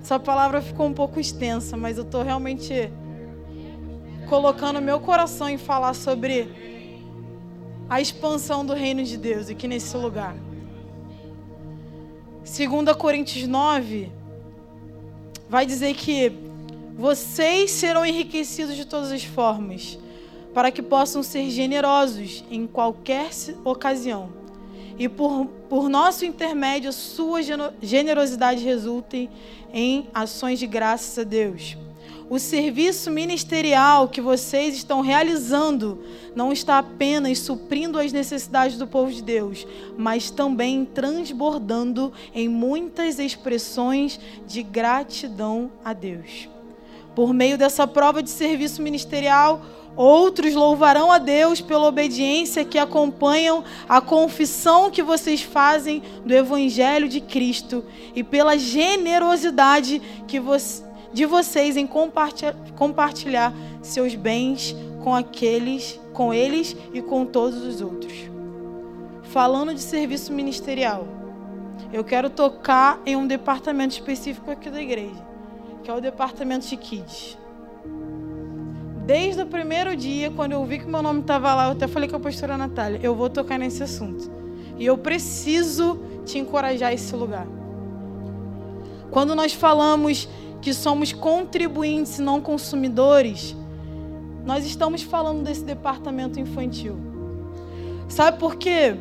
Essa 0.00 0.18
palavra 0.18 0.62
ficou 0.62 0.86
um 0.86 0.92
pouco 0.92 1.18
extensa, 1.18 1.76
mas 1.76 1.98
eu 1.98 2.04
estou 2.04 2.22
realmente 2.22 2.90
colocando 4.28 4.80
meu 4.80 5.00
coração 5.00 5.48
em 5.48 5.58
falar 5.58 5.94
sobre 5.94 6.48
a 7.88 8.00
expansão 8.00 8.64
do 8.64 8.74
reino 8.74 9.02
de 9.02 9.16
Deus 9.16 9.48
aqui 9.48 9.66
nesse 9.66 9.96
lugar. 9.96 10.36
2 12.44 12.96
Coríntios 12.96 13.46
9 13.46 14.10
vai 15.48 15.66
dizer 15.66 15.94
que 15.94 16.32
vocês 16.96 17.70
serão 17.70 18.04
enriquecidos 18.04 18.76
de 18.76 18.84
todas 18.84 19.10
as 19.10 19.24
formas, 19.24 19.98
para 20.58 20.72
que 20.72 20.82
possam 20.82 21.22
ser 21.22 21.48
generosos 21.50 22.42
em 22.50 22.66
qualquer 22.66 23.30
ocasião 23.64 24.28
e 24.98 25.08
por, 25.08 25.46
por 25.68 25.88
nosso 25.88 26.24
intermédio, 26.24 26.92
sua 26.92 27.38
generosidade 27.80 28.64
resulte 28.64 29.30
em 29.72 30.08
ações 30.12 30.58
de 30.58 30.66
graças 30.66 31.16
a 31.16 31.22
Deus. 31.22 31.76
O 32.28 32.40
serviço 32.40 33.08
ministerial 33.08 34.08
que 34.08 34.20
vocês 34.20 34.74
estão 34.74 35.00
realizando 35.00 36.02
não 36.34 36.52
está 36.52 36.78
apenas 36.78 37.38
suprindo 37.38 37.96
as 37.96 38.12
necessidades 38.12 38.76
do 38.76 38.88
povo 38.88 39.12
de 39.12 39.22
Deus, 39.22 39.64
mas 39.96 40.28
também 40.28 40.84
transbordando 40.84 42.12
em 42.34 42.48
muitas 42.48 43.20
expressões 43.20 44.18
de 44.44 44.64
gratidão 44.64 45.70
a 45.84 45.92
Deus. 45.92 46.48
Por 47.14 47.32
meio 47.32 47.56
dessa 47.56 47.86
prova 47.86 48.20
de 48.20 48.30
serviço 48.30 48.82
ministerial, 48.82 49.77
Outros 49.98 50.54
louvarão 50.54 51.10
a 51.10 51.18
Deus 51.18 51.60
pela 51.60 51.88
obediência 51.88 52.64
que 52.64 52.78
acompanham 52.78 53.64
a 53.88 54.00
confissão 54.00 54.92
que 54.92 55.02
vocês 55.02 55.42
fazem 55.42 56.00
do 56.24 56.32
Evangelho 56.32 57.08
de 57.08 57.20
Cristo 57.20 57.84
e 58.14 58.22
pela 58.22 58.56
generosidade 58.56 60.00
que 60.28 60.40
de 61.12 61.26
vocês 61.26 61.76
em 61.76 61.84
compartilhar 62.76 63.52
seus 63.82 64.14
bens 64.14 64.76
com 65.02 65.12
aqueles, 65.12 65.98
com 66.12 66.32
eles 66.32 66.76
e 66.94 67.02
com 67.02 67.26
todos 67.26 67.60
os 67.64 67.80
outros. 67.80 68.14
Falando 69.24 69.74
de 69.74 69.80
serviço 69.80 70.32
ministerial, 70.32 71.08
eu 71.92 72.04
quero 72.04 72.30
tocar 72.30 73.00
em 73.04 73.16
um 73.16 73.26
departamento 73.26 73.94
específico 73.94 74.48
aqui 74.48 74.70
da 74.70 74.80
igreja, 74.80 75.26
que 75.82 75.90
é 75.90 75.94
o 75.94 76.00
departamento 76.00 76.68
de 76.68 76.76
kids. 76.76 77.36
Desde 79.08 79.40
o 79.40 79.46
primeiro 79.46 79.96
dia, 79.96 80.30
quando 80.30 80.52
eu 80.52 80.62
vi 80.66 80.80
que 80.80 80.84
meu 80.86 81.02
nome 81.02 81.20
estava 81.20 81.54
lá, 81.54 81.68
eu 81.68 81.70
até 81.70 81.88
falei 81.88 82.10
com 82.10 82.16
a 82.16 82.20
pastora 82.20 82.58
Natália, 82.58 83.00
eu 83.02 83.14
vou 83.14 83.30
tocar 83.30 83.58
nesse 83.58 83.82
assunto. 83.82 84.30
E 84.76 84.84
eu 84.84 84.98
preciso 84.98 85.98
te 86.26 86.36
encorajar 86.36 86.90
a 86.90 86.92
esse 86.92 87.16
lugar. 87.16 87.46
Quando 89.10 89.34
nós 89.34 89.54
falamos 89.54 90.28
que 90.60 90.74
somos 90.74 91.10
contribuintes 91.10 92.18
e 92.18 92.22
não 92.22 92.38
consumidores, 92.42 93.56
nós 94.44 94.66
estamos 94.66 95.00
falando 95.00 95.42
desse 95.42 95.64
departamento 95.64 96.38
infantil. 96.38 96.98
Sabe 98.10 98.38
por 98.38 98.56
quê? 98.56 98.94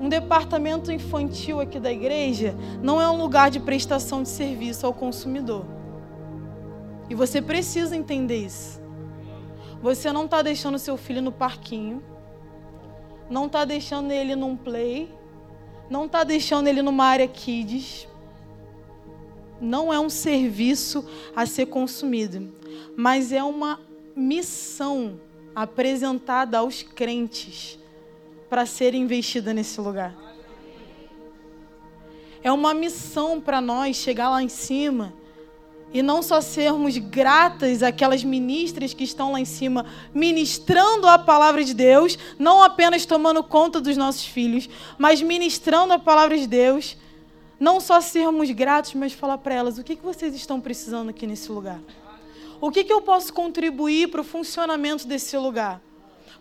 Um 0.00 0.08
departamento 0.08 0.90
infantil 0.90 1.60
aqui 1.60 1.78
da 1.78 1.92
igreja 1.92 2.54
não 2.82 2.98
é 2.98 3.10
um 3.10 3.18
lugar 3.18 3.50
de 3.50 3.60
prestação 3.60 4.22
de 4.22 4.30
serviço 4.30 4.86
ao 4.86 4.94
consumidor. 4.94 5.66
E 7.10 7.14
você 7.14 7.42
precisa 7.42 7.94
entender 7.94 8.38
isso. 8.38 8.82
Você 9.84 10.10
não 10.10 10.24
está 10.24 10.40
deixando 10.40 10.78
seu 10.78 10.96
filho 10.96 11.20
no 11.20 11.30
parquinho, 11.30 12.02
não 13.28 13.44
está 13.44 13.66
deixando 13.66 14.12
ele 14.12 14.34
num 14.34 14.56
play, 14.56 15.12
não 15.90 16.06
está 16.06 16.24
deixando 16.24 16.68
ele 16.68 16.80
numa 16.80 17.04
área 17.04 17.28
kids. 17.28 18.08
Não 19.60 19.92
é 19.92 20.00
um 20.00 20.08
serviço 20.08 21.06
a 21.36 21.44
ser 21.44 21.66
consumido, 21.66 22.50
mas 22.96 23.30
é 23.30 23.44
uma 23.44 23.78
missão 24.16 25.20
apresentada 25.54 26.60
aos 26.60 26.82
crentes 26.82 27.78
para 28.48 28.64
ser 28.64 28.94
investida 28.94 29.52
nesse 29.52 29.78
lugar. 29.82 30.16
É 32.42 32.50
uma 32.50 32.72
missão 32.72 33.38
para 33.38 33.60
nós 33.60 33.96
chegar 33.96 34.30
lá 34.30 34.42
em 34.42 34.48
cima 34.48 35.12
e 35.94 36.02
não 36.02 36.24
só 36.24 36.40
sermos 36.40 36.98
gratas 36.98 37.80
àquelas 37.80 38.24
ministras 38.24 38.92
que 38.92 39.04
estão 39.04 39.30
lá 39.30 39.38
em 39.38 39.44
cima 39.44 39.86
ministrando 40.12 41.06
a 41.06 41.16
palavra 41.16 41.62
de 41.62 41.72
Deus, 41.72 42.18
não 42.36 42.60
apenas 42.60 43.06
tomando 43.06 43.44
conta 43.44 43.80
dos 43.80 43.96
nossos 43.96 44.26
filhos, 44.26 44.68
mas 44.98 45.22
ministrando 45.22 45.92
a 45.92 45.98
palavra 45.98 46.36
de 46.36 46.48
Deus. 46.48 46.96
Não 47.60 47.80
só 47.80 48.00
sermos 48.00 48.50
gratos, 48.50 48.94
mas 48.94 49.12
falar 49.12 49.38
para 49.38 49.54
elas 49.54 49.78
o 49.78 49.84
que, 49.84 49.94
que 49.94 50.02
vocês 50.02 50.34
estão 50.34 50.60
precisando 50.60 51.10
aqui 51.10 51.28
nesse 51.28 51.50
lugar. 51.52 51.80
O 52.60 52.72
que, 52.72 52.82
que 52.82 52.92
eu 52.92 53.00
posso 53.00 53.32
contribuir 53.32 54.08
para 54.08 54.20
o 54.20 54.24
funcionamento 54.24 55.06
desse 55.06 55.36
lugar? 55.38 55.80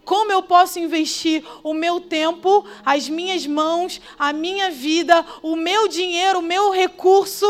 Como 0.03 0.31
eu 0.31 0.41
posso 0.41 0.79
investir 0.79 1.45
o 1.63 1.75
meu 1.75 2.01
tempo, 2.01 2.65
as 2.83 3.07
minhas 3.07 3.45
mãos, 3.45 4.01
a 4.17 4.33
minha 4.33 4.71
vida, 4.71 5.23
o 5.43 5.55
meu 5.55 5.87
dinheiro, 5.87 6.39
o 6.39 6.41
meu 6.41 6.71
recurso 6.71 7.45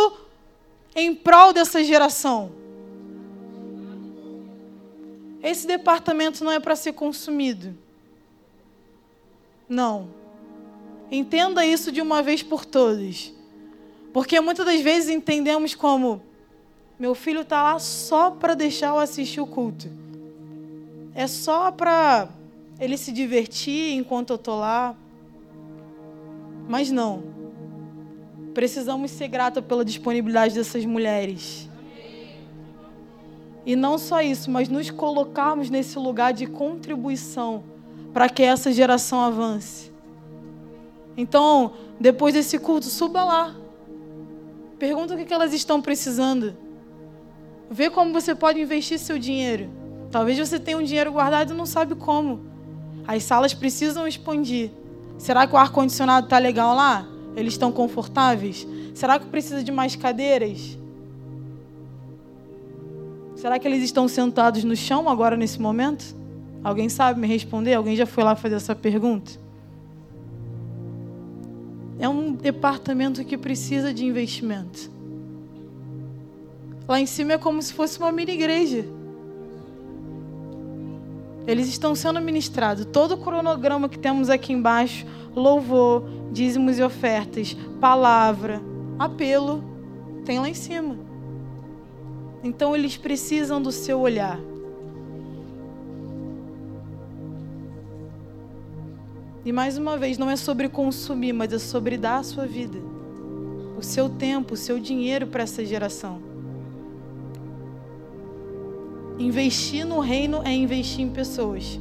em 0.96 1.14
prol 1.14 1.54
dessa 1.54 1.84
geração. 1.84 2.52
Esse 5.42 5.68
departamento 5.68 6.44
não 6.44 6.52
é 6.52 6.60
para 6.60 6.76
ser 6.76 6.94
consumido. 6.94 7.76
Não. 9.68 10.08
Entenda 11.12 11.66
isso 11.66 11.92
de 11.92 12.02
uma 12.02 12.24
vez 12.24 12.42
por 12.42 12.66
todas. 12.66 13.34
Porque 14.14 14.40
muitas 14.40 14.66
das 14.66 14.82
vezes 14.82 15.10
entendemos 15.10 15.76
como 15.76 16.22
meu 16.98 17.14
filho 17.16 17.42
está 17.42 17.62
lá 17.62 17.80
só 17.80 18.32
para 18.32 18.54
deixar 18.54 18.90
eu 18.90 19.00
assistir 19.00 19.42
o 19.42 19.48
culto. 19.48 19.90
É 21.14 21.28
só 21.28 21.72
para 21.72 22.30
ele 22.80 22.98
se 22.98 23.12
divertir 23.12 23.94
enquanto 23.94 24.30
eu 24.30 24.36
estou 24.36 24.60
lá. 24.60 24.96
Mas 26.68 26.90
não. 26.90 27.24
Precisamos 28.54 29.12
ser 29.12 29.28
gratos 29.28 29.64
pela 29.64 29.84
disponibilidade 29.84 30.54
dessas 30.54 30.86
mulheres. 30.86 31.70
E 33.66 33.76
não 33.76 33.98
só 33.98 34.22
isso, 34.22 34.52
mas 34.52 34.68
nos 34.68 34.90
colocarmos 34.90 35.70
nesse 35.70 35.98
lugar 35.98 36.34
de 36.34 36.46
contribuição 36.46 37.64
para 38.14 38.30
que 38.30 38.44
essa 38.44 38.72
geração 38.72 39.20
avance. 39.22 39.92
Então, 41.16 41.74
depois 42.00 42.34
desse 42.34 42.60
culto, 42.60 42.86
suba 42.88 43.24
lá. 43.24 43.56
Pergunta 44.78 45.14
o 45.14 45.26
que 45.26 45.34
elas 45.34 45.54
estão 45.54 45.82
precisando. 45.82 46.56
Vê 47.70 47.90
como 47.90 48.14
você 48.14 48.36
pode 48.36 48.60
investir 48.60 49.00
seu 49.00 49.18
dinheiro. 49.18 49.70
Talvez 50.12 50.38
você 50.38 50.60
tenha 50.60 50.78
um 50.78 50.84
dinheiro 50.84 51.12
guardado 51.12 51.54
e 51.54 51.58
não 51.58 51.66
sabe 51.66 51.96
como. 51.96 52.42
As 53.08 53.24
salas 53.24 53.54
precisam 53.54 54.08
expandir. 54.08 54.72
Será 55.18 55.48
que 55.48 55.54
o 55.54 55.58
ar-condicionado 55.58 56.26
está 56.26 56.38
legal 56.38 56.76
lá? 56.76 57.08
Eles 57.36 57.54
estão 57.54 57.72
confortáveis? 57.72 58.68
Será 58.94 59.20
que 59.20 59.26
precisa 59.26 59.64
de 59.64 59.72
mais 59.72 59.96
cadeiras? 59.96 60.78
Será 63.36 63.60
que 63.60 63.68
eles 63.68 63.84
estão 63.84 64.08
sentados 64.08 64.64
no 64.64 64.76
chão 64.76 65.10
agora 65.10 65.36
nesse 65.36 65.62
momento? 65.62 66.16
Alguém 66.64 66.88
sabe 66.88 67.20
me 67.20 67.28
responder? 67.28 67.74
Alguém 67.74 67.96
já 67.96 68.06
foi 68.06 68.24
lá 68.24 68.36
fazer 68.36 68.56
essa 68.56 68.76
pergunta? 68.76 69.32
É 72.00 72.08
um 72.08 72.34
departamento 72.34 73.24
que 73.26 73.38
precisa 73.38 73.94
de 73.94 74.06
investimento. 74.06 74.92
Lá 76.88 77.00
em 77.00 77.06
cima 77.06 77.34
é 77.34 77.38
como 77.38 77.62
se 77.62 77.74
fosse 77.74 78.00
uma 78.00 78.12
mini 78.12 78.34
igreja. 78.34 78.86
Eles 81.46 81.68
estão 81.68 81.94
sendo 81.94 82.22
ministrados. 82.22 82.86
Todo 82.86 83.16
o 83.16 83.18
cronograma 83.18 83.90
que 83.90 84.00
temos 84.00 84.30
aqui 84.30 84.54
embaixo, 84.54 85.06
louvor, 85.36 86.04
dízimos 86.32 86.80
e 86.80 86.84
ofertas, 86.84 87.56
palavra, 87.80 88.62
apelo, 88.98 89.64
tem 90.26 90.40
lá 90.40 90.48
em 90.48 90.54
cima. 90.54 90.98
Então 92.44 92.76
eles 92.76 92.98
precisam 92.98 93.62
do 93.62 93.72
seu 93.72 94.00
olhar. 94.00 94.40
E 99.46 99.52
mais 99.52 99.78
uma 99.78 99.98
vez, 99.98 100.18
não 100.18 100.30
é 100.30 100.38
sobre 100.38 100.70
consumir, 100.70 101.34
mas 101.34 101.52
é 101.52 101.60
sobre 101.60 101.98
dar 101.98 102.20
a 102.20 102.24
sua 102.24 102.46
vida, 102.46 102.80
o 103.78 103.84
seu 103.84 104.08
tempo, 104.10 104.54
o 104.54 104.58
seu 104.58 104.80
dinheiro 104.80 105.28
para 105.28 105.44
essa 105.44 105.66
geração. 105.66 106.33
Investir 109.20 109.86
no 109.86 110.00
reino 110.00 110.42
é 110.44 110.52
investir 110.54 111.02
em 111.02 111.10
pessoas. 111.10 111.80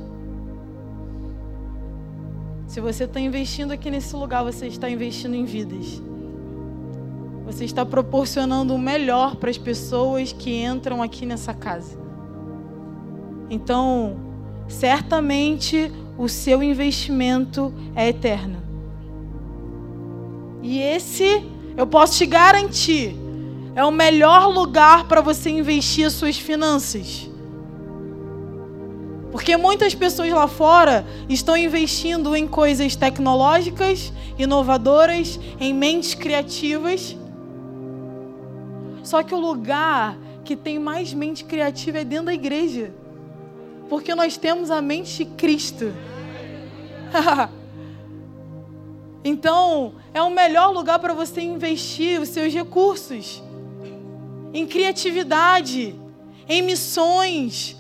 Se 2.67 2.81
você 2.81 3.05
está 3.05 3.21
investindo 3.21 3.73
aqui 3.73 3.91
nesse 3.91 4.15
lugar, 4.17 4.43
você 4.43 4.67
está 4.67 4.89
investindo 4.89 5.35
em 5.35 5.45
vidas. 5.45 6.03
Você 7.45 7.65
está 7.65 7.85
proporcionando 7.85 8.75
o 8.75 8.79
melhor 8.79 9.37
para 9.37 9.51
as 9.51 9.59
pessoas 9.59 10.33
que 10.33 10.63
entram 10.63 11.03
aqui 11.03 11.27
nessa 11.27 11.53
casa. 11.53 11.99
Então, 13.51 14.17
certamente 14.69 15.93
o 16.17 16.29
seu 16.29 16.63
investimento 16.63 17.75
é 17.95 18.09
eterno. 18.09 18.63
E 20.63 20.79
esse, 20.79 21.45
eu 21.77 21.87
posso 21.87 22.17
te 22.17 22.25
garantir, 22.25 23.15
é 23.75 23.85
o 23.85 23.91
melhor 23.91 24.49
lugar 24.49 25.09
para 25.09 25.21
você 25.21 25.51
investir 25.51 26.07
as 26.07 26.13
suas 26.13 26.39
finanças. 26.39 27.29
Porque 29.31 29.57
muitas 29.57 29.95
pessoas 29.95 30.31
lá 30.31 30.47
fora 30.47 31.07
estão 31.27 31.57
investindo 31.57 32.37
em 32.37 32.47
coisas 32.47 32.95
tecnológicas, 32.95 34.13
inovadoras, 34.39 35.41
em 35.59 35.73
mentes 35.73 36.15
criativas. 36.15 37.17
Só 39.03 39.23
que 39.23 39.35
o 39.35 39.41
lugar 39.41 40.19
que 40.45 40.55
tem 40.55 40.79
mais 40.79 41.15
mente 41.15 41.45
criativa 41.45 41.99
é 41.99 42.05
dentro 42.05 42.27
da 42.27 42.35
igreja. 42.35 42.93
Porque 43.89 44.15
nós 44.15 44.37
temos 44.37 44.71
a 44.71 44.83
mente 44.83 45.25
de 45.25 45.31
Cristo. 45.31 45.95
então, 49.25 49.95
é 50.13 50.21
o 50.21 50.29
melhor 50.29 50.71
lugar 50.73 50.99
para 50.99 51.15
você 51.15 51.41
investir 51.41 52.21
os 52.21 52.29
seus 52.29 52.53
recursos 52.53 53.43
em 54.53 54.67
criatividade, 54.67 55.95
em 56.49 56.63
missões. 56.63 57.77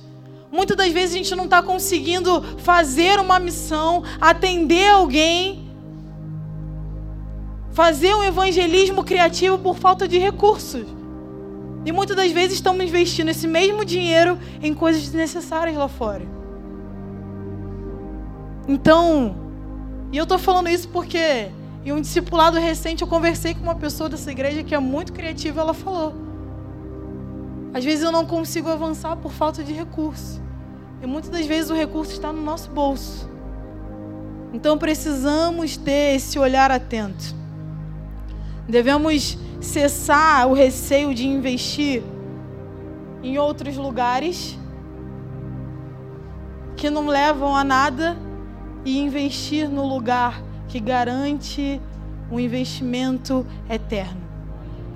Muitas 0.51 0.77
das 0.77 0.93
vezes 0.93 1.14
a 1.14 1.18
gente 1.18 1.35
não 1.35 1.45
está 1.45 1.62
conseguindo 1.62 2.43
fazer 2.59 3.18
uma 3.18 3.39
missão, 3.39 4.03
atender 4.20 4.89
alguém, 4.89 5.70
fazer 7.73 8.14
um 8.14 8.23
evangelismo 8.23 9.03
criativo 9.03 9.59
por 9.59 9.77
falta 9.77 10.07
de 10.07 10.18
recursos. 10.18 10.85
E 11.85 11.91
muitas 11.91 12.16
das 12.16 12.31
vezes 12.31 12.55
estamos 12.55 12.85
investindo 12.85 13.29
esse 13.29 13.49
mesmo 13.49 13.85
dinheiro 13.85 14.39
em 14.62 14.73
coisas 14.73 15.03
desnecessárias 15.03 15.77
lá 15.77 15.89
fora. 15.89 16.23
Então, 18.68 19.35
e 20.12 20.16
eu 20.16 20.23
estou 20.23 20.39
falando 20.39 20.68
isso 20.68 20.89
porque 20.89 21.51
em 21.85 21.93
um 21.93 22.01
discipulado 22.01 22.59
recente 22.59 23.03
eu 23.03 23.09
conversei 23.09 23.55
com 23.55 23.62
uma 23.62 23.75
pessoa 23.75 24.09
dessa 24.09 24.31
igreja 24.31 24.62
que 24.62 24.75
é 24.75 24.79
muito 24.79 25.12
criativa, 25.12 25.61
ela 25.61 25.75
falou: 25.75 26.14
às 27.75 27.85
vezes 27.85 28.05
eu 28.05 28.12
não 28.12 28.27
consigo 28.27 28.68
avançar 28.68 29.16
por 29.16 29.33
falta 29.33 29.64
de 29.64 29.73
recurso. 29.73 30.41
E 31.03 31.07
muitas 31.07 31.31
das 31.31 31.47
vezes 31.47 31.70
o 31.70 31.75
recurso 31.75 32.12
está 32.12 32.33
no 32.33 32.43
nosso 32.43 32.70
bolso. 32.70 33.29
Então 34.53 34.77
precisamos 34.77 35.77
ter 35.77 36.16
esse 36.16 36.39
olhar 36.39 36.70
atento. 36.70 37.35
Devemos 38.68 39.39
cessar 39.61 40.47
o 40.49 40.53
receio 40.53 41.14
de 41.14 41.27
investir 41.27 42.03
em 43.23 43.39
outros 43.39 43.77
lugares 43.77 44.59
que 46.77 46.91
não 46.91 47.07
levam 47.07 47.57
a 47.57 47.64
nada 47.64 48.16
e 48.85 48.99
investir 48.99 49.68
no 49.68 49.87
lugar 49.87 50.43
que 50.68 50.81
garante 50.81 51.81
um 52.31 52.41
investimento 52.41 53.47
eterno. 53.68 54.20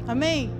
Amém? 0.07 0.51